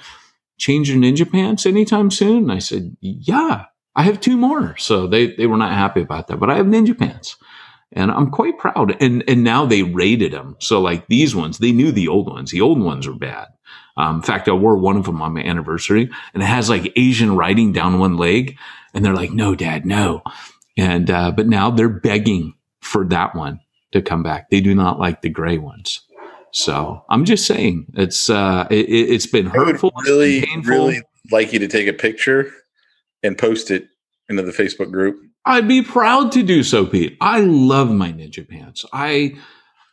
change 0.58 0.90
your 0.90 0.98
Ninja 0.98 1.30
Pants 1.30 1.66
anytime 1.66 2.10
soon?" 2.10 2.44
And 2.44 2.52
I 2.52 2.60
said, 2.60 2.96
"Yeah, 3.02 3.66
I 3.96 4.04
have 4.04 4.22
two 4.22 4.38
more." 4.38 4.78
So 4.78 5.06
they 5.06 5.36
they 5.36 5.48
were 5.48 5.58
not 5.58 5.74
happy 5.74 6.02
about 6.02 6.28
that, 6.28 6.40
but 6.40 6.50
I 6.50 6.56
have 6.56 6.66
Ninja 6.66 6.98
Pants 6.98 7.36
and 7.92 8.12
I'm 8.12 8.30
quite 8.30 8.58
proud. 8.58 9.02
And 9.02 9.24
and 9.28 9.44
now 9.44 9.66
they 9.66 9.84
rated 9.84 10.32
them. 10.32 10.56
So 10.60 10.82
like 10.82 11.08
these 11.08 11.36
ones, 11.36 11.58
they 11.58 11.72
knew 11.72 11.92
the 11.92 12.08
old 12.08 12.28
ones. 12.28 12.52
The 12.52 12.62
old 12.62 12.80
ones 12.80 13.08
were 13.08 13.16
bad. 13.16 13.48
Um, 13.98 14.18
in 14.18 14.22
fact, 14.22 14.48
I 14.48 14.54
wore 14.54 14.78
one 14.78 14.98
of 14.98 15.06
them 15.06 15.22
on 15.22 15.34
my 15.34 15.42
anniversary, 15.42 16.10
and 16.34 16.44
it 16.44 16.46
has 16.46 16.70
like 16.70 16.94
Asian 16.96 17.36
writing 17.36 17.74
down 17.74 18.00
one 18.00 18.18
leg, 18.18 18.58
and 18.94 19.04
they're 19.04 19.16
like, 19.16 19.32
"No, 19.32 19.56
Dad, 19.56 19.86
no." 19.86 20.22
And 20.78 21.10
uh, 21.10 21.32
but 21.32 21.48
now 21.48 21.72
they're 21.72 21.90
begging 21.90 22.54
for 22.82 23.06
that 23.08 23.36
one 23.36 23.60
to 23.92 24.02
come 24.02 24.24
back. 24.24 24.50
They 24.50 24.62
do 24.62 24.76
not 24.76 25.00
like 25.00 25.22
the 25.22 25.30
gray 25.30 25.58
ones. 25.58 26.02
So 26.52 27.04
I'm 27.10 27.26
just 27.26 27.46
saying, 27.46 27.88
it's 27.96 28.30
uh, 28.30 28.68
it, 28.70 29.10
has 29.12 29.28
been 29.28 29.48
hurtful. 29.48 29.92
Really, 30.04 30.46
really 30.64 31.02
like 31.32 31.54
you 31.54 31.60
to 31.60 31.68
take 31.68 31.88
a 31.88 31.94
picture 31.94 32.52
and 33.24 33.38
post 33.38 33.72
it 33.72 33.88
into 34.30 34.44
the 34.44 34.52
Facebook 34.52 34.92
group 34.92 35.20
I'd 35.46 35.68
be 35.68 35.82
proud 35.82 36.32
to 36.34 36.44
do 36.44 36.64
so, 36.64 36.86
Pete. 36.86 37.18
I 37.22 37.40
love 37.40 37.92
my 37.92 38.12
ninja 38.12 38.48
pants. 38.48 38.86
I 38.94 39.36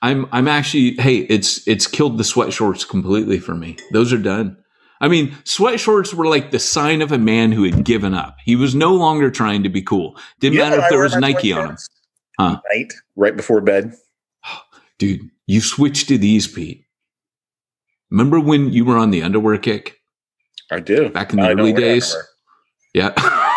I'm 0.03 0.27
I'm 0.33 0.49
actually 0.49 0.97
hey, 0.97 1.19
it's 1.19 1.67
it's 1.67 1.87
killed 1.87 2.19
the 2.19 2.25
sweat 2.25 2.53
shorts 2.53 2.85
completely 2.85 3.39
for 3.39 3.55
me. 3.55 3.77
Those 3.93 4.13
are 4.13 4.19
done. 4.19 4.59
I 5.01 5.09
mean, 5.09 5.35
sweat 5.45 5.79
shorts 5.79 6.13
were 6.15 6.27
like 6.27 6.51
the 6.51 6.59
sign 6.59 7.03
of 7.03 7.13
a 7.13 7.19
man 7.19 7.53
who 7.53 7.65
had 7.65 7.85
given 7.85 8.15
up. 8.15 8.37
He 8.45 8.57
was 8.57 8.75
no 8.75 8.95
longer 8.95 9.31
trying 9.31 9.63
to 9.63 9.69
be 9.69 9.83
cool. 9.83 10.19
Didn't 10.41 10.59
matter 10.59 10.79
if 10.79 10.89
there 10.89 11.03
was 11.03 11.17
Nike 11.17 11.53
on 11.53 11.69
them. 11.69 11.77
Huh? 12.39 12.61
Night, 12.73 12.93
right 13.15 13.37
before 13.37 13.61
bed. 13.61 13.95
Dude, 14.99 15.31
you 15.47 15.61
switched 15.61 16.09
to 16.09 16.19
these, 16.19 16.47
Pete. 16.47 16.85
Remember 18.11 18.41
when 18.41 18.73
you 18.73 18.85
were 18.85 18.97
on 18.97 19.11
the 19.11 19.23
underwear 19.23 19.59
kick? 19.59 19.99
I 20.71 20.81
do. 20.81 21.09
Back 21.11 21.33
in 21.33 21.41
the 21.41 21.47
I 21.47 21.53
early 21.53 21.73
days. 21.73 22.15
Yeah. 22.95 23.13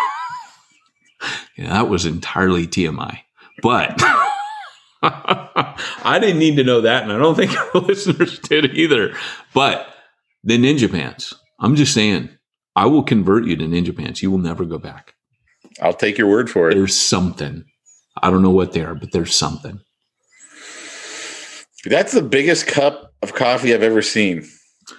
Yeah, 1.56 1.74
that 1.74 1.90
was 1.90 2.06
entirely 2.06 2.66
TMI. 2.66 3.18
But 3.62 3.94
I 5.02 6.18
didn't 6.18 6.38
need 6.38 6.56
to 6.56 6.64
know 6.64 6.80
that, 6.80 7.02
and 7.02 7.12
I 7.12 7.18
don't 7.18 7.34
think 7.34 7.54
our 7.74 7.80
listeners 7.82 8.38
did 8.38 8.74
either. 8.76 9.14
But 9.52 9.86
the 10.42 10.56
Ninja 10.56 10.90
Pants, 10.90 11.34
I'm 11.58 11.76
just 11.76 11.92
saying, 11.92 12.30
I 12.76 12.86
will 12.86 13.02
convert 13.02 13.44
you 13.44 13.56
to 13.56 13.64
Ninja 13.64 13.94
Pants. 13.94 14.22
You 14.22 14.30
will 14.30 14.38
never 14.38 14.64
go 14.64 14.78
back. 14.78 15.14
I'll 15.82 15.92
take 15.92 16.16
your 16.16 16.28
word 16.28 16.48
for 16.50 16.70
it. 16.70 16.74
There's 16.76 16.96
something. 16.96 17.64
I 18.22 18.30
don't 18.30 18.42
know 18.42 18.50
what 18.50 18.72
they 18.72 18.82
are, 18.82 18.94
but 18.94 19.12
there's 19.12 19.34
something. 19.34 19.80
That's 21.84 22.12
the 22.12 22.22
biggest 22.22 22.66
cup 22.66 23.14
of 23.22 23.34
coffee 23.34 23.74
I've 23.74 23.82
ever 23.82 24.02
seen. 24.02 24.46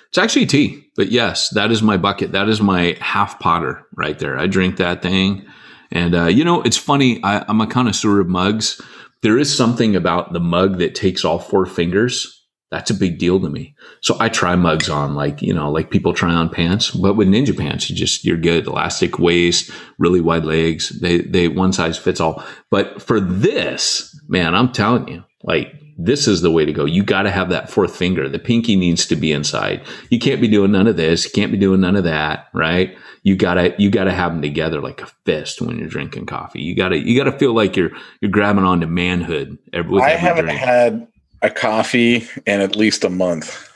It's 0.08 0.18
actually 0.18 0.46
tea, 0.46 0.84
but 0.96 1.12
yes, 1.12 1.50
that 1.50 1.72
is 1.72 1.82
my 1.82 1.98
bucket. 1.98 2.32
That 2.32 2.50
is 2.50 2.62
my 2.62 2.98
half 3.00 3.40
potter 3.40 3.86
right 3.96 4.18
there. 4.18 4.38
I 4.38 4.48
drink 4.48 4.78
that 4.78 5.02
thing 5.02 5.46
and, 5.92 6.16
uh, 6.16 6.26
you 6.26 6.44
know, 6.44 6.62
it's 6.62 6.78
funny. 6.78 7.22
I, 7.24 7.44
I'm 7.48 7.62
a 7.62 7.68
connoisseur 7.68 8.22
of 8.22 8.28
mugs. 8.28 8.82
There 9.22 9.38
is 9.38 9.56
something 9.56 9.96
about 9.96 10.34
the 10.34 10.40
mug 10.40 10.80
that 10.80 10.96
takes 10.96 11.26
all 11.26 11.40
four 11.40 11.66
fingers. 11.66 12.38
That's 12.72 12.90
a 12.90 12.96
big 12.96 13.20
deal 13.20 13.40
to 13.42 13.50
me. 13.50 13.76
So 14.00 14.16
I 14.20 14.30
try 14.30 14.56
mugs 14.56 14.90
on 14.90 15.14
like, 15.14 15.42
you 15.42 15.54
know, 15.54 15.70
like 15.70 15.92
people 15.92 16.14
try 16.14 16.34
on 16.34 16.50
pants, 16.50 16.92
but 16.92 17.16
with 17.16 17.28
ninja 17.28 17.56
pants, 17.56 17.90
you 17.90 17.96
just, 17.96 18.24
you're 18.24 18.38
good. 18.38 18.66
Elastic 18.66 19.20
waist, 19.20 19.72
really 20.00 20.22
wide 20.22 20.46
legs. 20.46 20.90
They, 21.02 21.20
they, 21.20 21.50
one 21.50 21.74
size 21.74 21.98
fits 21.98 22.22
all. 22.22 22.44
But 22.70 23.02
for 23.02 23.20
this, 23.20 24.18
man, 24.30 24.56
I'm 24.56 24.72
telling 24.72 25.10
you, 25.10 25.26
like, 25.44 25.81
this 26.06 26.28
is 26.28 26.42
the 26.42 26.52
way 26.52 26.66
to 26.66 26.74
go. 26.74 26.86
You 26.86 27.04
got 27.04 27.24
to 27.24 27.32
have 27.32 27.50
that 27.50 27.70
fourth 27.70 27.96
finger. 27.96 28.28
The 28.30 28.40
pinky 28.40 28.76
needs 28.76 29.06
to 29.08 29.16
be 29.16 29.32
inside. 29.32 29.86
You 30.10 30.20
can't 30.20 30.42
be 30.42 30.48
doing 30.48 30.72
none 30.72 30.88
of 30.88 30.98
this. 30.98 31.26
You 31.26 31.32
can't 31.32 31.52
be 31.52 31.58
doing 31.58 31.82
none 31.82 31.96
of 31.96 32.04
that, 32.04 32.48
right? 32.54 32.96
you 33.24 33.36
gotta 33.36 33.76
you 33.78 33.90
gotta 33.90 34.12
have 34.12 34.34
them 34.34 34.42
together 34.42 34.82
like 34.82 35.02
a 35.02 35.08
fist 35.26 35.62
when 35.62 35.78
you're 35.78 35.88
drinking 35.88 36.26
coffee. 36.26 36.62
You 36.62 36.76
gotta 36.76 36.98
you 36.98 37.16
gotta 37.16 37.38
feel 37.38 37.54
like 37.54 37.76
you're 37.76 37.92
you're 38.20 38.32
grabbing 38.32 38.64
onto 38.64 38.88
manhood. 38.88 39.58
With 39.74 40.02
I 40.02 40.12
haven't 40.12 40.46
drink. 40.46 40.60
had 40.60 41.08
a 41.42 41.50
coffee 41.50 42.28
in 42.46 42.62
at 42.62 42.76
least 42.76 43.04
a 43.04 43.10
month. 43.10 43.68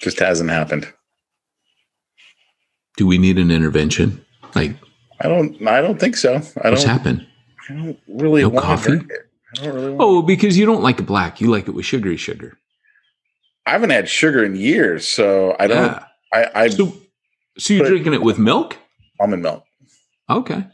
Just 0.00 0.18
hasn't 0.18 0.50
happened. 0.50 0.92
Do 2.96 3.06
we 3.06 3.18
need 3.18 3.38
an 3.38 3.50
intervention? 3.50 4.24
Like 4.54 4.74
I 5.20 5.28
don't 5.28 5.66
I 5.66 5.82
don't 5.82 6.00
think 6.00 6.16
so. 6.16 6.36
I 6.62 6.70
what's 6.70 6.84
don't 6.84 6.90
happened? 6.90 7.26
I 7.68 7.74
don't 7.74 7.98
really 8.08 8.42
no 8.42 8.50
coffee. 8.50 9.00
Really 9.62 9.96
oh, 10.00 10.22
because 10.22 10.56
you 10.56 10.66
don't 10.66 10.82
like 10.82 10.98
it 10.98 11.06
black. 11.06 11.40
You 11.40 11.48
like 11.48 11.68
it 11.68 11.72
with 11.72 11.84
sugary 11.84 12.16
sugar. 12.16 12.58
I 13.66 13.70
haven't 13.70 13.90
had 13.90 14.08
sugar 14.08 14.42
in 14.42 14.56
years, 14.56 15.06
so 15.06 15.54
I 15.58 15.66
don't. 15.66 15.84
Yeah. 15.84 16.04
I, 16.32 16.50
I 16.54 16.68
so, 16.68 16.92
so 17.58 17.74
you're 17.74 17.86
drinking 17.86 18.14
it 18.14 18.22
with 18.22 18.38
milk? 18.38 18.78
Almond 19.20 19.42
milk. 19.42 19.64
Okay. 20.28 20.66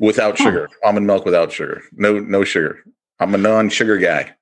Without 0.00 0.36
sugar. 0.36 0.68
Almond 0.84 1.06
milk 1.06 1.24
without 1.24 1.52
sugar. 1.52 1.82
No, 1.92 2.18
no 2.18 2.42
sugar. 2.44 2.80
I'm 3.20 3.34
a 3.34 3.38
non-sugar 3.38 3.98
guy. 3.98 4.34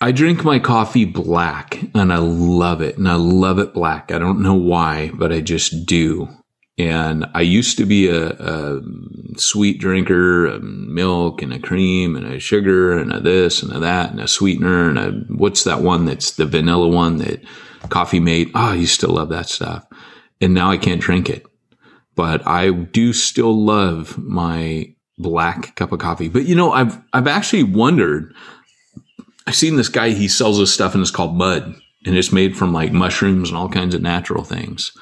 I 0.00 0.12
drink 0.12 0.44
my 0.44 0.58
coffee 0.58 1.04
black 1.04 1.82
and 1.94 2.12
I 2.12 2.18
love 2.18 2.80
it. 2.80 2.98
And 2.98 3.08
I 3.08 3.16
love 3.16 3.58
it 3.58 3.74
black. 3.74 4.12
I 4.12 4.18
don't 4.18 4.40
know 4.40 4.54
why, 4.54 5.10
but 5.14 5.32
I 5.32 5.40
just 5.40 5.86
do. 5.86 6.28
And 6.78 7.26
I 7.34 7.42
used 7.42 7.76
to 7.78 7.84
be 7.84 8.08
a, 8.08 8.30
a 8.30 8.80
sweet 9.36 9.78
drinker, 9.78 10.58
milk 10.60 11.42
and 11.42 11.52
a 11.52 11.58
cream 11.58 12.16
and 12.16 12.26
a 12.26 12.38
sugar 12.38 12.96
and 12.96 13.12
a 13.12 13.20
this 13.20 13.62
and 13.62 13.72
a 13.72 13.78
that 13.80 14.10
and 14.10 14.20
a 14.20 14.28
sweetener 14.28 14.88
and 14.88 14.98
a 14.98 15.10
what's 15.28 15.64
that 15.64 15.82
one 15.82 16.06
that's 16.06 16.32
the 16.32 16.46
vanilla 16.46 16.88
one 16.88 17.18
that 17.18 17.42
Coffee 17.88 18.20
Mate. 18.20 18.48
Oh, 18.48 18.58
ah, 18.58 18.72
I 18.72 18.74
used 18.74 19.00
to 19.00 19.10
love 19.10 19.28
that 19.30 19.48
stuff. 19.48 19.86
And 20.40 20.54
now 20.54 20.70
I 20.70 20.78
can't 20.78 21.00
drink 21.00 21.28
it. 21.28 21.46
But 22.14 22.46
I 22.46 22.70
do 22.70 23.12
still 23.12 23.56
love 23.58 24.18
my 24.18 24.94
black 25.18 25.74
cup 25.76 25.92
of 25.92 26.00
coffee. 26.00 26.28
But 26.28 26.44
you 26.44 26.54
know, 26.54 26.72
I've 26.72 26.98
I've 27.12 27.26
actually 27.26 27.64
wondered. 27.64 28.34
I've 29.46 29.56
seen 29.56 29.76
this 29.76 29.88
guy, 29.88 30.10
he 30.10 30.28
sells 30.28 30.58
this 30.58 30.72
stuff 30.72 30.94
and 30.94 31.02
it's 31.02 31.10
called 31.10 31.36
mud. 31.36 31.74
And 32.04 32.16
it's 32.16 32.32
made 32.32 32.56
from 32.56 32.72
like 32.72 32.92
mushrooms 32.92 33.48
and 33.48 33.58
all 33.58 33.68
kinds 33.68 33.94
of 33.94 34.02
natural 34.02 34.44
things. 34.44 34.92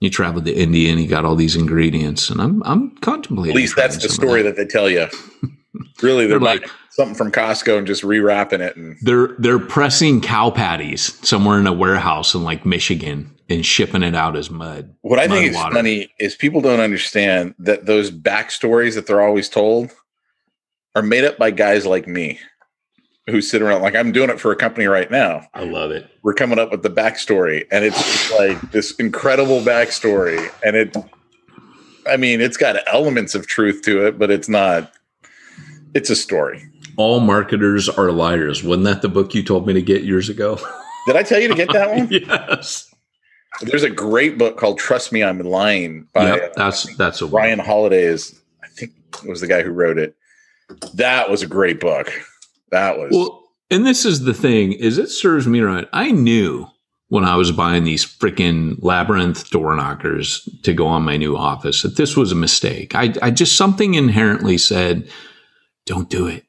He 0.00 0.10
traveled 0.10 0.44
to 0.44 0.52
India 0.52 0.90
and 0.90 1.00
he 1.00 1.06
got 1.06 1.24
all 1.24 1.36
these 1.36 1.56
ingredients. 1.56 2.30
And 2.30 2.40
I'm 2.40 2.62
I'm 2.64 2.96
contemplating. 2.96 3.52
At 3.52 3.56
least 3.56 3.76
that's 3.76 4.02
the 4.02 4.08
story 4.08 4.42
that. 4.42 4.56
that 4.56 4.62
they 4.62 4.66
tell 4.66 4.88
you. 4.88 5.06
really, 6.02 6.26
they're, 6.26 6.38
they're 6.38 6.40
like 6.40 6.68
something 6.90 7.14
from 7.14 7.32
Costco 7.32 7.78
and 7.78 7.86
just 7.86 8.02
rewrapping 8.02 8.60
it. 8.60 8.76
And 8.76 8.96
they're 9.02 9.34
they're 9.38 9.58
pressing 9.58 10.20
cow 10.20 10.50
patties 10.50 11.18
somewhere 11.26 11.58
in 11.58 11.66
a 11.66 11.72
warehouse 11.72 12.34
in 12.34 12.44
like 12.44 12.66
Michigan 12.66 13.34
and 13.48 13.64
shipping 13.64 14.02
it 14.02 14.14
out 14.14 14.36
as 14.36 14.50
mud. 14.50 14.94
What 15.02 15.18
I 15.18 15.26
mud 15.26 15.38
think 15.38 15.50
is 15.50 15.56
water. 15.56 15.74
funny 15.74 16.12
is 16.18 16.34
people 16.34 16.60
don't 16.60 16.80
understand 16.80 17.54
that 17.58 17.86
those 17.86 18.10
backstories 18.10 18.94
that 18.94 19.06
they're 19.06 19.22
always 19.22 19.48
told 19.48 19.90
are 20.94 21.02
made 21.02 21.24
up 21.24 21.38
by 21.38 21.50
guys 21.50 21.86
like 21.86 22.06
me 22.06 22.38
who 23.26 23.40
sit 23.40 23.62
around 23.62 23.82
like 23.82 23.94
I'm 23.94 24.12
doing 24.12 24.30
it 24.30 24.40
for 24.40 24.52
a 24.52 24.56
company 24.56 24.86
right 24.86 25.10
now. 25.10 25.46
I 25.54 25.64
love 25.64 25.90
it. 25.90 26.10
We're 26.22 26.34
coming 26.34 26.58
up 26.58 26.70
with 26.70 26.82
the 26.82 26.90
backstory, 26.90 27.66
and 27.70 27.84
it's 27.84 28.32
like 28.32 28.60
this 28.72 28.92
incredible 28.96 29.60
backstory, 29.60 30.50
and 30.64 30.76
it. 30.76 30.96
I 32.06 32.18
mean, 32.18 32.42
it's 32.42 32.58
got 32.58 32.76
elements 32.86 33.34
of 33.34 33.46
truth 33.46 33.80
to 33.82 34.06
it, 34.06 34.18
but 34.18 34.30
it's 34.30 34.48
not. 34.48 34.92
It's 35.94 36.10
a 36.10 36.16
story 36.16 36.68
all 36.96 37.20
marketers 37.20 37.88
are 37.88 38.10
liars. 38.10 38.62
Wasn't 38.62 38.84
that 38.84 39.02
the 39.02 39.08
book 39.08 39.34
you 39.34 39.42
told 39.42 39.66
me 39.66 39.72
to 39.72 39.82
get 39.82 40.04
years 40.04 40.28
ago? 40.28 40.58
Did 41.06 41.16
I 41.16 41.22
tell 41.22 41.40
you 41.40 41.48
to 41.48 41.54
get 41.54 41.72
that 41.72 41.90
one? 41.90 42.08
yes. 42.10 42.92
There's 43.60 43.82
a 43.82 43.90
great 43.90 44.38
book 44.38 44.56
called 44.56 44.78
"Trust 44.78 45.12
Me, 45.12 45.22
I'm 45.22 45.38
Lying" 45.38 46.08
by 46.12 46.34
yep, 46.34 46.54
that's 46.54 46.96
that's 46.96 47.22
a 47.22 47.26
Ryan 47.26 47.60
Holiday 47.60 48.02
is 48.02 48.40
I 48.64 48.68
think 48.68 48.92
was 49.24 49.40
the 49.40 49.46
guy 49.46 49.62
who 49.62 49.70
wrote 49.70 49.98
it. 49.98 50.16
That 50.94 51.30
was 51.30 51.42
a 51.42 51.46
great 51.46 51.78
book. 51.78 52.10
That 52.74 52.98
was 52.98 53.10
well, 53.12 53.42
and 53.70 53.86
this 53.86 54.04
is 54.04 54.24
the 54.24 54.34
thing: 54.34 54.72
is 54.72 54.98
it 54.98 55.08
serves 55.08 55.46
me 55.46 55.60
right. 55.60 55.88
I 55.92 56.10
knew 56.10 56.68
when 57.08 57.24
I 57.24 57.36
was 57.36 57.52
buying 57.52 57.84
these 57.84 58.04
freaking 58.04 58.76
labyrinth 58.82 59.50
door 59.50 59.76
knockers 59.76 60.48
to 60.64 60.72
go 60.72 60.86
on 60.86 61.02
my 61.02 61.16
new 61.16 61.36
office 61.36 61.82
that 61.82 61.96
this 61.96 62.16
was 62.16 62.32
a 62.32 62.36
mistake. 62.36 62.94
I, 62.94 63.14
I 63.22 63.30
just 63.30 63.56
something 63.56 63.94
inherently 63.94 64.58
said, 64.58 65.08
"Don't 65.86 66.10
do 66.10 66.26
it." 66.26 66.44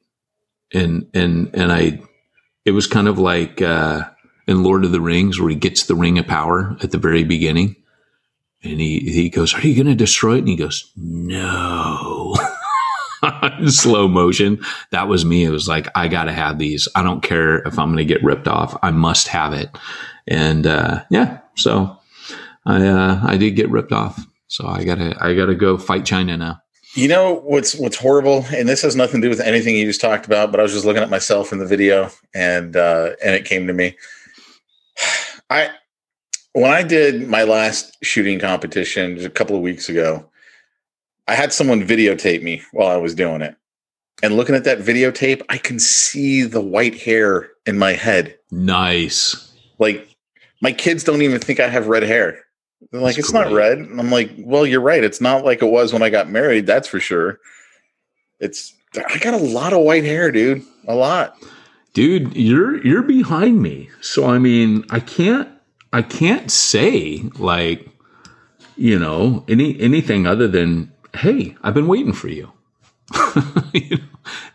and 0.75 1.07
and 1.13 1.49
and 1.53 1.71
I, 1.71 2.01
it 2.65 2.71
was 2.71 2.87
kind 2.87 3.07
of 3.07 3.17
like 3.17 3.61
uh, 3.61 4.03
in 4.47 4.63
Lord 4.63 4.85
of 4.85 4.91
the 4.91 5.01
Rings 5.01 5.39
where 5.39 5.49
he 5.49 5.55
gets 5.55 5.83
the 5.83 5.95
Ring 5.95 6.19
of 6.19 6.27
Power 6.27 6.77
at 6.81 6.91
the 6.91 6.97
very 6.97 7.23
beginning, 7.23 7.75
and 8.63 8.79
he 8.79 8.99
he 8.99 9.29
goes, 9.29 9.53
"Are 9.53 9.65
you 9.65 9.75
going 9.75 9.87
to 9.87 9.95
destroy 9.95 10.35
it?" 10.35 10.39
And 10.39 10.49
he 10.49 10.55
goes, 10.55 10.91
"No." 10.95 12.35
slow 13.67 14.07
motion. 14.07 14.59
That 14.91 15.07
was 15.07 15.25
me. 15.25 15.43
It 15.43 15.49
was 15.49 15.67
like, 15.67 15.87
I 15.95 16.07
got 16.07 16.25
to 16.25 16.33
have 16.33 16.57
these. 16.57 16.87
I 16.95 17.03
don't 17.03 17.21
care 17.21 17.59
if 17.59 17.77
I'm 17.79 17.87
going 17.87 17.97
to 17.97 18.05
get 18.05 18.23
ripped 18.23 18.47
off. 18.47 18.77
I 18.81 18.91
must 18.91 19.27
have 19.29 19.53
it. 19.53 19.69
And 20.27 20.65
uh, 20.65 21.03
yeah, 21.09 21.39
so 21.55 21.97
I 22.65 22.85
uh, 22.85 23.21
I 23.23 23.37
did 23.37 23.51
get 23.51 23.69
ripped 23.69 23.91
off. 23.91 24.25
So 24.47 24.67
I 24.67 24.83
gotta 24.83 25.15
I 25.19 25.33
gotta 25.33 25.55
go 25.55 25.77
fight 25.77 26.05
China 26.05 26.37
now. 26.37 26.59
You 26.95 27.07
know 27.07 27.41
what's 27.41 27.75
what's 27.75 27.97
horrible, 27.97 28.45
and 28.53 28.69
this 28.69 28.81
has 28.81 28.95
nothing 28.95 29.21
to 29.21 29.25
do 29.25 29.29
with 29.29 29.41
anything 29.41 29.75
you 29.75 29.85
just 29.85 30.01
talked 30.01 30.25
about. 30.25 30.51
But 30.51 30.59
I 30.59 30.63
was 30.63 30.73
just 30.73 30.85
looking 30.85 31.03
at 31.03 31.09
myself 31.09 31.51
in 31.51 31.59
the 31.59 31.65
video, 31.65 32.09
and 32.33 32.75
uh, 32.75 33.11
and 33.23 33.35
it 33.35 33.45
came 33.45 33.67
to 33.67 33.73
me. 33.73 33.95
I 35.49 35.71
when 36.53 36.71
I 36.71 36.83
did 36.83 37.27
my 37.27 37.43
last 37.43 37.97
shooting 38.01 38.39
competition 38.39 39.23
a 39.23 39.29
couple 39.29 39.55
of 39.55 39.61
weeks 39.61 39.89
ago, 39.89 40.27
I 41.27 41.35
had 41.35 41.51
someone 41.53 41.81
videotape 41.85 42.41
me 42.43 42.61
while 42.71 42.87
I 42.87 42.97
was 42.97 43.15
doing 43.15 43.41
it, 43.41 43.55
and 44.21 44.35
looking 44.35 44.55
at 44.55 44.63
that 44.65 44.79
videotape, 44.79 45.41
I 45.49 45.57
can 45.57 45.79
see 45.79 46.43
the 46.43 46.61
white 46.61 46.95
hair 47.01 47.49
in 47.65 47.77
my 47.77 47.93
head. 47.93 48.37
Nice. 48.51 49.51
Like 49.79 50.07
my 50.61 50.71
kids 50.71 51.03
don't 51.03 51.21
even 51.21 51.39
think 51.39 51.59
I 51.59 51.67
have 51.67 51.87
red 51.87 52.03
hair. 52.03 52.39
They're 52.91 53.01
like, 53.01 53.15
That's 53.15 53.27
it's 53.29 53.33
not 53.33 53.51
red. 53.51 53.79
And 53.79 53.99
I'm 53.99 54.11
like, 54.11 54.31
well, 54.37 54.65
you're 54.65 54.81
right. 54.81 55.03
It's 55.03 55.19
not 55.19 55.43
like 55.43 55.61
it 55.61 55.67
was 55.67 55.91
when 55.91 56.03
I 56.03 56.09
got 56.09 56.29
married. 56.29 56.67
That's 56.67 56.87
for 56.87 56.99
sure. 56.99 57.39
It's 58.39 58.73
I 59.09 59.17
got 59.17 59.33
a 59.33 59.37
lot 59.37 59.73
of 59.73 59.79
white 59.81 60.03
hair, 60.03 60.31
dude. 60.31 60.61
A 60.87 60.93
lot. 60.95 61.35
dude 61.93 62.35
you're 62.35 62.85
you're 62.85 63.01
behind 63.01 63.61
me 63.61 63.89
so 64.01 64.27
i 64.27 64.37
mean 64.37 64.83
i 64.89 64.99
can't 64.99 65.47
i 65.93 66.01
can't 66.01 66.51
say 66.51 67.23
like 67.39 67.87
you 68.75 68.99
know 68.99 69.43
any 69.47 69.79
anything 69.79 70.27
other 70.27 70.47
than 70.47 70.91
hey 71.15 71.55
i've 71.63 71.73
been 71.73 71.87
waiting 71.87 72.13
for 72.13 72.27
you 72.27 72.51
You 73.73 73.97
know, 73.97 74.03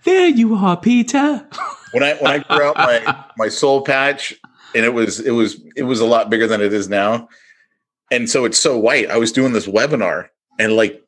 there 0.05 0.29
you 0.29 0.55
are 0.55 0.77
peter 0.77 1.47
When 1.93 2.03
I 2.03 2.15
when 2.15 2.33
I 2.33 2.39
grew 2.39 2.67
out 2.67 2.77
my 2.77 3.25
my 3.37 3.49
soul 3.49 3.83
patch, 3.83 4.35
and 4.75 4.85
it 4.85 4.95
was 4.95 5.21
it 5.21 5.33
was 5.33 5.61
it 5.77 5.83
was 5.83 6.01
a 6.01 6.07
lot 6.07 6.31
bigger 6.31 6.47
than 6.47 6.61
it 6.61 6.73
is 6.73 6.89
now, 6.89 7.29
and 8.11 8.31
so 8.31 8.45
it's 8.45 8.59
so 8.59 8.79
white. 8.79 9.11
I 9.11 9.19
was 9.19 9.33
doing 9.33 9.53
this 9.53 9.67
webinar, 9.67 10.29
and 10.59 10.75
like 10.75 11.03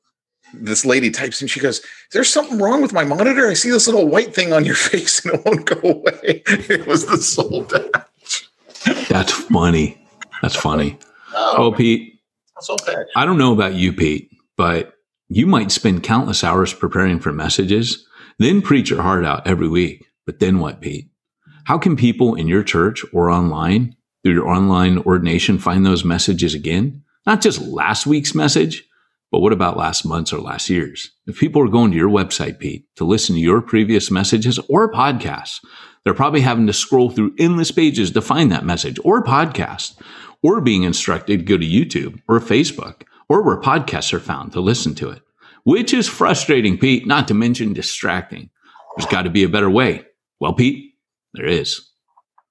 this 0.55 0.85
lady 0.85 1.11
types 1.11 1.41
in, 1.41 1.47
she 1.49 1.61
goes, 1.61 1.79
"Is 1.79 1.85
there 2.13 2.25
something 2.25 2.59
wrong 2.59 2.83
with 2.83 2.93
my 2.93 3.05
monitor? 3.05 3.49
I 3.49 3.55
see 3.55 3.71
this 3.71 3.87
little 3.87 4.09
white 4.09 4.35
thing 4.35 4.53
on 4.53 4.65
your 4.65 4.75
face, 4.91 5.25
and 5.25 5.35
it 5.35 5.45
won't 5.45 5.67
go 5.67 5.89
away." 5.89 6.43
It 6.69 6.87
was 6.87 7.07
the 7.07 7.19
soul 7.19 7.65
patch. 7.65 8.49
that's 9.09 9.33
funny 9.33 10.05
that's 10.41 10.57
funny 10.57 10.99
oh, 11.35 11.55
oh 11.59 11.73
pete 11.73 12.19
soul 12.61 12.79
patch. 12.85 13.07
I 13.15 13.25
don't 13.25 13.39
know 13.39 13.53
about 13.53 13.75
you, 13.75 13.93
Pete, 13.93 14.31
but 14.57 14.92
you 15.35 15.47
might 15.47 15.73
spend 15.73 16.03
countless 16.03 16.45
hours 16.45 16.75
preparing 16.75 17.19
for 17.19 17.33
messages, 17.33 18.07
then 18.39 18.63
preach 18.63 18.91
your 18.91 19.03
heart 19.03 19.25
out 19.25 19.47
every 19.47 19.69
week. 19.69 20.05
But 20.27 20.41
then 20.41 20.59
what, 20.59 20.81
Pete? 20.81 21.11
How 21.65 21.79
can 21.79 21.97
people 21.97 22.35
in 22.35 22.49
your 22.49 22.63
church 22.63 23.05
or 23.13 23.31
online, 23.31 23.97
through 24.23 24.35
your 24.35 24.49
online 24.49 24.99
ordination, 24.99 25.59
find 25.59 25.87
those 25.87 26.05
messages 26.05 26.55
again? 26.55 27.03
Not 27.27 27.41
just 27.41 27.63
last 27.63 28.07
week's 28.07 28.35
message, 28.35 28.85
but 29.31 29.41
what 29.41 29.53
about 29.53 29.77
last 29.79 30.05
month's 30.05 30.33
or 30.33 30.41
last 30.41 30.69
year's? 30.69 31.13
If 31.27 31.39
people 31.39 31.63
are 31.63 31.69
going 31.69 31.93
to 31.93 31.97
your 31.97 32.11
website, 32.11 32.59
Pete, 32.59 32.85
to 32.97 33.05
listen 33.05 33.35
to 33.35 33.41
your 33.41 33.63
previous 33.63 34.11
messages 34.11 34.59
or 34.69 34.93
podcasts, 34.93 35.65
they're 36.05 36.15
probably 36.15 36.41
having 36.41 36.67
to 36.67 36.73
scroll 36.73 37.11
through 37.11 37.35
endless 37.39 37.71
pages 37.71 38.11
to 38.11 38.21
find 38.21 38.51
that 38.53 38.67
message 38.67 38.99
or 39.05 39.23
podcast, 39.25 39.99
or 40.43 40.61
being 40.61 40.83
instructed 40.83 41.39
to 41.39 41.45
go 41.45 41.57
to 41.57 41.65
YouTube 41.65 42.21
or 42.29 42.41
Facebook 42.41 43.05
or 43.33 43.41
where 43.41 43.57
podcasts 43.57 44.13
are 44.13 44.21
found 44.21 44.53
to 44.53 44.61
listen 44.61 44.95
to 44.95 45.09
it, 45.09 45.23
which 45.65 45.95
is 45.95 46.07
frustrating, 46.07 46.77
Pete, 46.77 47.07
not 47.07 47.27
to 47.27 47.33
mention 47.33 47.73
distracting. 47.73 48.51
There's 48.95 49.11
got 49.11 49.23
to 49.23 49.31
be 49.31 49.43
a 49.43 49.49
better 49.49 49.71
way. 49.71 50.05
Well, 50.39 50.53
Pete, 50.53 50.97
there 51.33 51.47
is. 51.47 51.81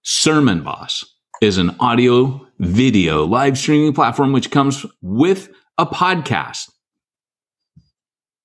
Sermon 0.01 0.63
Boss 0.63 1.05
is 1.39 1.59
an 1.59 1.75
audio 1.79 2.47
video 2.57 3.25
live 3.25 3.59
streaming 3.59 3.93
platform 3.93 4.33
which 4.33 4.49
comes 4.49 4.83
with 5.03 5.49
a 5.77 5.85
podcast 5.85 6.71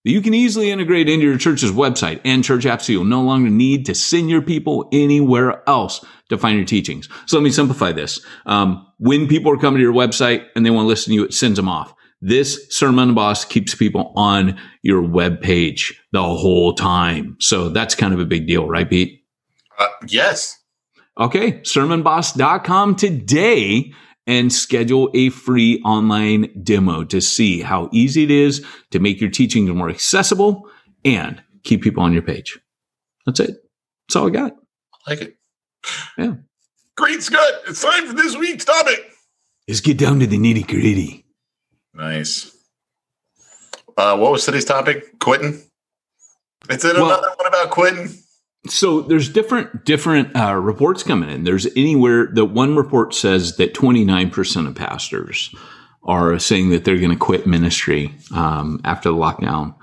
that 0.04 0.10
you 0.10 0.20
can 0.20 0.34
easily 0.34 0.70
integrate 0.70 1.08
into 1.08 1.24
your 1.24 1.38
church's 1.38 1.72
website 1.72 2.20
and 2.22 2.44
church 2.44 2.64
apps 2.64 2.82
so 2.82 2.92
you'll 2.92 3.04
no 3.04 3.22
longer 3.22 3.48
need 3.48 3.86
to 3.86 3.94
send 3.94 4.28
your 4.28 4.42
people 4.42 4.90
anywhere 4.92 5.66
else 5.66 6.04
to 6.28 6.36
find 6.36 6.58
your 6.58 6.66
teachings. 6.66 7.08
So 7.24 7.38
let 7.38 7.44
me 7.44 7.50
simplify 7.50 7.92
this. 7.92 8.20
Um, 8.44 8.86
when 8.98 9.26
people 9.26 9.50
are 9.52 9.56
coming 9.56 9.78
to 9.78 9.82
your 9.82 9.94
website 9.94 10.44
and 10.54 10.66
they 10.66 10.70
want 10.70 10.84
to 10.84 10.88
listen 10.88 11.12
to 11.12 11.14
you, 11.14 11.24
it 11.24 11.32
sends 11.32 11.56
them 11.56 11.70
off. 11.70 11.94
This 12.26 12.66
Sermon 12.70 13.14
Boss 13.14 13.44
keeps 13.44 13.76
people 13.76 14.12
on 14.16 14.58
your 14.82 15.00
web 15.00 15.40
page 15.40 16.02
the 16.10 16.24
whole 16.24 16.74
time. 16.74 17.36
So 17.38 17.68
that's 17.68 17.94
kind 17.94 18.12
of 18.12 18.18
a 18.18 18.24
big 18.24 18.48
deal, 18.48 18.66
right, 18.66 18.90
Pete? 18.90 19.22
Uh, 19.78 19.86
yes. 20.08 20.60
Okay, 21.20 21.60
sermonboss.com 21.60 22.96
today 22.96 23.92
and 24.26 24.52
schedule 24.52 25.08
a 25.14 25.30
free 25.30 25.80
online 25.84 26.50
demo 26.64 27.04
to 27.04 27.20
see 27.20 27.60
how 27.60 27.88
easy 27.92 28.24
it 28.24 28.32
is 28.32 28.66
to 28.90 28.98
make 28.98 29.20
your 29.20 29.30
teaching 29.30 29.68
more 29.68 29.88
accessible 29.88 30.68
and 31.04 31.40
keep 31.62 31.80
people 31.80 32.02
on 32.02 32.12
your 32.12 32.22
page. 32.22 32.58
That's 33.24 33.38
it. 33.38 33.50
That's 34.08 34.16
all 34.16 34.26
I 34.26 34.30
got. 34.30 34.52
I 35.06 35.10
like 35.10 35.20
it. 35.20 35.36
Yeah. 36.18 36.34
Great, 36.96 37.22
Scott. 37.22 37.52
It's 37.68 37.82
time 37.82 38.08
for 38.08 38.14
this 38.14 38.36
week's 38.36 38.64
topic. 38.64 39.12
Let's 39.68 39.80
get 39.80 39.96
down 39.96 40.18
to 40.18 40.26
the 40.26 40.38
nitty 40.38 40.66
gritty. 40.66 41.25
Nice. 41.96 42.54
Uh, 43.96 44.16
what 44.18 44.32
was 44.32 44.44
today's 44.44 44.66
topic? 44.66 45.18
Quitting. 45.18 45.62
It's 46.68 46.84
in 46.84 46.94
Well- 46.96 47.06
another 47.06 47.28
one 47.36 47.46
about 47.46 47.70
quitting. 47.70 48.10
So 48.68 49.00
there's 49.00 49.28
different 49.28 49.84
different 49.84 50.36
uh, 50.36 50.54
reports 50.56 51.04
coming 51.04 51.30
in. 51.30 51.44
There's 51.44 51.66
anywhere 51.76 52.26
that 52.34 52.46
one 52.46 52.74
report 52.74 53.14
says 53.14 53.56
that 53.58 53.74
29% 53.74 54.66
of 54.66 54.74
pastors 54.74 55.54
are 56.02 56.38
saying 56.40 56.70
that 56.70 56.84
they're 56.84 56.98
going 56.98 57.12
to 57.12 57.16
quit 57.16 57.46
ministry 57.46 58.12
um, 58.34 58.80
after 58.84 59.08
the 59.08 59.14
lockdown. 59.14 59.74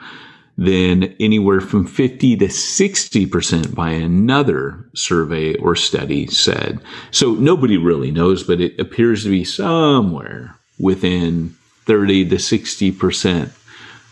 Then 0.58 1.16
anywhere 1.20 1.62
from 1.62 1.88
50 1.88 2.36
to 2.38 2.46
60% 2.46 3.74
by 3.74 3.90
another 3.92 4.90
survey 4.94 5.56
or 5.56 5.76
study 5.76 6.28
said. 6.28 6.80
So 7.12 7.34
nobody 7.36 7.78
really 7.78 8.12
knows, 8.12 8.44
but 8.44 8.62
it 8.62 8.78
appears 8.80 9.24
to 9.24 9.30
be 9.30 9.46
somewhere 9.46 10.56
within 10.78 11.56
30 11.86 12.30
to 12.30 12.36
60% 12.36 13.52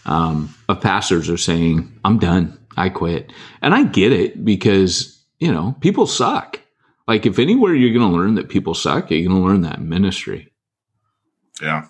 um, 0.06 0.54
of 0.68 0.82
pastors 0.82 1.30
are 1.30 1.38
saying, 1.38 1.92
I'm 2.04 2.20
done. 2.20 2.58
I 2.78 2.90
quit. 2.90 3.32
And 3.62 3.74
I 3.74 3.84
get 3.84 4.12
it 4.12 4.44
because, 4.44 5.22
you 5.40 5.52
know, 5.52 5.76
people 5.82 6.08
suck. 6.08 6.60
Like 7.08 7.26
if 7.26 7.40
anywhere 7.40 7.76
you're 7.76 7.98
going 7.98 8.10
to 8.10 8.18
learn 8.18 8.36
that 8.36 8.50
people 8.50 8.74
suck, 8.74 9.12
you're 9.12 9.28
going 9.28 9.42
to 9.42 9.48
learn 9.48 9.62
that 9.62 9.80
in 9.80 9.90
ministry. 9.90 10.52
Yeah. 11.62 11.88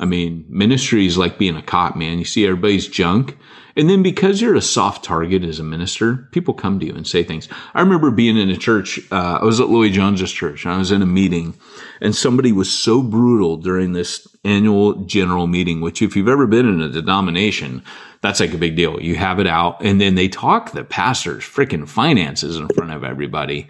I 0.00 0.06
mean, 0.06 0.46
ministry 0.48 1.04
is 1.04 1.18
like 1.18 1.38
being 1.38 1.56
a 1.56 1.62
cop, 1.62 1.94
man. 1.94 2.18
You 2.18 2.24
see 2.24 2.46
everybody's 2.46 2.88
junk. 2.88 3.36
And 3.76 3.88
then 3.88 4.02
because 4.02 4.40
you're 4.40 4.56
a 4.56 4.62
soft 4.62 5.04
target 5.04 5.44
as 5.44 5.58
a 5.60 5.62
minister, 5.62 6.28
people 6.32 6.54
come 6.54 6.80
to 6.80 6.86
you 6.86 6.94
and 6.94 7.06
say 7.06 7.22
things. 7.22 7.48
I 7.74 7.80
remember 7.80 8.10
being 8.10 8.38
in 8.38 8.50
a 8.50 8.56
church. 8.56 8.98
Uh, 9.12 9.38
I 9.40 9.44
was 9.44 9.60
at 9.60 9.68
Louis 9.68 9.90
Jones's 9.90 10.32
church 10.32 10.64
and 10.64 10.74
I 10.74 10.78
was 10.78 10.90
in 10.90 11.02
a 11.02 11.06
meeting 11.06 11.54
and 12.00 12.16
somebody 12.16 12.50
was 12.50 12.72
so 12.72 13.02
brutal 13.02 13.58
during 13.58 13.92
this 13.92 14.26
annual 14.42 15.04
general 15.04 15.46
meeting, 15.46 15.82
which 15.82 16.00
if 16.00 16.16
you've 16.16 16.28
ever 16.28 16.46
been 16.46 16.66
in 16.66 16.80
a 16.80 16.88
denomination, 16.88 17.82
that's 18.22 18.40
like 18.40 18.54
a 18.54 18.58
big 18.58 18.76
deal. 18.76 19.00
You 19.00 19.16
have 19.16 19.38
it 19.38 19.46
out 19.46 19.84
and 19.84 20.00
then 20.00 20.14
they 20.14 20.28
talk 20.28 20.72
the 20.72 20.82
pastor's 20.82 21.44
freaking 21.44 21.86
finances 21.86 22.56
in 22.56 22.68
front 22.68 22.90
of 22.90 23.04
everybody. 23.04 23.68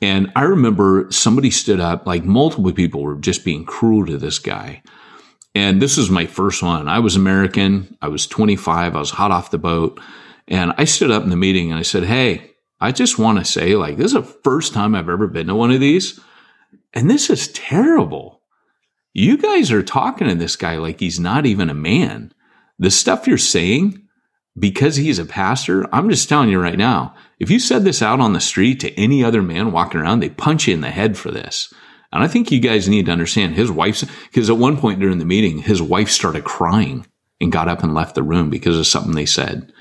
And 0.00 0.30
I 0.36 0.42
remember 0.42 1.08
somebody 1.10 1.50
stood 1.50 1.80
up, 1.80 2.06
like 2.06 2.24
multiple 2.24 2.72
people 2.72 3.02
were 3.02 3.16
just 3.16 3.44
being 3.44 3.64
cruel 3.64 4.06
to 4.06 4.18
this 4.18 4.38
guy. 4.38 4.82
And 5.54 5.80
this 5.80 5.96
was 5.96 6.10
my 6.10 6.26
first 6.26 6.62
one. 6.62 6.88
I 6.88 6.98
was 6.98 7.16
American. 7.16 7.96
I 8.02 8.08
was 8.08 8.26
25. 8.26 8.96
I 8.96 8.98
was 8.98 9.10
hot 9.10 9.30
off 9.30 9.50
the 9.50 9.58
boat. 9.58 10.00
And 10.48 10.72
I 10.76 10.84
stood 10.84 11.10
up 11.10 11.22
in 11.22 11.30
the 11.30 11.36
meeting 11.36 11.70
and 11.70 11.78
I 11.78 11.82
said, 11.82 12.04
Hey, 12.04 12.54
I 12.80 12.92
just 12.92 13.18
want 13.18 13.38
to 13.38 13.44
say, 13.44 13.76
like, 13.76 13.96
this 13.96 14.08
is 14.08 14.12
the 14.12 14.22
first 14.22 14.74
time 14.74 14.94
I've 14.94 15.08
ever 15.08 15.26
been 15.26 15.46
to 15.46 15.54
one 15.54 15.70
of 15.70 15.80
these. 15.80 16.20
And 16.92 17.08
this 17.08 17.30
is 17.30 17.48
terrible. 17.48 18.42
You 19.12 19.38
guys 19.38 19.70
are 19.70 19.82
talking 19.82 20.28
to 20.28 20.34
this 20.34 20.56
guy 20.56 20.76
like 20.76 21.00
he's 21.00 21.20
not 21.20 21.46
even 21.46 21.70
a 21.70 21.74
man. 21.74 22.32
The 22.78 22.90
stuff 22.90 23.26
you're 23.26 23.38
saying, 23.38 24.02
because 24.58 24.96
he's 24.96 25.18
a 25.18 25.24
pastor, 25.24 25.86
I'm 25.94 26.10
just 26.10 26.28
telling 26.28 26.48
you 26.48 26.60
right 26.60 26.76
now, 26.76 27.14
if 27.38 27.50
you 27.50 27.60
said 27.60 27.84
this 27.84 28.02
out 28.02 28.20
on 28.20 28.32
the 28.32 28.40
street 28.40 28.80
to 28.80 28.92
any 29.00 29.22
other 29.22 29.42
man 29.42 29.72
walking 29.72 30.00
around, 30.00 30.20
they 30.20 30.30
punch 30.30 30.66
you 30.66 30.74
in 30.74 30.80
the 30.80 30.90
head 30.90 31.16
for 31.16 31.30
this. 31.30 31.72
And 32.14 32.22
I 32.22 32.28
think 32.28 32.50
you 32.50 32.60
guys 32.60 32.88
need 32.88 33.06
to 33.06 33.12
understand 33.12 33.54
his 33.54 33.70
wife's, 33.70 34.04
because 34.30 34.48
at 34.48 34.56
one 34.56 34.78
point 34.78 35.00
during 35.00 35.18
the 35.18 35.24
meeting, 35.24 35.58
his 35.58 35.82
wife 35.82 36.08
started 36.08 36.44
crying 36.44 37.06
and 37.40 37.52
got 37.52 37.68
up 37.68 37.82
and 37.82 37.92
left 37.92 38.14
the 38.14 38.22
room 38.22 38.48
because 38.48 38.78
of 38.78 38.86
something 38.86 39.12
they 39.12 39.26
said. 39.26 39.72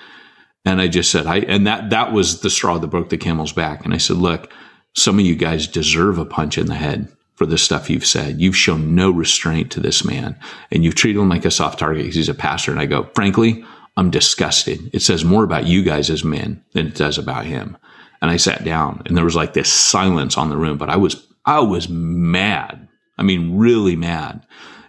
And 0.66 0.82
I 0.82 0.88
just 0.88 1.12
said, 1.12 1.28
I, 1.28 1.38
and 1.40 1.68
that, 1.68 1.92
that 1.92 2.12
was 2.12 2.42
the 2.42 2.50
straw 2.50 2.80
that 2.80 2.88
broke 2.88 3.10
the 3.10 3.18
camel's 3.18 3.54
back. 3.54 3.86
And 3.86 3.94
I 3.94 3.98
said, 3.98 4.18
look, 4.18 4.52
some 4.96 5.20
of 5.20 5.26
you 5.26 5.36
guys 5.36 5.68
deserve 5.68 6.18
a 6.18 6.26
punch 6.26 6.58
in 6.58 6.66
the 6.66 6.76
head 6.76 7.08
for 7.36 7.46
the 7.46 7.58
stuff 7.58 7.90
you've 7.90 8.06
said. 8.06 8.40
You've 8.42 8.58
shown 8.58 8.96
no 8.96 9.12
restraint 9.12 9.72
to 9.72 9.80
this 9.80 10.06
man 10.06 10.38
and 10.72 10.84
you've 10.84 10.96
treated 10.96 11.20
him 11.20 11.30
like 11.30 11.46
a 11.46 11.52
soft 11.52 11.80
target 11.80 12.04
because 12.04 12.16
he's 12.16 12.30
a 12.30 12.34
pastor. 12.34 12.72
And 12.72 12.80
I 12.80 12.86
go, 12.86 13.10
frankly, 13.14 13.64
I'm 13.98 14.10
disgusted. 14.10 14.90
It 14.94 15.02
says 15.02 15.24
more 15.26 15.44
about 15.44 15.68
you 15.68 15.84
guys 15.84 16.10
as 16.10 16.24
men 16.24 16.64
than 16.74 16.88
it 16.88 16.96
does 16.96 17.18
about 17.18 17.46
him. 17.46 17.78
And 18.22 18.32
I 18.32 18.38
sat 18.38 18.64
down 18.64 19.04
and 19.06 19.18
there 19.18 19.26
was 19.26 19.36
like 19.36 19.54
this 19.54 19.72
silence 19.72 20.38
on 20.38 20.50
the 20.50 20.58
room, 20.58 20.78
but 20.78 20.90
I 20.90 20.96
was, 20.96 21.28
I 21.46 21.60
was 21.60 21.90
mad. 21.90 22.88
I 23.18 23.24
mean, 23.24 23.58
really 23.58 23.96
mad. 23.96 24.46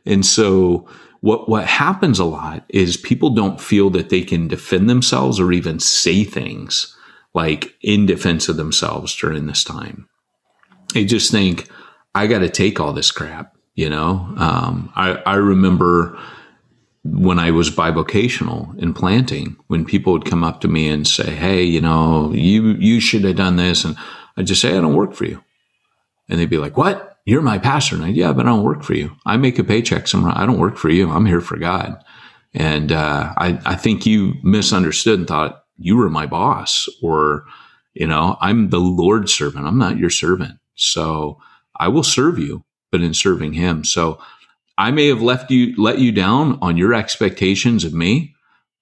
And 0.06 0.24
so 0.24 0.88
what 1.20 1.48
what 1.48 1.66
happens 1.66 2.18
a 2.18 2.24
lot 2.24 2.64
is 2.68 2.96
people 2.96 3.30
don't 3.30 3.60
feel 3.60 3.90
that 3.90 4.10
they 4.10 4.22
can 4.22 4.48
defend 4.48 4.90
themselves 4.90 5.40
or 5.40 5.52
even 5.52 5.80
say 5.80 6.24
things 6.24 6.94
like 7.34 7.74
in 7.82 8.06
defense 8.06 8.48
of 8.48 8.56
themselves 8.56 9.14
during 9.16 9.46
this 9.46 9.64
time. 9.64 10.08
They 10.92 11.04
just 11.04 11.30
think, 11.32 11.68
I 12.14 12.26
got 12.26 12.38
to 12.40 12.48
take 12.48 12.78
all 12.78 12.92
this 12.92 13.10
crap. 13.10 13.56
You 13.74 13.90
know, 13.90 14.32
um, 14.36 14.92
I, 14.94 15.14
I 15.26 15.34
remember 15.34 16.16
when 17.02 17.40
I 17.40 17.50
was 17.50 17.70
bivocational 17.70 18.78
in 18.78 18.94
planting, 18.94 19.56
when 19.66 19.84
people 19.84 20.12
would 20.12 20.24
come 20.24 20.44
up 20.44 20.60
to 20.60 20.68
me 20.68 20.88
and 20.88 21.08
say, 21.08 21.34
Hey, 21.34 21.64
you 21.64 21.80
know, 21.80 22.32
you, 22.32 22.74
you 22.78 23.00
should 23.00 23.24
have 23.24 23.34
done 23.34 23.56
this. 23.56 23.84
And 23.84 23.96
I 24.36 24.42
just 24.42 24.60
say, 24.60 24.78
I 24.78 24.80
don't 24.80 24.94
work 24.94 25.12
for 25.12 25.24
you. 25.24 25.42
And 26.28 26.38
they'd 26.38 26.50
be 26.50 26.58
like, 26.58 26.76
what? 26.76 27.18
You're 27.26 27.42
my 27.42 27.58
pastor. 27.58 27.96
And 27.96 28.04
I'd 28.04 28.16
yeah, 28.16 28.32
but 28.32 28.46
I 28.46 28.50
don't 28.50 28.64
work 28.64 28.82
for 28.82 28.94
you. 28.94 29.16
I 29.24 29.36
make 29.36 29.58
a 29.58 29.64
paycheck 29.64 30.06
somewhere. 30.08 30.32
I 30.36 30.46
don't 30.46 30.58
work 30.58 30.76
for 30.76 30.90
you. 30.90 31.10
I'm 31.10 31.26
here 31.26 31.40
for 31.40 31.56
God. 31.56 32.02
And, 32.52 32.92
uh, 32.92 33.32
I, 33.36 33.58
I 33.64 33.74
think 33.76 34.06
you 34.06 34.34
misunderstood 34.42 35.18
and 35.18 35.28
thought 35.28 35.64
you 35.78 35.96
were 35.96 36.10
my 36.10 36.26
boss 36.26 36.88
or, 37.02 37.46
you 37.94 38.06
know, 38.06 38.36
I'm 38.40 38.70
the 38.70 38.78
Lord's 38.78 39.32
servant. 39.32 39.66
I'm 39.66 39.78
not 39.78 39.98
your 39.98 40.10
servant. 40.10 40.58
So 40.74 41.40
I 41.78 41.88
will 41.88 42.02
serve 42.02 42.38
you, 42.38 42.64
but 42.92 43.00
in 43.00 43.14
serving 43.14 43.54
him. 43.54 43.84
So 43.84 44.18
I 44.76 44.90
may 44.90 45.06
have 45.08 45.22
left 45.22 45.50
you, 45.50 45.74
let 45.76 45.98
you 45.98 46.12
down 46.12 46.58
on 46.60 46.76
your 46.76 46.94
expectations 46.94 47.84
of 47.84 47.94
me. 47.94 48.34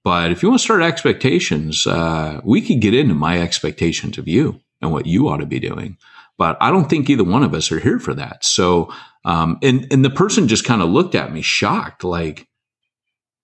But 0.05 0.32
if 0.32 0.43
you 0.43 0.49
want 0.49 0.61
to 0.61 0.64
start 0.64 0.82
expectations, 0.82 1.86
uh, 1.86 2.40
we 2.45 2.61
could 2.61 2.80
get 2.80 2.95
into 2.95 3.14
my 3.14 3.40
expectations 3.40 4.18
of 4.18 4.26
you 4.26 4.61
and 4.80 4.90
what 4.90 5.07
you 5.07 5.28
ought 5.28 5.38
to 5.38 5.47
be 5.47 5.61
doing. 5.61 5.97
But 6.43 6.57
I 6.61 6.72
don't 6.72 6.90
think 6.90 7.09
either 7.09 7.22
one 7.22 7.45
of 7.45 7.55
us 7.55 7.70
are 7.70 7.78
here 7.78 8.01
for 8.01 8.14
that. 8.14 8.45
So, 8.45 8.93
um, 9.24 9.61
and 9.62 9.86
and 9.93 10.05
the 10.05 10.11
person 10.11 10.49
just 10.49 10.64
kind 10.64 10.82
of 10.82 10.88
looked 10.88 11.14
at 11.14 11.32
me 11.32 11.40
shocked, 11.40 12.03
like, 12.03 12.49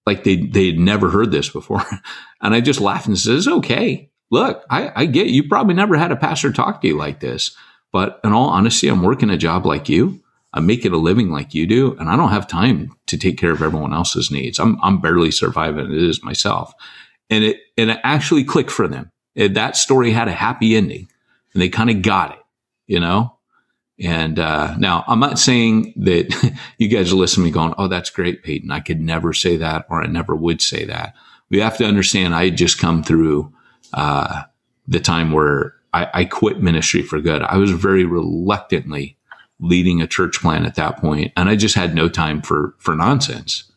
like 0.05 0.25
they 0.25 0.35
they 0.35 0.67
had 0.67 0.81
never 0.81 1.09
heard 1.09 1.31
this 1.31 1.49
before, 1.49 1.85
and 2.43 2.57
I 2.57 2.61
just 2.61 2.81
laughed 2.81 3.07
and 3.07 3.17
says, 3.17 3.47
"Okay, 3.47 4.11
look, 4.33 4.65
I, 4.69 4.91
I 4.97 5.07
get 5.07 5.29
you 5.29 5.47
probably 5.47 5.75
never 5.75 5.97
had 5.97 6.11
a 6.11 6.17
pastor 6.17 6.51
talk 6.51 6.81
to 6.81 6.89
you 6.89 6.97
like 6.97 7.21
this, 7.21 7.57
but 7.93 8.19
in 8.25 8.33
all 8.33 8.49
honesty, 8.49 8.89
I'm 8.89 9.05
working 9.05 9.31
a 9.31 9.37
job 9.37 9.65
like 9.65 9.89
you." 9.89 10.21
I'm 10.53 10.67
making 10.67 10.93
a 10.93 10.97
living 10.97 11.31
like 11.31 11.55
you 11.55 11.67
do, 11.67 11.95
and 12.01 12.09
I 12.09 12.17
don't 12.17 12.31
have 12.31 12.49
time 12.49 12.97
to 13.07 13.19
take 13.19 13.37
care 13.37 13.53
of 13.53 13.63
everyone 13.63 13.93
else's 13.93 14.31
needs. 14.31 14.59
I'm 14.59 14.77
I'm 14.83 15.01
barely 15.01 15.31
surviving 15.31 15.93
it 15.93 16.03
is 16.03 16.25
myself, 16.25 16.73
and 17.31 17.45
it 17.45 17.61
and 17.77 17.91
it 17.91 18.01
actually 18.03 18.43
clicked 18.43 18.73
for 18.73 18.89
them. 18.89 19.13
It, 19.37 19.55
that 19.55 19.77
story 19.77 20.11
had 20.11 20.27
a 20.27 20.33
happy 20.33 20.75
ending, 20.75 21.07
and 21.53 21.63
they 21.63 21.69
kind 21.69 21.91
of 21.91 22.03
got 22.03 22.33
it, 22.33 22.39
you 22.89 22.99
know. 22.99 23.35
And 24.01 24.39
uh, 24.39 24.77
now 24.79 25.05
I'm 25.07 25.21
not 25.21 25.39
saying 25.39 25.93
that 25.97 26.35
you 26.79 26.89
guys 26.89 27.13
are 27.13 27.17
listening 27.17 27.45
to 27.45 27.49
me 27.51 27.53
going, 27.53 27.75
"Oh, 27.79 27.87
that's 27.87 28.11
great, 28.11 28.43
Peyton. 28.43 28.73
I 28.73 28.81
could 28.81 29.01
never 29.01 29.33
say 29.33 29.57
that, 29.59 29.87
or 29.89 30.03
I 30.03 30.07
never 30.07 30.35
would 30.35 30.61
say 30.61 30.85
that." 30.87 31.15
We 31.51 31.61
have 31.61 31.79
to 31.79 31.87
understand. 31.87 32.35
I 32.35 32.51
just 32.51 32.79
come 32.79 33.03
through 33.03 33.53
uh, 33.95 34.43
the 34.87 35.01
time 35.01 35.33
where 35.33 35.75
I, 35.93 36.09
I 36.13 36.25
quit 36.25 36.61
ministry 36.61 37.03
for 37.03 37.21
good. 37.21 37.43
I 37.43 37.57
was 37.57 37.71
very 37.71 38.05
reluctantly 38.05 39.17
leading 39.61 40.01
a 40.01 40.07
church 40.07 40.41
plant 40.41 40.67
at 40.67 40.77
that 40.77 40.99
point, 40.99 41.33
and 41.37 41.49
I 41.49 41.57
just 41.57 41.75
had 41.75 41.95
no 41.95 42.09
time 42.09 42.43
for 42.43 42.75
for 42.79 42.95
nonsense. 42.95 43.71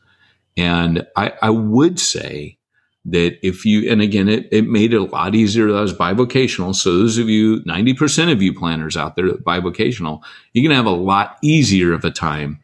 And 0.57 1.07
I, 1.15 1.33
I 1.41 1.49
would 1.49 1.99
say 1.99 2.57
that 3.05 3.45
if 3.45 3.65
you, 3.65 3.89
and 3.89 4.01
again, 4.01 4.29
it, 4.29 4.47
it 4.51 4.67
made 4.67 4.93
it 4.93 4.97
a 4.97 5.03
lot 5.03 5.33
easier 5.33 5.71
that 5.71 5.81
was 5.81 5.93
bivocational. 5.93 6.75
So 6.75 6.97
those 6.97 7.17
of 7.17 7.29
you, 7.29 7.61
90% 7.61 8.31
of 8.31 8.41
you 8.41 8.53
planners 8.53 8.95
out 8.95 9.15
there 9.15 9.29
bivocational, 9.29 10.21
you're 10.53 10.61
going 10.61 10.69
to 10.69 10.75
have 10.75 10.85
a 10.85 10.91
lot 10.91 11.37
easier 11.41 11.93
of 11.93 12.05
a 12.05 12.11
time 12.11 12.59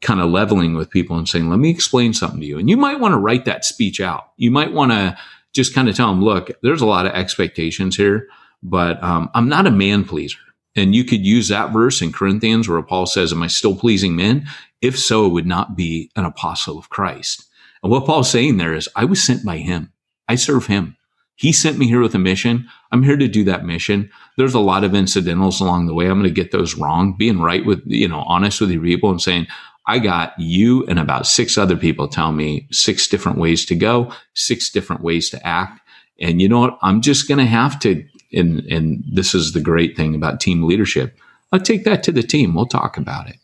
kind 0.00 0.20
of 0.20 0.30
leveling 0.30 0.74
with 0.74 0.90
people 0.90 1.16
and 1.16 1.28
saying, 1.28 1.50
let 1.50 1.58
me 1.58 1.70
explain 1.70 2.14
something 2.14 2.40
to 2.40 2.46
you. 2.46 2.58
And 2.58 2.70
you 2.70 2.76
might 2.76 3.00
want 3.00 3.12
to 3.12 3.18
write 3.18 3.44
that 3.44 3.64
speech 3.64 4.00
out. 4.00 4.30
You 4.36 4.50
might 4.50 4.72
want 4.72 4.92
to 4.92 5.18
just 5.52 5.74
kind 5.74 5.88
of 5.88 5.96
tell 5.96 6.08
them, 6.08 6.22
look, 6.22 6.50
there's 6.62 6.80
a 6.80 6.86
lot 6.86 7.06
of 7.06 7.12
expectations 7.12 7.96
here, 7.96 8.28
but 8.62 9.02
um, 9.02 9.28
I'm 9.34 9.48
not 9.48 9.66
a 9.66 9.70
man 9.70 10.04
pleaser. 10.04 10.38
And 10.76 10.94
you 10.94 11.04
could 11.04 11.26
use 11.26 11.48
that 11.48 11.72
verse 11.72 12.00
in 12.00 12.12
Corinthians 12.12 12.68
where 12.68 12.80
Paul 12.82 13.06
says, 13.06 13.32
Am 13.32 13.42
I 13.42 13.48
still 13.48 13.74
pleasing 13.74 14.14
men? 14.14 14.46
If 14.80 14.98
so, 14.98 15.26
it 15.26 15.30
would 15.30 15.46
not 15.46 15.76
be 15.76 16.10
an 16.14 16.24
apostle 16.24 16.78
of 16.78 16.88
Christ. 16.88 17.49
And 17.82 17.90
what 17.90 18.06
Paul's 18.06 18.30
saying 18.30 18.56
there 18.56 18.74
is, 18.74 18.88
I 18.94 19.04
was 19.04 19.22
sent 19.22 19.44
by 19.44 19.58
him. 19.58 19.92
I 20.28 20.34
serve 20.34 20.66
him. 20.66 20.96
He 21.34 21.52
sent 21.52 21.78
me 21.78 21.86
here 21.86 22.00
with 22.00 22.14
a 22.14 22.18
mission. 22.18 22.68
I'm 22.92 23.02
here 23.02 23.16
to 23.16 23.26
do 23.26 23.44
that 23.44 23.64
mission. 23.64 24.10
There's 24.36 24.54
a 24.54 24.60
lot 24.60 24.84
of 24.84 24.94
incidentals 24.94 25.60
along 25.60 25.86
the 25.86 25.94
way. 25.94 26.06
I'm 26.06 26.20
going 26.20 26.24
to 26.24 26.30
get 26.30 26.52
those 26.52 26.74
wrong. 26.74 27.16
Being 27.16 27.40
right 27.40 27.64
with, 27.64 27.82
you 27.86 28.08
know, 28.08 28.22
honest 28.26 28.60
with 28.60 28.70
your 28.70 28.82
people 28.82 29.10
and 29.10 29.22
saying, 29.22 29.46
I 29.86 29.98
got 29.98 30.34
you 30.38 30.86
and 30.86 30.98
about 30.98 31.26
six 31.26 31.56
other 31.56 31.76
people 31.76 32.08
telling 32.08 32.36
me 32.36 32.68
six 32.70 33.08
different 33.08 33.38
ways 33.38 33.64
to 33.66 33.74
go, 33.74 34.12
six 34.34 34.70
different 34.70 35.02
ways 35.02 35.30
to 35.30 35.46
act. 35.46 35.80
And 36.20 36.42
you 36.42 36.48
know 36.48 36.60
what? 36.60 36.78
I'm 36.82 37.00
just 37.00 37.26
going 37.26 37.38
to 37.38 37.46
have 37.46 37.78
to 37.80 38.04
and 38.32 38.60
and 38.66 39.04
this 39.10 39.34
is 39.34 39.52
the 39.52 39.60
great 39.60 39.96
thing 39.96 40.14
about 40.14 40.40
team 40.40 40.62
leadership. 40.62 41.18
I'll 41.52 41.60
take 41.60 41.84
that 41.84 42.02
to 42.04 42.12
the 42.12 42.22
team. 42.22 42.54
We'll 42.54 42.66
talk 42.66 42.96
about 42.96 43.28
it. 43.28 43.36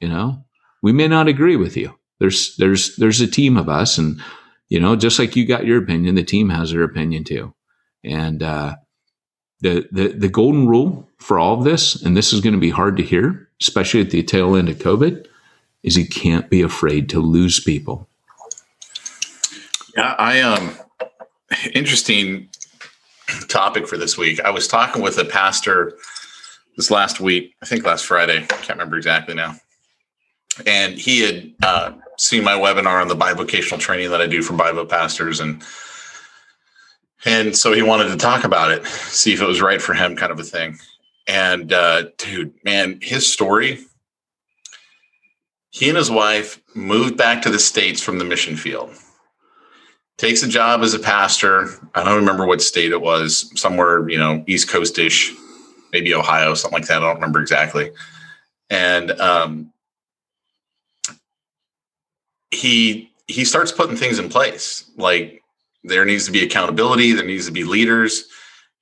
You 0.00 0.08
know, 0.08 0.44
we 0.82 0.92
may 0.92 1.08
not 1.08 1.28
agree 1.28 1.56
with 1.56 1.76
you. 1.76 1.98
There's 2.22 2.54
there's 2.56 2.94
there's 2.94 3.20
a 3.20 3.26
team 3.26 3.56
of 3.56 3.68
us, 3.68 3.98
and 3.98 4.22
you 4.68 4.78
know, 4.78 4.94
just 4.94 5.18
like 5.18 5.34
you 5.34 5.44
got 5.44 5.66
your 5.66 5.82
opinion, 5.82 6.14
the 6.14 6.22
team 6.22 6.50
has 6.50 6.70
their 6.70 6.84
opinion 6.84 7.24
too. 7.24 7.52
And 8.04 8.44
uh, 8.44 8.76
the 9.60 9.88
the 9.90 10.10
the 10.10 10.28
golden 10.28 10.68
rule 10.68 11.08
for 11.18 11.40
all 11.40 11.58
of 11.58 11.64
this, 11.64 12.00
and 12.00 12.16
this 12.16 12.32
is 12.32 12.40
going 12.40 12.54
to 12.54 12.60
be 12.60 12.70
hard 12.70 12.96
to 12.98 13.02
hear, 13.02 13.48
especially 13.60 14.02
at 14.02 14.10
the 14.10 14.22
tail 14.22 14.54
end 14.54 14.68
of 14.68 14.78
COVID, 14.78 15.26
is 15.82 15.96
you 15.96 16.06
can't 16.06 16.48
be 16.48 16.62
afraid 16.62 17.08
to 17.08 17.18
lose 17.18 17.58
people. 17.58 18.08
Yeah, 19.96 20.14
I 20.16 20.42
um 20.42 20.76
interesting 21.74 22.48
topic 23.48 23.88
for 23.88 23.98
this 23.98 24.16
week. 24.16 24.38
I 24.44 24.50
was 24.50 24.68
talking 24.68 25.02
with 25.02 25.18
a 25.18 25.24
pastor 25.24 25.98
this 26.76 26.88
last 26.88 27.18
week, 27.18 27.56
I 27.60 27.66
think 27.66 27.84
last 27.84 28.06
Friday, 28.06 28.38
I 28.38 28.46
can't 28.46 28.70
remember 28.70 28.96
exactly 28.96 29.34
now. 29.34 29.56
And 30.66 30.94
he 30.94 31.20
had 31.22 31.52
uh, 31.62 31.92
seen 32.22 32.44
my 32.44 32.52
webinar 32.52 33.00
on 33.00 33.08
the 33.08 33.16
bivocational 33.16 33.78
training 33.78 34.10
that 34.10 34.20
I 34.20 34.26
do 34.26 34.42
for 34.42 34.54
bivo 34.54 34.88
pastors, 34.88 35.40
and 35.40 35.62
and 37.24 37.56
so 37.56 37.72
he 37.72 37.82
wanted 37.82 38.08
to 38.08 38.16
talk 38.16 38.44
about 38.44 38.70
it, 38.70 38.84
see 38.86 39.32
if 39.32 39.40
it 39.40 39.46
was 39.46 39.62
right 39.62 39.80
for 39.80 39.94
him, 39.94 40.16
kind 40.16 40.32
of 40.32 40.40
a 40.40 40.44
thing. 40.44 40.78
And 41.26 41.72
uh, 41.72 42.04
dude, 42.18 42.52
man, 42.64 42.98
his 43.00 43.30
story. 43.30 43.78
He 45.70 45.88
and 45.88 45.96
his 45.96 46.10
wife 46.10 46.60
moved 46.74 47.16
back 47.16 47.40
to 47.42 47.50
the 47.50 47.58
states 47.58 48.02
from 48.02 48.18
the 48.18 48.26
mission 48.26 48.56
field 48.56 48.94
takes 50.22 50.42
a 50.44 50.48
job 50.48 50.82
as 50.82 50.94
a 50.94 51.00
pastor. 51.00 51.68
I 51.96 52.04
don't 52.04 52.16
remember 52.16 52.46
what 52.46 52.62
state 52.62 52.92
it 52.92 53.00
was, 53.00 53.50
somewhere, 53.60 54.08
you 54.08 54.18
know, 54.18 54.44
East 54.46 54.68
Coastish, 54.68 55.32
maybe 55.92 56.14
Ohio, 56.14 56.54
something 56.54 56.78
like 56.78 56.88
that. 56.88 56.98
I 56.98 57.06
don't 57.06 57.16
remember 57.16 57.40
exactly. 57.40 57.90
And 58.70 59.10
um, 59.20 59.71
he 62.52 63.10
he 63.26 63.44
starts 63.44 63.72
putting 63.72 63.96
things 63.96 64.18
in 64.18 64.28
place. 64.28 64.90
Like 64.96 65.42
there 65.82 66.04
needs 66.04 66.26
to 66.26 66.32
be 66.32 66.44
accountability, 66.44 67.12
there 67.12 67.24
needs 67.24 67.46
to 67.46 67.52
be 67.52 67.64
leaders, 67.64 68.28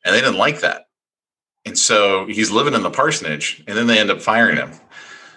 and 0.05 0.14
they 0.14 0.21
didn't 0.21 0.39
like 0.39 0.61
that. 0.61 0.89
And 1.64 1.79
so 1.79 2.27
he's 2.27 2.51
living 2.51 2.75
in 2.75 2.83
the 2.83 2.91
parsonage, 2.91 3.62
and 3.66 3.77
then 3.77 3.87
they 3.87 3.99
end 3.99 4.11
up 4.11 4.21
firing 4.21 4.57
him. 4.57 4.73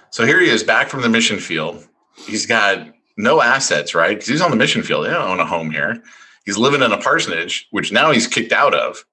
So 0.10 0.26
here 0.26 0.40
he 0.40 0.50
is 0.50 0.64
back 0.64 0.90
from 0.90 1.02
the 1.02 1.10
mission 1.10 1.40
field. 1.40 1.88
He's 2.16 2.46
got 2.46 2.88
no 3.18 3.42
assets, 3.42 3.94
right? 3.94 4.16
Because 4.16 4.28
he's 4.28 4.42
on 4.42 4.52
the 4.52 4.58
mission 4.58 4.84
field. 4.84 5.06
He 5.06 5.12
don't 5.12 5.30
own 5.30 5.40
a 5.40 5.46
home 5.46 5.72
here. 5.72 6.02
He's 6.46 6.58
living 6.58 6.82
in 6.82 6.92
a 6.92 6.98
parsonage, 6.98 7.68
which 7.72 7.92
now 7.92 8.12
he's 8.12 8.28
kicked 8.28 8.52
out 8.52 8.74
of. 8.74 9.06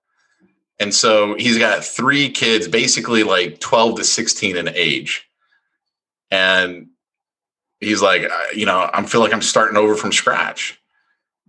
And 0.79 0.95
so 0.95 1.35
he's 1.35 1.59
got 1.59 1.85
three 1.85 2.31
kids, 2.31 2.67
basically 2.67 3.23
like 3.23 3.61
12 3.61 3.97
to 3.97 4.05
16 4.05 4.57
in 4.57 4.69
age. 4.69 5.29
And 6.31 6.89
he's 7.81 8.03
like, 8.03 8.31
you 8.55 8.67
know, 8.67 8.89
I 8.93 9.03
feel 9.05 9.21
like 9.21 9.33
I'm 9.33 9.43
starting 9.43 9.77
over 9.77 9.97
from 9.97 10.13
scratch. 10.13 10.79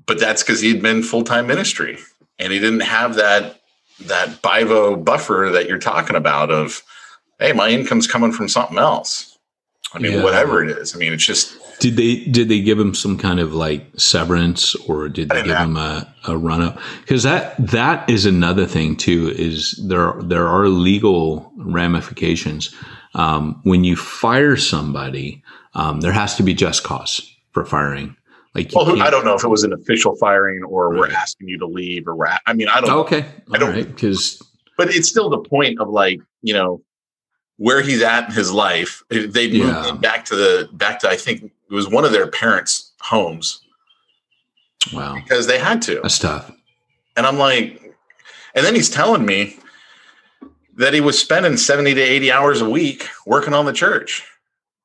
But 0.08 0.20
that's 0.20 0.42
because 0.42 0.62
he'd 0.62 0.82
been 0.82 1.04
full-time 1.04 1.48
ministry 1.48 1.98
and 2.40 2.52
he 2.52 2.60
didn't 2.60 2.82
have 2.82 3.16
that 3.16 3.62
that 4.08 4.42
bivo 4.42 5.04
buffer 5.04 5.50
that 5.54 5.68
you're 5.68 5.78
talking 5.78 6.16
about 6.16 6.50
of, 6.50 6.82
hey, 7.40 7.54
my 7.54 7.70
income's 7.70 8.08
coming 8.08 8.32
from 8.32 8.50
something 8.50 8.80
else. 8.80 9.38
I 9.94 10.00
mean, 10.00 10.14
yeah. 10.14 10.24
whatever 10.24 10.64
it 10.64 10.76
is. 10.76 10.96
I 10.96 10.98
mean, 10.98 11.14
it's 11.14 11.26
just 11.26 11.56
did 11.80 11.98
they 11.98 12.24
did 12.26 12.48
they 12.48 12.62
give 12.62 12.80
him 12.80 12.96
some 12.96 13.18
kind 13.18 13.40
of 13.40 13.54
like 13.54 13.86
severance 13.98 14.74
or 14.88 15.10
did 15.10 15.30
they 15.30 15.44
give 15.44 15.58
him 15.58 15.78
a, 15.78 16.14
a 16.28 16.38
run 16.38 16.62
up? 16.62 16.80
Because 17.02 17.24
that 17.24 17.56
that 17.58 18.10
is 18.10 18.26
another 18.26 18.66
thing 18.66 18.96
too. 18.96 19.34
Is 19.36 19.74
there 19.88 20.14
there 20.22 20.48
are 20.48 20.68
legal 20.68 21.52
ramifications 21.58 22.74
um, 23.16 23.60
when 23.64 23.84
you 23.84 23.96
fire 23.96 24.56
somebody? 24.56 25.44
Um, 25.74 26.02
there 26.02 26.12
has 26.12 26.36
to 26.36 26.44
be 26.44 26.54
just 26.54 26.84
cause 26.84 27.22
for 27.52 27.66
firing. 27.66 28.16
Like, 28.54 28.72
well, 28.74 29.02
I 29.02 29.10
don't 29.10 29.24
know 29.24 29.36
if 29.36 29.44
it 29.44 29.48
was 29.48 29.64
an 29.64 29.72
official 29.72 30.16
firing 30.18 30.64
or 30.64 30.90
right. 30.90 31.00
we're 31.00 31.12
asking 31.12 31.48
you 31.48 31.58
to 31.60 31.66
leave 31.66 32.08
or 32.08 32.16
we're. 32.16 32.28
I 32.46 32.54
mean, 32.54 32.68
I 32.68 32.82
don't. 32.82 32.92
Okay, 32.92 33.26
I 33.54 33.58
don't 33.58 33.74
because. 33.74 34.42
But 34.78 34.90
it's 34.90 35.08
still 35.08 35.30
the 35.30 35.40
point 35.40 35.80
of 35.80 35.90
like 35.90 36.20
you 36.42 36.54
know 36.54 36.82
where 37.56 37.82
he's 37.82 38.02
at 38.02 38.30
in 38.30 38.36
his 38.36 38.52
life. 38.52 39.04
They 39.10 39.28
moved 39.28 39.54
yeah. 39.54 39.98
back 40.02 40.26
to 40.26 40.36
the 40.36 40.70
back 40.74 41.00
to 41.00 41.10
I 41.10 41.16
think 41.16 41.44
it 41.44 41.74
was 41.74 41.88
one 41.88 42.04
of 42.04 42.12
their 42.12 42.28
parents' 42.28 42.92
homes 43.00 43.62
Wow. 44.94 45.16
because 45.16 45.48
they 45.48 45.60
had 45.60 45.82
to. 45.84 46.00
That's 46.02 46.20
tough. 46.20 46.52
And 47.16 47.26
I'm 47.26 47.38
like, 47.38 47.96
and 48.56 48.66
then 48.66 48.76
he's 48.76 48.90
telling 48.90 49.26
me 49.26 49.58
that 50.78 50.94
he 50.94 51.02
was 51.02 51.20
spending 51.20 51.58
70 51.58 51.94
to 51.94 52.02
80 52.02 52.32
hours 52.32 52.62
a 52.62 52.70
week 52.70 53.08
working 53.26 53.54
on 53.54 53.66
the 53.66 53.74
church. 53.74 54.28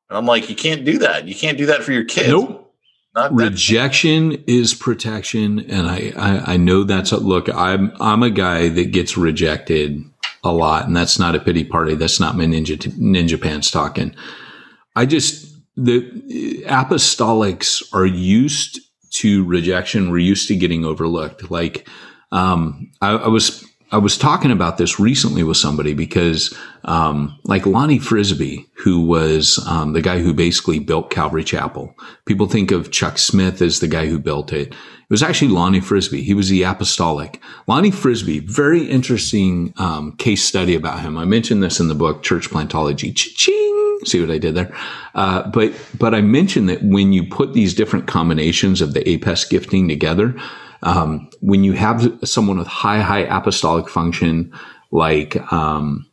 And 0.08 0.16
I'm 0.16 0.26
like, 0.26 0.48
you 0.48 0.56
can't 0.56 0.84
do 0.84 0.98
that. 0.98 1.26
You 1.26 1.34
can't 1.34 1.58
do 1.58 1.66
that 1.66 1.82
for 1.82 1.92
your 1.92 2.04
kids. 2.04 2.28
Nope. 2.28 2.62
Not 3.14 3.32
Rejection 3.32 4.44
is 4.46 4.74
protection, 4.74 5.60
and 5.70 5.86
I, 5.86 6.12
I 6.18 6.52
I 6.52 6.56
know 6.58 6.84
that's 6.84 7.12
a 7.12 7.16
look. 7.16 7.48
I'm 7.48 7.90
I'm 7.98 8.22
a 8.22 8.28
guy 8.28 8.68
that 8.68 8.92
gets 8.92 9.16
rejected 9.16 10.04
a 10.44 10.52
lot, 10.52 10.86
and 10.86 10.94
that's 10.94 11.18
not 11.18 11.34
a 11.34 11.40
pity 11.40 11.64
party. 11.64 11.94
That's 11.94 12.20
not 12.20 12.36
my 12.36 12.44
ninja 12.44 12.76
ninja 12.76 13.40
pants 13.40 13.70
talking. 13.70 14.14
I 14.94 15.06
just 15.06 15.56
the 15.76 16.02
apostolics 16.66 17.82
are 17.94 18.04
used 18.04 18.80
to 19.12 19.44
rejection. 19.44 20.10
We're 20.10 20.18
used 20.18 20.48
to 20.48 20.56
getting 20.56 20.84
overlooked. 20.84 21.50
Like 21.50 21.88
um, 22.32 22.90
I, 23.00 23.12
I 23.12 23.28
was 23.28 23.65
I 23.92 23.98
was 23.98 24.18
talking 24.18 24.50
about 24.50 24.78
this 24.78 24.98
recently 24.98 25.44
with 25.44 25.58
somebody 25.58 25.94
because, 25.94 26.56
um, 26.84 27.38
like 27.44 27.66
Lonnie 27.66 28.00
Frisbee, 28.00 28.66
who 28.78 29.00
was 29.00 29.64
um, 29.68 29.92
the 29.92 30.02
guy 30.02 30.18
who 30.18 30.34
basically 30.34 30.80
built 30.80 31.10
Calvary 31.10 31.44
Chapel. 31.44 31.94
People 32.24 32.48
think 32.48 32.72
of 32.72 32.90
Chuck 32.90 33.16
Smith 33.16 33.62
as 33.62 33.78
the 33.78 33.86
guy 33.86 34.06
who 34.06 34.18
built 34.18 34.52
it. 34.52 34.72
It 34.72 35.10
was 35.10 35.22
actually 35.22 35.52
Lonnie 35.52 35.78
Frisbee. 35.78 36.22
He 36.22 36.34
was 36.34 36.48
the 36.48 36.64
apostolic. 36.64 37.40
Lonnie 37.68 37.92
Frisbee, 37.92 38.40
very 38.40 38.84
interesting 38.84 39.72
um, 39.76 40.16
case 40.16 40.42
study 40.42 40.74
about 40.74 41.00
him. 41.00 41.16
I 41.16 41.24
mentioned 41.24 41.62
this 41.62 41.78
in 41.78 41.86
the 41.86 41.94
book 41.94 42.24
Church 42.24 42.50
Plantology. 42.50 43.14
Ching. 43.14 44.00
See 44.04 44.20
what 44.20 44.32
I 44.32 44.38
did 44.38 44.56
there? 44.56 44.74
Uh, 45.14 45.48
but 45.48 45.72
but 45.96 46.12
I 46.12 46.22
mentioned 46.22 46.68
that 46.68 46.82
when 46.82 47.12
you 47.12 47.24
put 47.24 47.52
these 47.52 47.72
different 47.72 48.08
combinations 48.08 48.80
of 48.80 48.94
the 48.94 49.08
APES 49.08 49.44
gifting 49.44 49.88
together, 49.88 50.34
um, 50.82 51.30
when 51.40 51.64
you 51.64 51.72
have 51.72 52.18
someone 52.24 52.58
with 52.58 52.66
high, 52.66 53.00
high 53.00 53.20
apostolic 53.20 53.88
function, 53.88 54.52
like 54.90 55.36
um, 55.52 56.08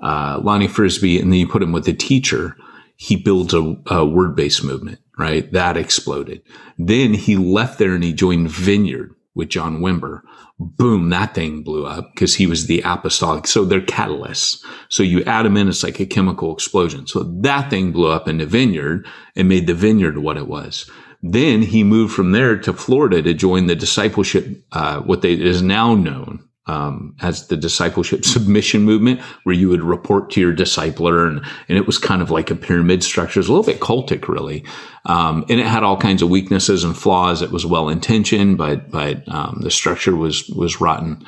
uh, 0.00 0.40
Lonnie 0.42 0.68
Frisbee, 0.68 1.20
and 1.20 1.32
then 1.32 1.40
you 1.40 1.48
put 1.48 1.62
him 1.62 1.72
with 1.72 1.88
a 1.88 1.92
teacher, 1.92 2.56
he 2.96 3.16
builds 3.16 3.54
a, 3.54 3.76
a 3.86 4.04
word 4.04 4.36
based 4.36 4.64
movement, 4.64 5.00
right? 5.18 5.50
That 5.52 5.76
exploded. 5.76 6.42
Then 6.78 7.14
he 7.14 7.36
left 7.36 7.78
there 7.78 7.94
and 7.94 8.04
he 8.04 8.12
joined 8.12 8.50
Vineyard 8.50 9.14
with 9.34 9.48
John 9.48 9.80
Wimber. 9.80 10.22
Boom, 10.58 11.10
that 11.10 11.34
thing 11.34 11.62
blew 11.62 11.84
up 11.84 12.12
because 12.14 12.36
he 12.36 12.46
was 12.46 12.66
the 12.66 12.80
apostolic. 12.84 13.46
So 13.46 13.64
they're 13.64 13.80
catalysts. 13.80 14.64
So 14.88 15.02
you 15.02 15.24
add 15.24 15.44
them 15.44 15.56
in, 15.56 15.68
it's 15.68 15.82
like 15.82 15.98
a 15.98 16.06
chemical 16.06 16.54
explosion. 16.54 17.08
So 17.08 17.24
that 17.42 17.70
thing 17.70 17.90
blew 17.90 18.10
up 18.10 18.28
in 18.28 18.38
the 18.38 18.46
Vineyard 18.46 19.06
and 19.34 19.48
made 19.48 19.66
the 19.66 19.74
Vineyard 19.74 20.18
what 20.18 20.36
it 20.36 20.46
was. 20.46 20.88
Then 21.26 21.62
he 21.62 21.84
moved 21.84 22.12
from 22.12 22.32
there 22.32 22.58
to 22.58 22.74
Florida 22.74 23.22
to 23.22 23.32
join 23.32 23.66
the 23.66 23.74
discipleship, 23.74 24.62
uh, 24.72 25.00
what 25.00 25.22
they 25.22 25.32
is 25.32 25.62
now 25.62 25.94
known 25.94 26.46
um, 26.66 27.16
as 27.22 27.48
the 27.48 27.56
discipleship 27.56 28.24
submission 28.26 28.82
movement, 28.82 29.22
where 29.44 29.54
you 29.54 29.70
would 29.70 29.82
report 29.82 30.28
to 30.32 30.40
your 30.40 30.54
discipler, 30.54 31.26
and 31.26 31.42
and 31.66 31.78
it 31.78 31.86
was 31.86 31.96
kind 31.96 32.20
of 32.20 32.30
like 32.30 32.50
a 32.50 32.54
pyramid 32.54 33.02
structure, 33.02 33.40
it's 33.40 33.48
a 33.48 33.52
little 33.52 33.64
bit 33.64 33.80
cultic, 33.80 34.28
really, 34.28 34.66
um, 35.06 35.46
and 35.48 35.60
it 35.60 35.66
had 35.66 35.82
all 35.82 35.96
kinds 35.96 36.20
of 36.20 36.28
weaknesses 36.28 36.84
and 36.84 36.94
flaws. 36.94 37.40
It 37.40 37.50
was 37.50 37.64
well 37.64 37.88
intentioned, 37.88 38.58
but 38.58 38.90
but 38.90 39.26
um, 39.26 39.60
the 39.62 39.70
structure 39.70 40.14
was 40.14 40.46
was 40.50 40.78
rotten, 40.78 41.24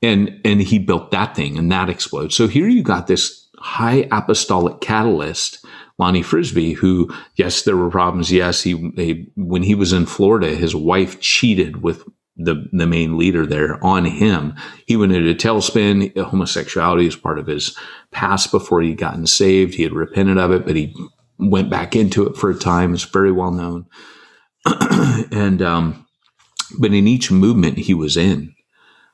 and 0.00 0.40
and 0.44 0.62
he 0.62 0.78
built 0.78 1.10
that 1.10 1.34
thing, 1.34 1.58
and 1.58 1.72
that 1.72 1.88
exploded. 1.88 2.32
So 2.32 2.46
here 2.46 2.68
you 2.68 2.84
got 2.84 3.08
this 3.08 3.48
high 3.58 4.06
apostolic 4.12 4.80
catalyst 4.80 5.63
Lonnie 5.98 6.22
Frisbee, 6.22 6.72
who, 6.72 7.12
yes, 7.36 7.62
there 7.62 7.76
were 7.76 7.90
problems. 7.90 8.32
Yes, 8.32 8.62
he, 8.62 8.90
he, 8.96 9.32
when 9.36 9.62
he 9.62 9.74
was 9.74 9.92
in 9.92 10.06
Florida, 10.06 10.48
his 10.48 10.74
wife 10.74 11.20
cheated 11.20 11.82
with 11.82 12.04
the, 12.36 12.68
the 12.72 12.86
main 12.86 13.16
leader 13.16 13.46
there 13.46 13.82
on 13.84 14.04
him. 14.04 14.54
He 14.86 14.96
went 14.96 15.12
into 15.12 15.30
a 15.30 15.34
tailspin. 15.34 16.16
Homosexuality 16.16 17.06
is 17.06 17.14
part 17.14 17.38
of 17.38 17.46
his 17.46 17.76
past 18.10 18.50
before 18.50 18.82
he'd 18.82 18.98
gotten 18.98 19.26
saved. 19.26 19.74
He 19.74 19.84
had 19.84 19.92
repented 19.92 20.38
of 20.38 20.50
it, 20.50 20.66
but 20.66 20.74
he 20.74 20.94
went 21.38 21.70
back 21.70 21.94
into 21.94 22.26
it 22.26 22.36
for 22.36 22.50
a 22.50 22.58
time. 22.58 22.92
It's 22.92 23.04
very 23.04 23.30
well 23.30 23.52
known. 23.52 23.86
and, 25.30 25.62
um, 25.62 26.06
but 26.78 26.92
in 26.92 27.06
each 27.06 27.30
movement 27.30 27.78
he 27.78 27.94
was 27.94 28.16
in, 28.16 28.54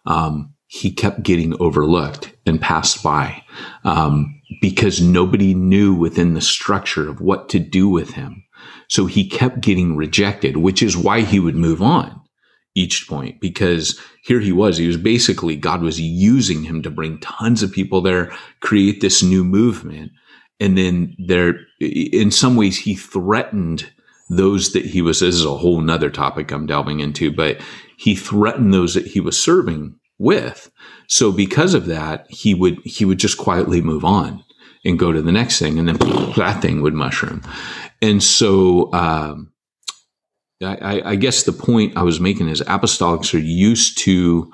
um, 0.06 0.54
he 0.72 0.92
kept 0.92 1.24
getting 1.24 1.60
overlooked 1.60 2.32
and 2.46 2.60
passed 2.60 3.02
by 3.02 3.42
um, 3.82 4.40
because 4.60 5.00
nobody 5.00 5.52
knew 5.52 5.92
within 5.92 6.34
the 6.34 6.40
structure 6.40 7.08
of 7.08 7.20
what 7.20 7.48
to 7.48 7.58
do 7.58 7.88
with 7.88 8.10
him. 8.10 8.44
So 8.88 9.06
he 9.06 9.28
kept 9.28 9.62
getting 9.62 9.96
rejected, 9.96 10.58
which 10.58 10.80
is 10.80 10.96
why 10.96 11.22
he 11.22 11.40
would 11.40 11.56
move 11.56 11.82
on 11.82 12.20
each 12.76 13.08
point 13.08 13.40
because 13.40 13.98
here 14.22 14.38
he 14.38 14.52
was. 14.52 14.76
He 14.76 14.86
was 14.86 14.96
basically, 14.96 15.56
God 15.56 15.82
was 15.82 16.00
using 16.00 16.62
him 16.62 16.82
to 16.82 16.90
bring 16.90 17.18
tons 17.18 17.64
of 17.64 17.72
people 17.72 18.00
there, 18.00 18.32
create 18.60 19.00
this 19.00 19.24
new 19.24 19.42
movement. 19.42 20.12
And 20.60 20.78
then 20.78 21.16
there, 21.18 21.56
in 21.80 22.30
some 22.30 22.54
ways, 22.54 22.78
he 22.78 22.94
threatened 22.94 23.90
those 24.28 24.72
that 24.74 24.84
he 24.84 25.02
was, 25.02 25.18
this 25.18 25.34
is 25.34 25.44
a 25.44 25.56
whole 25.56 25.80
nother 25.80 26.10
topic 26.10 26.52
I'm 26.52 26.66
delving 26.66 27.00
into, 27.00 27.32
but 27.32 27.60
he 27.96 28.14
threatened 28.14 28.72
those 28.72 28.94
that 28.94 29.08
he 29.08 29.18
was 29.18 29.42
serving 29.42 29.96
with. 30.20 30.70
So 31.08 31.32
because 31.32 31.74
of 31.74 31.86
that, 31.86 32.26
he 32.30 32.54
would 32.54 32.78
he 32.84 33.04
would 33.04 33.18
just 33.18 33.38
quietly 33.38 33.80
move 33.80 34.04
on 34.04 34.44
and 34.84 34.98
go 34.98 35.10
to 35.10 35.20
the 35.20 35.32
next 35.32 35.58
thing, 35.58 35.78
and 35.78 35.88
then 35.88 35.96
that 36.36 36.62
thing 36.62 36.82
would 36.82 36.94
mushroom. 36.94 37.42
And 38.00 38.22
so, 38.22 38.92
um, 38.92 39.52
I, 40.62 41.02
I, 41.04 41.16
guess 41.16 41.42
the 41.42 41.52
point 41.52 41.96
I 41.96 42.02
was 42.02 42.20
making 42.20 42.48
is 42.48 42.60
apostolics 42.62 43.34
are 43.34 43.38
used 43.38 43.98
to 43.98 44.50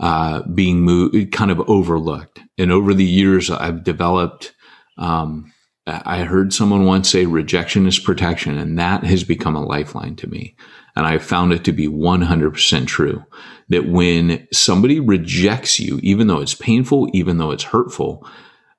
uh, 0.00 0.42
being 0.42 0.80
moved, 0.80 1.32
kind 1.32 1.50
of 1.50 1.60
overlooked. 1.68 2.40
And 2.56 2.72
over 2.72 2.94
the 2.94 3.04
years, 3.04 3.50
I've 3.50 3.84
developed. 3.84 4.54
Um, 4.96 5.52
I 5.86 6.24
heard 6.24 6.52
someone 6.52 6.84
once 6.84 7.08
say 7.08 7.24
rejection 7.24 7.86
is 7.86 7.98
protection, 7.98 8.58
and 8.58 8.78
that 8.78 9.04
has 9.04 9.24
become 9.24 9.56
a 9.56 9.64
lifeline 9.64 10.16
to 10.16 10.28
me. 10.28 10.54
And 10.98 11.06
I 11.06 11.18
found 11.18 11.52
it 11.52 11.62
to 11.62 11.72
be 11.72 11.86
100% 11.86 12.86
true 12.88 13.24
that 13.68 13.88
when 13.88 14.48
somebody 14.52 14.98
rejects 14.98 15.78
you, 15.78 16.00
even 16.02 16.26
though 16.26 16.40
it's 16.40 16.56
painful, 16.56 17.08
even 17.12 17.38
though 17.38 17.52
it's 17.52 17.62
hurtful, 17.62 18.26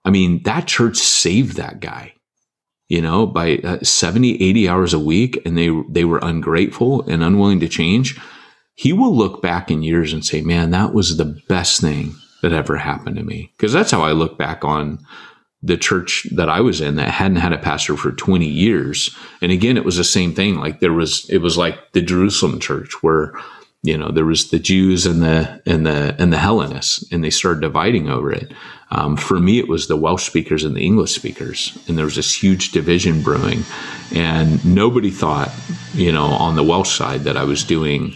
I 0.04 0.10
mean, 0.10 0.44
that 0.44 0.68
church 0.68 0.98
saved 0.98 1.56
that 1.56 1.80
guy, 1.80 2.16
you 2.90 3.02
know, 3.02 3.26
by 3.26 3.60
uh, 3.60 3.80
70, 3.82 4.44
80 4.44 4.68
hours 4.68 4.94
a 4.94 5.00
week 5.00 5.42
and 5.46 5.58
they, 5.58 5.70
they 5.90 6.04
were 6.04 6.20
ungrateful 6.22 7.08
and 7.08 7.24
unwilling 7.24 7.62
to 7.62 7.70
change. 7.70 8.20
He 8.76 8.92
will 8.92 9.16
look 9.16 9.42
back 9.42 9.72
in 9.72 9.82
years 9.82 10.12
and 10.12 10.26
say, 10.26 10.42
man, 10.42 10.72
that 10.72 10.94
was 10.94 11.16
the 11.16 11.42
best 11.48 11.80
thing 11.80 12.16
that 12.42 12.52
ever 12.52 12.76
happened 12.76 13.16
to 13.16 13.24
me. 13.24 13.54
Cause 13.58 13.72
that's 13.72 13.92
how 13.92 14.02
I 14.02 14.12
look 14.12 14.38
back 14.38 14.66
on 14.66 15.00
the 15.62 15.78
church 15.78 16.26
that 16.32 16.50
I 16.50 16.62
was 16.62 16.80
in 16.80 16.96
that 16.96 17.12
hadn't 17.12 17.38
had 17.38 17.52
a 17.52 17.58
pastor 17.58 17.98
for 17.98 18.12
20 18.12 18.46
years. 18.46 19.16
And 19.42 19.52
again, 19.52 19.78
it 19.78 19.84
was 19.84 19.98
the 19.98 20.04
same 20.04 20.34
thing. 20.34 20.56
Like 20.56 20.80
there 20.80 20.94
was, 20.94 21.30
it 21.30 21.40
was 21.40 21.58
like 21.58 21.92
the 21.92 22.02
Jerusalem 22.02 22.60
church 22.60 23.04
where, 23.04 23.34
you 23.84 23.98
know, 23.98 24.10
there 24.12 24.26
was 24.26 24.52
the 24.52 24.60
Jews 24.60 25.06
and 25.06 25.22
the, 25.22 25.62
and 25.66 25.86
the, 25.86 26.16
and 26.18 26.32
the 26.32 26.38
Hellenists 26.38 27.12
and 27.12 27.24
they 27.24 27.30
started 27.30 27.62
dividing 27.62 28.10
over 28.10 28.32
it. 28.32 28.54
Um, 28.92 29.18
for 29.18 29.40
me, 29.40 29.60
it 29.60 29.68
was 29.68 29.88
the 29.88 29.98
Welsh 29.98 30.26
speakers 30.26 30.64
and 30.64 30.76
the 30.76 30.86
English 30.86 31.14
speakers. 31.14 31.78
And 31.88 31.98
there 31.98 32.06
was 32.06 32.16
this 32.16 32.34
huge 32.34 32.72
division 32.72 33.22
brewing 33.22 33.64
and 34.14 34.64
nobody 34.66 35.12
thought, 35.12 35.52
you 35.94 36.12
know, 36.12 36.26
on 36.26 36.56
the 36.56 36.64
Welsh 36.64 36.98
side 36.98 37.22
that 37.22 37.38
I 37.38 37.44
was 37.44 37.64
doing 37.66 38.16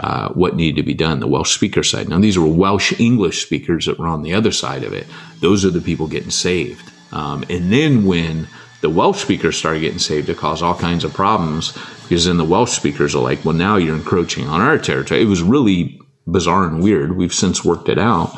uh, 0.00 0.30
what 0.30 0.56
needed 0.56 0.76
to 0.76 0.82
be 0.82 0.94
done, 0.94 1.20
the 1.20 1.26
Welsh 1.26 1.54
speaker 1.54 1.82
side. 1.82 2.08
Now, 2.08 2.18
these 2.18 2.38
were 2.38 2.46
Welsh 2.46 2.98
English 2.98 3.44
speakers 3.44 3.84
that 3.84 3.98
were 3.98 4.08
on 4.08 4.22
the 4.22 4.32
other 4.32 4.50
side 4.50 4.82
of 4.82 4.94
it. 4.94 5.06
Those 5.40 5.64
are 5.64 5.70
the 5.70 5.80
people 5.80 6.06
getting 6.06 6.30
saved. 6.30 6.90
Um, 7.12 7.44
and 7.50 7.70
then 7.70 8.04
when 8.04 8.48
the 8.80 8.88
Welsh 8.88 9.20
speakers 9.20 9.58
started 9.58 9.80
getting 9.80 9.98
saved, 9.98 10.30
it 10.30 10.38
caused 10.38 10.62
all 10.62 10.74
kinds 10.74 11.04
of 11.04 11.12
problems 11.12 11.76
because 12.02 12.24
then 12.24 12.38
the 12.38 12.44
Welsh 12.44 12.72
speakers 12.72 13.14
are 13.14 13.22
like, 13.22 13.44
well, 13.44 13.54
now 13.54 13.76
you're 13.76 13.94
encroaching 13.94 14.48
on 14.48 14.62
our 14.62 14.78
territory. 14.78 15.20
It 15.20 15.26
was 15.26 15.42
really 15.42 16.00
bizarre 16.26 16.66
and 16.66 16.82
weird. 16.82 17.16
We've 17.16 17.34
since 17.34 17.64
worked 17.64 17.88
it 17.88 17.98
out. 17.98 18.34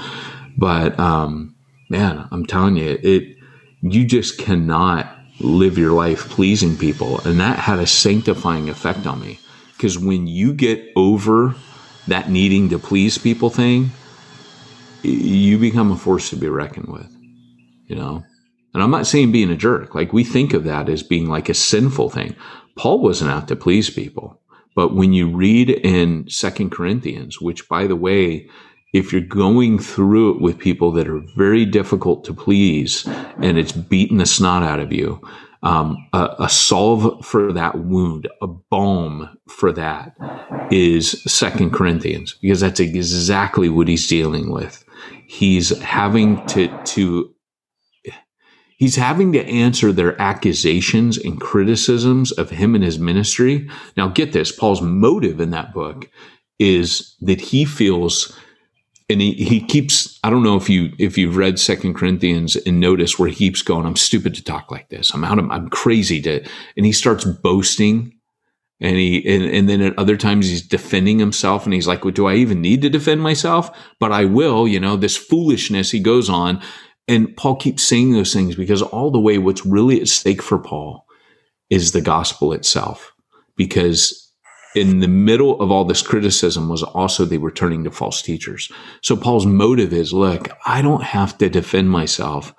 But 0.57 0.99
um, 0.99 1.55
man, 1.89 2.27
I'm 2.33 2.45
telling 2.45 2.77
you, 2.77 2.99
it 3.03 3.37
you 3.83 4.05
just 4.05 4.39
cannot 4.39 5.17
live 5.41 5.79
your 5.79 5.93
life 5.93 6.29
pleasing 6.29 6.77
people. 6.77 7.21
And 7.21 7.41
that 7.41 7.59
had 7.59 7.79
a 7.79 7.87
sanctifying 7.87 8.69
effect 8.69 9.07
on 9.07 9.21
me. 9.21 9.39
Because 9.83 9.99
when 9.99 10.29
you 10.29 10.55
get 10.55 10.93
over 10.95 11.57
that 12.07 12.31
needing 12.31 12.69
to 12.69 12.79
please 12.79 13.19
people 13.19 13.51
thing, 13.51 13.91
you 15.03 15.59
become 15.59 15.91
a 15.91 15.97
force 15.97 16.31
to 16.31 16.37
be 16.37 16.47
reckoned 16.47 16.87
with, 16.87 17.13
you 17.89 17.97
know? 17.97 18.23
And 18.73 18.81
I'm 18.81 18.93
not 18.93 19.09
saying 19.09 19.33
being 19.33 19.51
a 19.51 19.57
jerk. 19.57 19.93
Like 19.93 20.13
we 20.13 20.23
think 20.23 20.53
of 20.53 20.63
that 20.63 20.89
as 20.89 21.03
being 21.03 21.27
like 21.27 21.49
a 21.49 21.55
sinful 21.55 22.11
thing. 22.11 22.37
Paul 22.77 23.03
wasn't 23.03 23.33
out 23.33 23.49
to 23.49 23.57
please 23.57 23.91
people. 23.91 24.41
But 24.77 24.95
when 24.95 25.13
you 25.13 25.29
read 25.29 25.69
in 25.69 26.31
Second 26.31 26.71
Corinthians, 26.71 27.41
which 27.41 27.69
by 27.69 27.89
the 27.89 27.97
way, 27.97 28.49
if 28.93 29.11
you're 29.11 29.21
going 29.21 29.81
through 29.81 30.37
it 30.37 30.41
with 30.41 30.61
people 30.61 30.93
that 30.93 31.09
are 31.09 31.25
very 31.35 31.65
difficult 31.65 32.23
to 32.27 32.33
please 32.33 33.05
and 33.41 33.59
it's 33.59 33.73
beating 33.73 34.19
the 34.19 34.27
snot 34.27 34.63
out 34.63 34.79
of 34.79 34.93
you, 34.93 35.21
um, 35.63 36.09
a, 36.13 36.35
a 36.41 36.49
solve 36.49 37.25
for 37.25 37.53
that 37.53 37.79
wound, 37.79 38.29
a 38.41 38.47
balm 38.47 39.39
for 39.49 39.73
that 39.73 40.17
is 40.71 41.23
Second 41.23 41.73
Corinthians, 41.73 42.37
because 42.43 42.61
that's 42.61 42.81
exactly 42.81 43.69
what 43.69 43.89
he's 43.89 44.09
dealing 44.09 44.51
with. 44.51 44.85
He's 45.27 45.77
having 45.81 46.45
to 46.47 46.69
to 46.85 47.35
he's 48.77 48.97
having 48.97 49.33
to 49.33 49.47
answer 49.47 49.93
their 49.93 50.21
accusations 50.21 51.17
and 51.17 51.41
criticisms 51.41 52.33
of 52.33 52.51
him 52.51 52.75
and 52.75 52.83
his 52.83 52.99
ministry. 52.99 53.69
Now, 53.97 54.09
get 54.09 54.33
this: 54.33 54.51
Paul's 54.51 54.83
motive 54.83 55.41
in 55.41 55.51
that 55.51 55.73
book 55.73 56.11
is 56.59 57.17
that 57.21 57.41
he 57.41 57.65
feels 57.65 58.37
and 59.13 59.21
he, 59.21 59.33
he 59.35 59.61
keeps 59.61 60.19
i 60.25 60.31
don't 60.31 60.43
know 60.43 60.57
if 60.57 60.69
you 60.69 60.93
if 60.99 61.17
you've 61.17 61.37
read 61.37 61.59
second 61.59 61.95
corinthians 61.95 62.57
and 62.57 62.81
notice 62.81 63.19
where 63.19 63.29
he 63.29 63.35
keeps 63.35 63.63
going 63.63 63.87
i'm 63.87 63.97
stupid 63.97 64.35
to 64.35 64.43
talk 64.43 64.71
like 64.71 64.89
this. 64.89 65.13
I'm 65.15 65.25
out 65.25 65.39
of 65.39 65.51
i'm 65.51 65.69
crazy 65.69 66.21
to 66.23 66.45
and 66.77 66.87
he 66.87 66.93
starts 66.93 67.25
boasting. 67.25 68.15
And 68.81 68.97
he 68.97 69.25
and, 69.33 69.45
and 69.45 69.69
then 69.69 69.81
at 69.81 69.97
other 69.97 70.17
times 70.17 70.49
he's 70.49 70.67
defending 70.67 71.21
himself 71.21 71.65
and 71.65 71.73
he's 71.73 71.87
like 71.87 72.05
well, 72.05 72.13
do 72.13 72.27
i 72.27 72.35
even 72.35 72.61
need 72.61 72.83
to 72.83 72.91
defend 72.91 73.23
myself? 73.23 73.71
But 74.01 74.11
i 74.11 74.25
will 74.25 74.67
you 74.67 74.81
know 74.81 74.97
this 74.97 75.17
foolishness 75.17 75.93
he 75.93 76.01
goes 76.01 76.29
on. 76.29 76.61
And 77.07 77.37
paul 77.37 77.57
keeps 77.57 77.85
saying 77.85 78.13
those 78.13 78.33
things 78.33 78.57
because 78.57 78.83
all 78.83 79.13
the 79.13 79.21
way 79.21 79.39
what's 79.39 79.65
really 79.65 80.01
at 80.01 80.09
stake 80.09 80.43
for 80.43 80.59
paul 80.59 81.07
is 81.71 81.93
the 81.93 82.01
gospel 82.01 82.53
itself. 82.53 83.13
Because 83.57 84.22
in 84.75 85.01
the 85.01 85.09
middle 85.09 85.61
of 85.61 85.71
all 85.71 85.85
this 85.85 86.03
criticism 86.03 86.69
was 86.69 86.83
also 86.83 87.25
they 87.25 87.39
were 87.39 87.51
turning 87.51 87.85
to 87.85 87.91
false 87.91 88.23
teachers. 88.23 88.71
So 89.03 89.17
Paul's 89.17 89.47
motive 89.47 89.93
is, 89.93 90.13
look, 90.13 90.49
I 90.67 90.83
don't 90.83 91.03
have 91.03 91.37
to 91.39 91.49
defend 91.49 91.91
myself, 91.91 92.55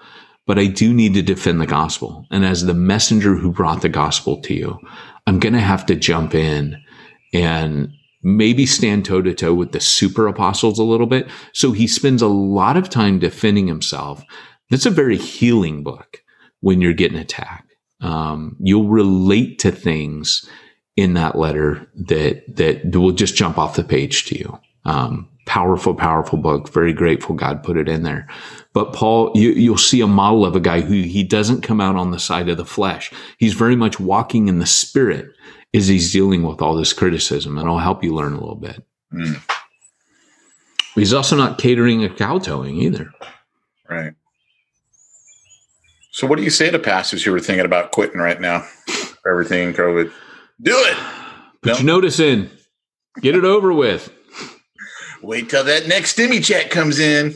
but 0.46 0.60
I 0.60 0.68
do 0.68 0.94
need 0.94 1.14
to 1.16 1.22
defend 1.22 1.60
the 1.60 1.66
gospel. 1.66 2.28
And 2.32 2.46
as 2.46 2.66
the 2.66 2.74
messenger 2.74 3.36
who 3.36 3.52
brought 3.52 3.82
the 3.82 3.90
gospel 3.90 4.42
to 4.42 4.54
you, 4.54 4.80
I'm 5.26 5.40
going 5.40 5.54
to 5.54 5.60
have 5.60 5.86
to 5.88 5.96
jump 5.96 6.36
in 6.36 6.78
and 7.34 7.90
maybe 8.22 8.66
stand 8.66 9.06
toe 9.06 9.22
to 9.22 9.34
toe 9.34 9.54
with 9.54 9.72
the 9.72 9.80
super 9.80 10.28
apostles 10.28 10.80
a 10.80 10.84
little 10.84 11.08
bit. 11.08 11.28
So 11.54 11.72
he 11.72 11.88
spends 11.88 12.22
a 12.22 12.28
lot 12.28 12.78
of 12.78 12.90
time 12.90 13.20
defending 13.20 13.68
himself. 13.68 14.24
That's 14.70 14.86
a 14.86 14.92
very 14.92 15.18
healing 15.18 15.84
book 15.84 16.22
when 16.62 16.80
you're 16.82 16.94
getting 16.94 17.18
attacked. 17.18 17.74
Um, 18.02 18.58
you'll 18.60 18.90
relate 18.90 19.60
to 19.60 19.72
things 19.72 20.48
in 20.96 21.14
that 21.16 21.38
letter 21.38 21.88
that 21.96 22.56
that 22.56 22.96
will 22.96 23.12
just 23.12 23.36
jump 23.36 23.58
off 23.58 23.76
the 23.76 23.84
page 23.84 24.26
to 24.26 24.38
you. 24.38 24.60
Um, 24.86 25.30
powerful, 25.46 25.94
powerful 25.94 26.38
book. 26.38 26.70
Very 26.70 26.94
grateful 26.94 27.36
God 27.36 27.64
put 27.64 27.78
it 27.78 27.90
in 27.90 28.04
there. 28.04 28.28
But 28.74 28.94
Paul, 28.94 29.32
you, 29.36 29.52
you'll 29.52 29.78
see 29.78 30.02
a 30.02 30.08
model 30.08 30.46
of 30.46 30.56
a 30.56 30.60
guy 30.60 30.82
who 30.82 30.94
he 30.94 31.24
doesn't 31.24 31.62
come 31.62 31.82
out 31.82 31.96
on 31.96 32.12
the 32.12 32.20
side 32.20 32.50
of 32.50 32.58
the 32.58 32.66
flesh. 32.66 33.12
He's 33.38 33.54
very 33.54 33.76
much 33.76 34.00
walking 34.00 34.48
in 34.48 34.60
the 34.60 34.66
spirit 34.66 35.30
as 35.74 35.88
he's 35.88 36.12
dealing 36.12 36.44
with 36.44 36.62
all 36.62 36.76
this 36.76 36.94
criticism, 36.94 37.58
and 37.58 37.68
I'll 37.68 37.80
help 37.80 38.04
you 38.04 38.14
learn 38.14 38.34
a 38.34 38.40
little 38.40 38.56
bit. 38.56 38.84
Mm. 39.12 39.42
He's 40.96 41.14
also 41.14 41.36
not 41.36 41.58
catering 41.58 42.04
a 42.04 42.10
kowtowing 42.10 42.78
either. 42.78 43.12
Right. 43.90 44.14
So, 46.12 46.28
what 46.28 46.38
do 46.38 46.44
you 46.44 46.52
say 46.52 46.70
to 46.70 46.78
pastors 46.78 47.24
who 47.24 47.34
are 47.34 47.40
thinking 47.40 47.66
about 47.66 47.92
quitting 47.92 48.20
right 48.20 48.40
now 48.40 48.60
for 48.60 49.32
everything 49.32 49.70
in 49.70 49.74
COVID? 49.74 50.12
Do 50.64 50.76
it. 50.78 50.98
Put 51.62 51.74
no. 51.74 51.76
your 51.76 51.84
notice 51.84 52.20
in. 52.20 52.50
Get 53.22 53.36
it 53.36 53.44
over 53.44 53.74
with. 53.74 54.12
Wait 55.22 55.50
till 55.50 55.64
that 55.66 55.88
next 55.88 56.18
stimmy 56.18 56.44
check 56.44 56.70
comes 56.70 57.00
in. 57.00 57.36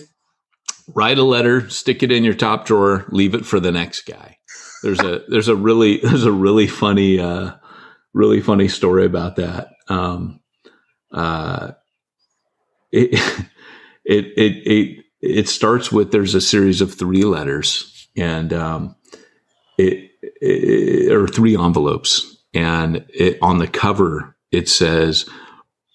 Write 0.93 1.17
a 1.17 1.23
letter, 1.23 1.69
stick 1.69 2.01
it 2.03 2.11
in 2.11 2.23
your 2.23 2.33
top 2.33 2.65
drawer, 2.65 3.05
leave 3.09 3.33
it 3.33 3.45
for 3.45 3.59
the 3.59 3.71
next 3.71 4.05
guy. 4.05 4.37
There's 4.81 4.99
a 4.99 5.23
there's 5.27 5.49
a 5.49 5.55
really 5.55 5.97
there's 6.03 6.23
a 6.23 6.31
really 6.31 6.67
funny 6.67 7.19
uh, 7.19 7.51
really 8.13 8.41
funny 8.41 8.69
story 8.69 9.05
about 9.05 9.35
that. 9.35 9.69
Um, 9.89 10.39
uh, 11.11 11.73
it, 12.91 13.13
it 14.05 14.25
it 14.37 14.67
it 14.67 15.05
it 15.21 15.49
starts 15.49 15.91
with 15.91 16.11
there's 16.11 16.35
a 16.35 16.41
series 16.41 16.79
of 16.79 16.93
three 16.93 17.23
letters 17.23 18.07
and 18.15 18.53
um, 18.53 18.95
it, 19.77 20.11
it 20.21 21.11
or 21.11 21.27
three 21.27 21.57
envelopes 21.57 22.36
and 22.53 23.05
it, 23.09 23.37
on 23.41 23.57
the 23.59 23.67
cover 23.67 24.35
it 24.51 24.69
says 24.69 25.27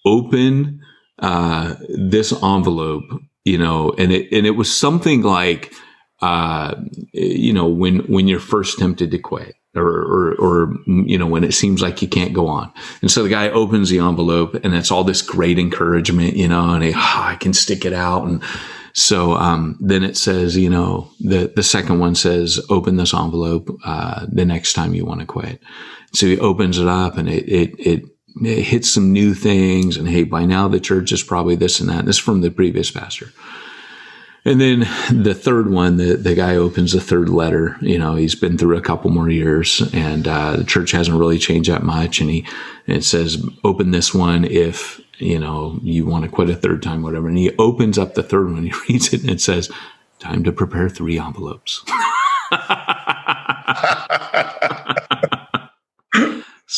open 0.05 0.81
uh, 1.19 1.75
this 1.89 2.33
envelope 2.43 3.03
you 3.45 3.57
know 3.57 3.93
and 3.97 4.11
it 4.11 4.31
and 4.31 4.45
it 4.45 4.51
was 4.51 4.75
something 4.75 5.21
like 5.21 5.73
uh, 6.21 6.75
you 7.11 7.53
know 7.53 7.67
when 7.67 7.99
when 8.11 8.27
you're 8.27 8.39
first 8.39 8.79
tempted 8.79 9.11
to 9.11 9.19
quit 9.19 9.55
or, 9.75 9.85
or, 9.85 10.35
or 10.35 10.75
you 10.85 11.17
know 11.17 11.27
when 11.27 11.43
it 11.43 11.53
seems 11.53 11.81
like 11.81 12.01
you 12.01 12.07
can't 12.07 12.33
go 12.33 12.47
on. 12.47 12.71
And 13.01 13.11
so 13.11 13.23
the 13.23 13.29
guy 13.29 13.49
opens 13.49 13.89
the 13.89 13.99
envelope 13.99 14.55
and 14.63 14.73
it's 14.73 14.91
all 14.91 15.03
this 15.03 15.21
great 15.21 15.59
encouragement 15.59 16.35
you 16.35 16.47
know 16.47 16.73
and 16.73 16.83
he, 16.83 16.91
oh, 16.91 16.95
i 16.97 17.37
can 17.39 17.53
stick 17.53 17.85
it 17.85 17.93
out. 17.93 18.25
And 18.25 18.41
so 18.93 19.33
um, 19.33 19.77
then 19.81 20.03
it 20.03 20.15
says 20.15 20.55
you 20.55 20.69
know 20.69 21.09
the 21.19 21.51
the 21.55 21.63
second 21.63 21.99
one 21.99 22.15
says 22.15 22.61
open 22.69 22.97
this 22.97 23.13
envelope 23.13 23.69
uh, 23.83 24.25
the 24.31 24.45
next 24.45 24.73
time 24.73 24.93
you 24.93 25.05
want 25.05 25.19
to 25.19 25.25
quit 25.25 25.61
so 26.13 26.27
he 26.27 26.39
opens 26.39 26.77
it 26.77 26.87
up 26.87 27.17
and 27.17 27.27
it, 27.27 27.49
it, 27.49 27.79
it, 27.79 28.05
it 28.41 28.63
hits 28.63 28.91
some 28.91 29.11
new 29.11 29.33
things. 29.33 29.97
And 29.97 30.07
hey, 30.07 30.23
by 30.23 30.45
now 30.45 30.67
the 30.67 30.79
church 30.79 31.11
is 31.11 31.23
probably 31.23 31.55
this 31.55 31.79
and 31.79 31.89
that. 31.89 32.05
This 32.05 32.17
is 32.17 32.21
from 32.21 32.41
the 32.41 32.51
previous 32.51 32.91
pastor. 32.91 33.29
And 34.45 34.59
then 34.59 34.79
the 35.09 35.33
third 35.33 35.71
one, 35.71 35.97
the, 35.97 36.17
the 36.17 36.35
guy 36.35 36.57
opens 36.57 36.91
the 36.91 36.99
third 36.99 37.29
letter. 37.29 37.77
You 37.81 37.97
know, 37.97 38.15
he's 38.15 38.35
been 38.35 38.57
through 38.57 38.77
a 38.77 38.81
couple 38.81 39.09
more 39.09 39.29
years 39.29 39.81
and 39.93 40.27
uh, 40.27 40.57
the 40.57 40.65
church 40.65 40.91
hasn't 40.91 41.17
really 41.17 41.39
changed 41.39 41.69
that 41.69 41.83
much. 41.83 42.19
And 42.19 42.29
he, 42.29 42.45
and 42.85 42.97
it 42.97 43.05
says, 43.05 43.43
open 43.63 43.91
this 43.91 44.13
one 44.13 44.43
if, 44.43 44.99
you 45.17 45.39
know, 45.39 45.79
you 45.81 46.05
want 46.05 46.25
to 46.25 46.29
quit 46.29 46.49
a 46.49 46.55
third 46.55 46.83
time, 46.83 47.03
whatever. 47.03 47.29
And 47.29 47.37
he 47.37 47.55
opens 47.57 47.97
up 47.97 48.15
the 48.15 48.23
third 48.23 48.51
one, 48.51 48.63
he 48.65 48.73
reads 48.89 49.13
it 49.13 49.21
and 49.21 49.29
it 49.29 49.41
says, 49.41 49.71
time 50.19 50.43
to 50.43 50.51
prepare 50.51 50.89
three 50.89 51.17
envelopes. 51.17 51.83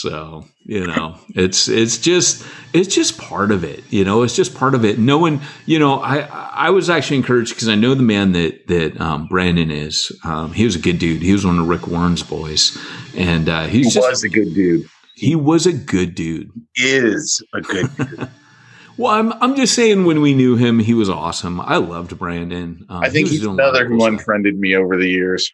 So, 0.05 0.45
you 0.63 0.85
know, 0.85 1.17
it's 1.29 1.67
it's 1.67 1.97
just 1.97 2.45
it's 2.73 2.93
just 2.93 3.17
part 3.17 3.51
of 3.51 3.63
it. 3.63 3.83
You 3.89 4.05
know, 4.05 4.21
it's 4.21 4.35
just 4.35 4.53
part 4.53 4.75
of 4.75 4.85
it. 4.85 4.99
No 4.99 5.17
one, 5.17 5.41
you 5.65 5.79
know, 5.79 5.99
I 5.99 6.19
I 6.19 6.69
was 6.69 6.91
actually 6.91 7.17
encouraged 7.17 7.55
because 7.55 7.67
I 7.67 7.73
know 7.73 7.95
the 7.95 8.03
man 8.03 8.33
that 8.33 8.67
that 8.67 9.01
um, 9.01 9.25
Brandon 9.25 9.71
is. 9.71 10.11
Um, 10.23 10.53
he 10.53 10.63
was 10.63 10.75
a 10.75 10.79
good 10.79 10.99
dude. 10.99 11.23
He 11.23 11.31
was 11.31 11.43
one 11.43 11.57
of 11.57 11.67
Rick 11.67 11.87
Warren's 11.87 12.21
boys, 12.21 12.77
and 13.17 13.49
uh, 13.49 13.65
he 13.65 13.81
just, 13.81 13.97
was 13.97 14.23
a 14.23 14.29
good 14.29 14.53
dude. 14.53 14.87
He 15.15 15.35
was 15.35 15.65
a 15.65 15.73
good 15.73 16.13
dude. 16.13 16.51
Is 16.75 17.43
a 17.55 17.61
good 17.61 17.89
dude. 17.97 18.29
well, 18.97 19.11
I'm 19.11 19.33
I'm 19.41 19.55
just 19.55 19.73
saying 19.73 20.05
when 20.05 20.21
we 20.21 20.35
knew 20.35 20.55
him, 20.55 20.77
he 20.77 20.93
was 20.93 21.09
awesome. 21.09 21.59
I 21.59 21.77
loved 21.77 22.15
Brandon. 22.19 22.85
Um, 22.89 23.03
I 23.03 23.09
think 23.09 23.29
he 23.29 23.37
he's 23.37 23.45
another 23.45 23.87
who 23.87 24.05
unfriended 24.05 24.59
me 24.59 24.75
over 24.75 24.97
the 24.97 25.09
years. 25.09 25.51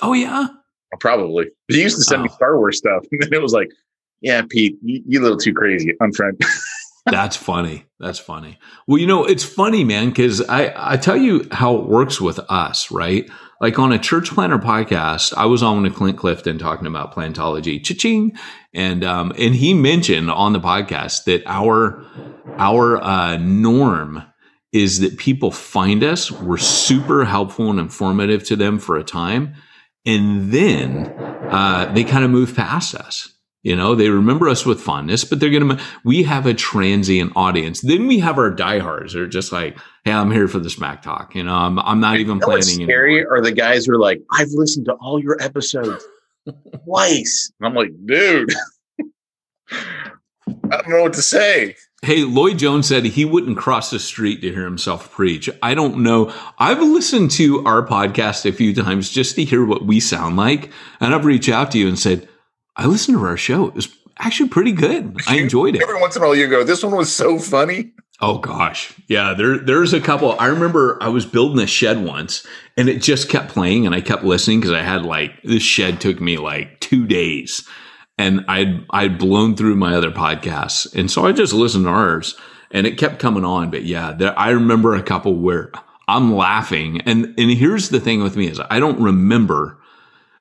Oh 0.00 0.12
yeah. 0.12 0.46
Probably. 1.00 1.46
He 1.68 1.82
used 1.82 1.96
to 1.96 2.02
send 2.02 2.20
oh. 2.20 2.22
me 2.24 2.28
Star 2.30 2.58
Wars 2.58 2.78
stuff, 2.78 3.04
and 3.12 3.22
then 3.22 3.32
it 3.32 3.42
was 3.42 3.52
like, 3.52 3.70
"Yeah, 4.20 4.42
Pete, 4.48 4.78
you, 4.82 5.02
you 5.06 5.20
a 5.20 5.22
little 5.22 5.38
too 5.38 5.54
crazy. 5.54 5.92
I'm 6.00 6.10
Unfriend." 6.10 6.40
That's 7.06 7.36
funny. 7.36 7.84
That's 8.00 8.18
funny. 8.18 8.58
Well, 8.86 8.98
you 8.98 9.06
know, 9.06 9.26
it's 9.26 9.44
funny, 9.44 9.84
man, 9.84 10.08
because 10.08 10.40
I 10.48 10.72
I 10.76 10.96
tell 10.96 11.16
you 11.16 11.46
how 11.52 11.76
it 11.76 11.86
works 11.86 12.20
with 12.20 12.38
us, 12.48 12.90
right? 12.90 13.28
Like 13.60 13.78
on 13.78 13.92
a 13.92 13.98
church 13.98 14.30
planter 14.30 14.58
podcast, 14.58 15.34
I 15.34 15.46
was 15.46 15.62
on 15.62 15.82
with 15.82 15.94
Clint 15.94 16.18
Clifton 16.18 16.58
talking 16.58 16.86
about 16.86 17.14
plantology, 17.14 17.82
cha-ching, 17.82 18.36
and 18.72 19.04
um, 19.04 19.32
and 19.38 19.54
he 19.54 19.74
mentioned 19.74 20.30
on 20.30 20.52
the 20.54 20.60
podcast 20.60 21.24
that 21.24 21.42
our 21.46 22.04
our 22.58 23.02
uh, 23.02 23.36
norm 23.36 24.22
is 24.74 24.98
that 25.00 25.16
people 25.18 25.52
find 25.52 26.02
us, 26.02 26.32
we're 26.32 26.58
super 26.58 27.24
helpful 27.24 27.70
and 27.70 27.78
informative 27.78 28.42
to 28.42 28.56
them 28.56 28.80
for 28.80 28.96
a 28.96 29.04
time, 29.04 29.54
and 30.06 30.52
then 30.52 31.06
uh, 31.50 31.90
they 31.94 32.04
kind 32.04 32.24
of 32.24 32.30
move 32.30 32.54
past 32.54 32.94
us. 32.94 33.30
You 33.62 33.74
know, 33.74 33.94
they 33.94 34.10
remember 34.10 34.50
us 34.50 34.66
with 34.66 34.78
fondness, 34.78 35.24
but 35.24 35.40
they're 35.40 35.48
going 35.50 35.66
to, 35.66 35.82
we 36.04 36.22
have 36.24 36.44
a 36.44 36.52
transient 36.52 37.32
audience. 37.34 37.80
Then 37.80 38.06
we 38.06 38.18
have 38.18 38.36
our 38.36 38.50
diehards. 38.50 39.14
They're 39.14 39.26
just 39.26 39.52
like, 39.52 39.78
Hey, 40.04 40.12
I'm 40.12 40.30
here 40.30 40.48
for 40.48 40.58
the 40.58 40.68
smack 40.68 41.00
talk. 41.00 41.34
You 41.34 41.44
know, 41.44 41.54
I'm, 41.54 41.78
I'm 41.78 41.98
not 41.98 42.18
even 42.18 42.40
planning. 42.40 42.58
What's 42.58 42.74
scary 42.74 43.20
anymore. 43.20 43.38
are 43.38 43.40
the 43.40 43.52
guys 43.52 43.86
who 43.86 43.94
are 43.94 43.98
like, 43.98 44.20
I've 44.30 44.50
listened 44.50 44.84
to 44.86 44.92
all 44.94 45.18
your 45.18 45.38
episodes 45.40 46.04
twice. 46.84 47.50
And 47.58 47.66
I'm 47.66 47.74
like, 47.74 47.92
dude, 48.04 48.52
I 49.70 50.10
don't 50.70 50.90
know 50.90 51.02
what 51.02 51.14
to 51.14 51.22
say. 51.22 51.76
Hey, 52.04 52.22
Lloyd 52.22 52.58
Jones 52.58 52.86
said 52.86 53.06
he 53.06 53.24
wouldn't 53.24 53.56
cross 53.56 53.90
the 53.90 53.98
street 53.98 54.42
to 54.42 54.52
hear 54.52 54.64
himself 54.64 55.10
preach. 55.10 55.48
I 55.62 55.72
don't 55.72 56.02
know. 56.02 56.30
I've 56.58 56.82
listened 56.82 57.30
to 57.32 57.64
our 57.64 57.86
podcast 57.86 58.44
a 58.44 58.52
few 58.52 58.74
times 58.74 59.08
just 59.08 59.36
to 59.36 59.44
hear 59.44 59.64
what 59.64 59.86
we 59.86 60.00
sound 60.00 60.36
like. 60.36 60.70
And 61.00 61.14
I've 61.14 61.24
reached 61.24 61.48
out 61.48 61.70
to 61.70 61.78
you 61.78 61.88
and 61.88 61.98
said, 61.98 62.28
I 62.76 62.84
listened 62.84 63.16
to 63.16 63.24
our 63.24 63.38
show. 63.38 63.68
It 63.68 63.74
was 63.74 63.88
actually 64.18 64.50
pretty 64.50 64.72
good. 64.72 65.16
I 65.26 65.38
enjoyed 65.38 65.76
it. 65.76 65.82
Every 65.82 65.98
once 65.98 66.14
in 66.14 66.22
a 66.22 66.26
while 66.26 66.36
you 66.36 66.46
go, 66.46 66.62
this 66.62 66.82
one 66.82 66.94
was 66.94 67.10
so 67.10 67.38
funny. 67.38 67.92
Oh 68.20 68.36
gosh. 68.36 68.92
Yeah, 69.08 69.32
there 69.32 69.56
there's 69.58 69.94
a 69.94 70.00
couple. 70.00 70.38
I 70.38 70.46
remember 70.48 70.98
I 71.00 71.08
was 71.08 71.24
building 71.24 71.58
a 71.64 71.66
shed 71.66 72.04
once 72.04 72.46
and 72.76 72.90
it 72.90 73.00
just 73.00 73.30
kept 73.30 73.48
playing 73.48 73.86
and 73.86 73.94
I 73.94 74.02
kept 74.02 74.24
listening 74.24 74.60
because 74.60 74.74
I 74.74 74.82
had 74.82 75.06
like 75.06 75.42
this 75.42 75.62
shed 75.62 76.02
took 76.02 76.20
me 76.20 76.36
like 76.36 76.80
2 76.80 77.06
days 77.06 77.66
and 78.18 78.44
I'd 78.48 78.84
I'd 78.90 79.18
blown 79.18 79.56
through 79.56 79.76
my 79.76 79.94
other 79.94 80.10
podcasts. 80.10 80.92
And 80.94 81.10
so 81.10 81.26
I 81.26 81.32
just 81.32 81.52
listened 81.52 81.84
to 81.84 81.90
ours 81.90 82.36
and 82.70 82.86
it 82.86 82.98
kept 82.98 83.18
coming 83.18 83.44
on, 83.44 83.70
but 83.70 83.84
yeah, 83.84 84.12
there, 84.12 84.38
I 84.38 84.50
remember 84.50 84.94
a 84.94 85.02
couple 85.02 85.34
where 85.34 85.72
I'm 86.08 86.34
laughing 86.34 87.00
and 87.02 87.34
and 87.38 87.50
here's 87.50 87.88
the 87.88 88.00
thing 88.00 88.22
with 88.22 88.36
me 88.36 88.48
is 88.48 88.60
I 88.70 88.80
don't 88.80 89.00
remember 89.00 89.78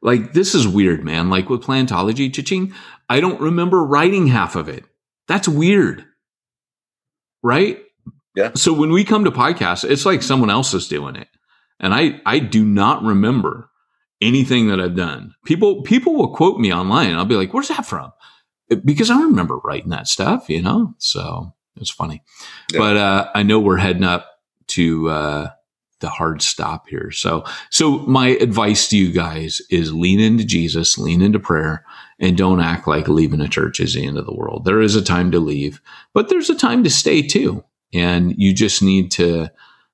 like 0.02 0.34
this 0.34 0.54
is 0.54 0.68
weird, 0.68 1.04
man. 1.04 1.30
Like 1.30 1.50
with 1.50 1.64
plantology, 1.64 2.34
ching, 2.34 2.74
I 3.10 3.20
don't 3.20 3.42
remember 3.42 3.84
writing 3.84 4.28
half 4.28 4.56
of 4.56 4.68
it. 4.70 4.86
That's 5.28 5.48
weird 5.48 6.06
right? 7.44 7.80
Yeah. 8.36 8.52
So 8.56 8.74
when 8.74 8.92
we 8.92 9.04
come 9.04 9.26
to 9.26 9.32
podcasts, 9.32 9.88
it's 9.88 10.06
like 10.06 10.24
someone 10.24 10.50
else 10.50 10.74
is 10.74 10.88
doing 10.88 11.16
it. 11.16 11.28
And 11.80 11.94
I, 11.94 12.22
I 12.26 12.40
do 12.40 12.66
not 12.66 13.04
remember 13.04 13.70
anything 14.24 14.68
that 14.68 14.80
I've 14.80 14.96
done. 14.96 15.36
People, 15.46 15.82
people 15.84 16.16
will 16.16 16.34
quote 16.34 16.60
me 16.60 16.74
online. 16.74 17.14
I'll 17.14 17.26
be 17.26 17.36
like, 17.36 17.54
where's 17.54 17.68
that 17.68 17.86
from? 17.86 18.12
Because 18.84 19.12
I 19.12 19.22
remember 19.22 19.58
writing 19.64 19.90
that 19.90 20.08
stuff, 20.08 20.50
you 20.50 20.62
know? 20.62 20.96
So 20.98 21.54
it's 21.80 21.92
funny. 21.92 22.24
Yeah. 22.72 22.80
But, 22.80 22.98
uh, 22.98 23.32
I 23.36 23.44
know 23.44 23.60
we're 23.60 23.78
heading 23.78 24.04
up 24.04 24.28
to, 24.70 25.10
uh, 25.10 25.50
the 26.00 26.10
hard 26.10 26.42
stop 26.42 26.90
here. 26.90 27.12
So, 27.12 27.46
so 27.70 28.00
my 28.00 28.28
advice 28.28 28.90
to 28.90 28.98
you 28.98 29.14
guys 29.14 29.62
is 29.70 29.94
lean 29.94 30.20
into 30.20 30.44
Jesus, 30.44 30.98
lean 30.98 31.22
into 31.22 31.40
prayer, 31.40 31.86
and 32.20 32.38
don't 32.38 32.60
act 32.60 32.90
like 32.90 33.08
leaving 33.08 33.40
a 33.40 33.48
church 33.48 33.80
is 33.80 33.94
the 33.94 34.06
end 34.06 34.18
of 34.18 34.26
the 34.26 34.36
world. 34.36 34.66
There 34.66 34.82
is 34.82 34.98
a 34.98 35.02
time 35.02 35.32
to 35.32 35.40
leave, 35.40 35.80
but 36.14 36.28
there's 36.28 36.50
a 36.50 36.56
time 36.56 36.84
to 36.84 36.90
stay 36.90 37.22
too. 37.22 37.64
And 37.94 38.36
you 38.38 38.54
just 38.54 38.84
need 38.84 39.12
to, 39.12 39.50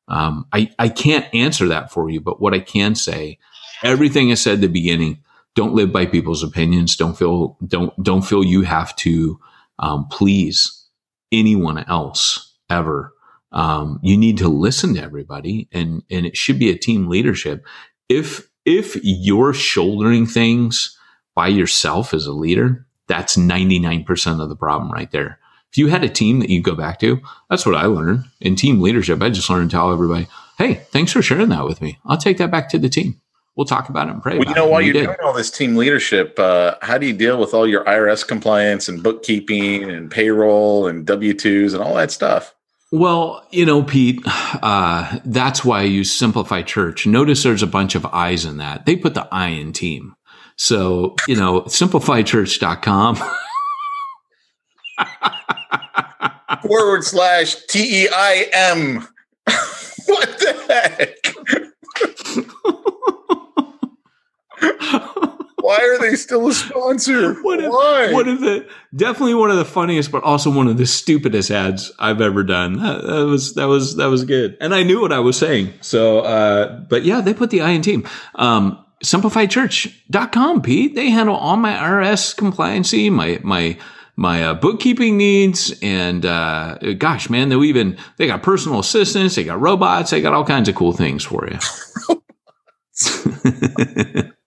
um, 0.08 0.48
I, 0.52 0.72
I 0.80 0.90
can't 0.90 1.32
answer 1.32 1.68
that 1.68 1.92
for 1.92 2.10
you, 2.10 2.22
but 2.22 2.42
what 2.42 2.56
I 2.56 2.60
can 2.60 2.96
say, 2.96 3.38
everything 3.84 4.32
I 4.32 4.36
said 4.36 4.56
at 4.56 4.62
the 4.62 4.68
beginning, 4.68 5.20
don't 5.56 5.74
live 5.74 5.92
by 5.92 6.06
people's 6.06 6.44
opinions. 6.44 6.96
Don't 6.96 7.18
feel, 7.18 7.58
don't, 7.66 7.94
don't 8.04 8.22
feel 8.22 8.44
you 8.44 8.62
have 8.64 8.96
to, 8.98 9.40
um, 9.80 10.08
please 10.10 10.88
anyone 11.32 11.80
else 11.86 12.56
ever. 12.70 13.14
Um, 13.52 14.00
you 14.04 14.18
need 14.18 14.38
to 14.40 14.48
listen 14.48 14.94
to 14.96 15.02
everybody 15.02 15.68
and, 15.72 16.04
and 16.12 16.26
it 16.26 16.38
should 16.38 16.60
be 16.60 16.70
a 16.70 16.78
team 16.78 17.08
leadership. 17.08 17.66
If, 18.08 18.48
if 18.66 18.98
you're 19.04 19.54
shouldering 19.54 20.26
things, 20.28 20.96
by 21.40 21.48
yourself 21.48 22.14
as 22.14 22.26
a 22.26 22.34
leader, 22.34 22.86
that's 23.08 23.38
99% 23.38 24.42
of 24.42 24.50
the 24.50 24.58
problem 24.58 24.92
right 24.92 25.10
there. 25.12 25.40
If 25.72 25.78
you 25.78 25.88
had 25.88 26.04
a 26.04 26.10
team 26.10 26.40
that 26.40 26.50
you 26.50 26.62
go 26.62 26.76
back 26.76 27.00
to, 27.00 27.22
that's 27.50 27.66
what 27.66 27.76
I 27.76 27.86
learned 27.86 28.26
in 28.42 28.58
team 28.58 28.82
leadership. 28.82 29.22
I 29.22 29.30
just 29.30 29.50
learned 29.50 29.70
to 29.70 29.78
tell 29.78 29.94
everybody, 29.94 30.28
hey, 30.58 30.82
thanks 30.92 31.14
for 31.14 31.22
sharing 31.22 31.48
that 31.48 31.64
with 31.64 31.82
me. 31.82 31.98
I'll 32.06 32.18
take 32.18 32.40
that 32.40 32.52
back 32.52 32.68
to 32.72 32.78
the 32.78 32.90
team. 32.90 33.22
We'll 33.60 33.66
talk 33.66 33.90
about 33.90 34.08
it 34.08 34.12
and 34.12 34.24
pray 34.24 34.38
well, 34.38 34.48
You 34.48 34.56
know, 34.56 34.68
while 34.68 34.82
you're 34.82 34.94
did. 34.94 35.04
doing 35.04 35.18
all 35.22 35.34
this 35.34 35.52
team 35.52 35.76
leadership, 35.76 36.40
uh, 36.40 36.76
how 36.82 36.98
do 36.98 37.06
you 37.06 37.12
deal 37.12 37.38
with 37.38 37.54
all 37.54 37.68
your 37.68 37.84
IRS 37.84 38.26
compliance 38.26 38.88
and 38.88 39.04
bookkeeping 39.04 39.84
and 39.84 40.10
payroll 40.10 40.88
and 40.88 41.06
W 41.06 41.34
2s 41.34 41.74
and 41.74 41.84
all 41.84 41.94
that 41.96 42.10
stuff? 42.10 42.56
Well, 42.94 43.46
you 43.52 43.66
know, 43.66 43.84
Pete, 43.84 44.22
uh, 44.26 45.20
that's 45.26 45.66
why 45.66 45.82
I 45.82 45.84
use 45.84 46.10
Simplify 46.10 46.62
Church. 46.62 47.06
Notice 47.06 47.44
there's 47.44 47.62
a 47.62 47.68
bunch 47.68 47.96
of 47.96 48.06
I's 48.06 48.46
in 48.46 48.60
that. 48.60 48.86
They 48.86 48.96
put 48.96 49.14
the 49.14 49.28
I 49.30 49.50
in 49.50 49.74
team. 49.74 50.16
So, 50.56 51.18
you 51.28 51.36
know, 51.36 51.64
simplifychurch.com. 51.64 53.18
Forward 56.66 57.04
slash 57.04 57.58
T 57.68 58.06
E 58.06 58.10
I 58.10 58.48
M. 58.54 59.06
what 60.06 60.40
the 60.40 60.56
heck? 60.70 61.36
Why 65.62 65.80
are 65.82 66.00
they 66.00 66.16
still 66.16 66.48
a 66.48 66.54
sponsor? 66.54 67.34
One 67.44 67.64
of, 67.64 67.72
Why? 67.72 68.14
One 68.14 68.28
of 68.28 68.40
the 68.40 68.68
definitely 68.96 69.36
one 69.36 69.52
of 69.52 69.58
the 69.58 69.66
funniest, 69.66 70.12
but 70.12 70.24
also 70.24 70.50
one 70.50 70.68
of 70.68 70.78
the 70.78 70.86
stupidest 70.86 71.52
ads 71.52 71.92
I've 72.00 72.22
ever 72.22 72.44
done. 72.44 72.80
That, 72.80 73.04
that 73.04 73.26
was 73.26 73.54
that 73.56 73.66
was 73.66 73.96
that 73.98 74.08
was 74.08 74.26
good, 74.26 74.58
and 74.62 74.74
I 74.74 74.84
knew 74.84 75.02
what 75.02 75.12
I 75.12 75.20
was 75.20 75.38
saying. 75.38 75.74
So, 75.82 76.22
uh, 76.22 76.80
but 76.80 77.04
yeah, 77.04 77.22
they 77.22 77.34
put 77.34 77.50
the 77.50 77.62
I 77.62 77.72
in 77.72 77.82
team. 77.82 78.08
Um, 78.36 78.84
simplifychurch.com, 79.04 80.62
Pete. 80.62 80.96
They 80.96 81.10
handle 81.10 81.36
all 81.36 81.58
my 81.58 81.74
IRS 81.74 82.36
compliancy, 82.36 83.12
my, 83.12 83.40
my, 83.44 83.78
my 84.16 84.44
uh, 84.44 84.54
bookkeeping 84.54 85.18
needs 85.18 85.74
and 85.82 86.26
uh, 86.26 86.78
gosh 86.98 87.30
man 87.30 87.48
they 87.48 87.56
even 87.56 87.98
they 88.18 88.28
got 88.28 88.44
personal 88.44 88.80
assistants 88.80 89.36
they 89.36 89.46
got 89.46 89.62
robots 89.62 90.12
they 90.12 90.22
got 90.22 90.34
all 90.34 90.44
kinds 90.44 90.68
of 90.68 90.76
cool 90.76 90.92
things 90.92 91.24
for 91.24 91.48
you 91.48 91.58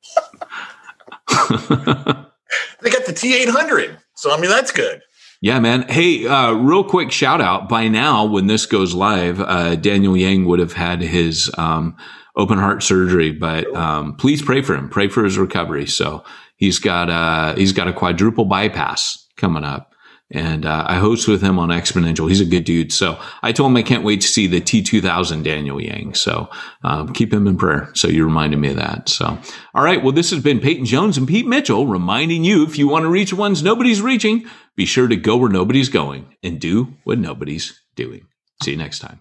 they 2.80 2.90
got 2.90 3.06
the 3.06 3.12
t800 3.12 3.98
so 4.14 4.32
i 4.32 4.40
mean 4.40 4.50
that's 4.50 4.72
good 4.72 5.02
yeah, 5.42 5.58
man. 5.58 5.82
Hey, 5.88 6.24
uh, 6.24 6.52
real 6.52 6.84
quick 6.84 7.10
shout 7.10 7.40
out. 7.40 7.68
By 7.68 7.88
now, 7.88 8.24
when 8.24 8.46
this 8.46 8.64
goes 8.64 8.94
live, 8.94 9.40
uh, 9.40 9.74
Daniel 9.74 10.16
Yang 10.16 10.44
would 10.44 10.60
have 10.60 10.74
had 10.74 11.00
his 11.00 11.50
um, 11.58 11.96
open 12.36 12.58
heart 12.58 12.84
surgery, 12.84 13.32
but 13.32 13.66
um, 13.74 14.14
please 14.14 14.40
pray 14.40 14.62
for 14.62 14.76
him. 14.76 14.88
Pray 14.88 15.08
for 15.08 15.24
his 15.24 15.36
recovery. 15.36 15.88
So 15.88 16.22
he's 16.54 16.78
got 16.78 17.10
a, 17.10 17.58
he's 17.58 17.72
got 17.72 17.88
a 17.88 17.92
quadruple 17.92 18.44
bypass 18.44 19.26
coming 19.36 19.64
up. 19.64 19.91
And 20.32 20.64
uh, 20.64 20.84
I 20.88 20.96
host 20.96 21.28
with 21.28 21.42
him 21.42 21.58
on 21.58 21.68
Exponential. 21.68 22.28
He's 22.28 22.40
a 22.40 22.46
good 22.46 22.64
dude. 22.64 22.92
So 22.92 23.20
I 23.42 23.52
told 23.52 23.70
him 23.70 23.76
I 23.76 23.82
can't 23.82 24.02
wait 24.02 24.22
to 24.22 24.26
see 24.26 24.46
the 24.46 24.60
T2000 24.60 25.44
Daniel 25.44 25.80
Yang. 25.80 26.14
So 26.14 26.48
um, 26.82 27.12
keep 27.12 27.32
him 27.32 27.46
in 27.46 27.58
prayer. 27.58 27.90
So 27.94 28.08
you 28.08 28.24
reminded 28.24 28.58
me 28.58 28.70
of 28.70 28.76
that. 28.76 29.08
So, 29.10 29.38
all 29.74 29.84
right. 29.84 30.02
Well, 30.02 30.12
this 30.12 30.30
has 30.30 30.42
been 30.42 30.58
Peyton 30.58 30.86
Jones 30.86 31.18
and 31.18 31.28
Pete 31.28 31.46
Mitchell 31.46 31.86
reminding 31.86 32.44
you 32.44 32.64
if 32.64 32.78
you 32.78 32.88
want 32.88 33.04
to 33.04 33.10
reach 33.10 33.32
ones 33.32 33.62
nobody's 33.62 34.00
reaching, 34.00 34.46
be 34.74 34.86
sure 34.86 35.06
to 35.06 35.16
go 35.16 35.36
where 35.36 35.50
nobody's 35.50 35.90
going 35.90 36.34
and 36.42 36.58
do 36.58 36.94
what 37.04 37.18
nobody's 37.18 37.78
doing. 37.94 38.26
See 38.62 38.72
you 38.72 38.78
next 38.78 39.00
time. 39.00 39.20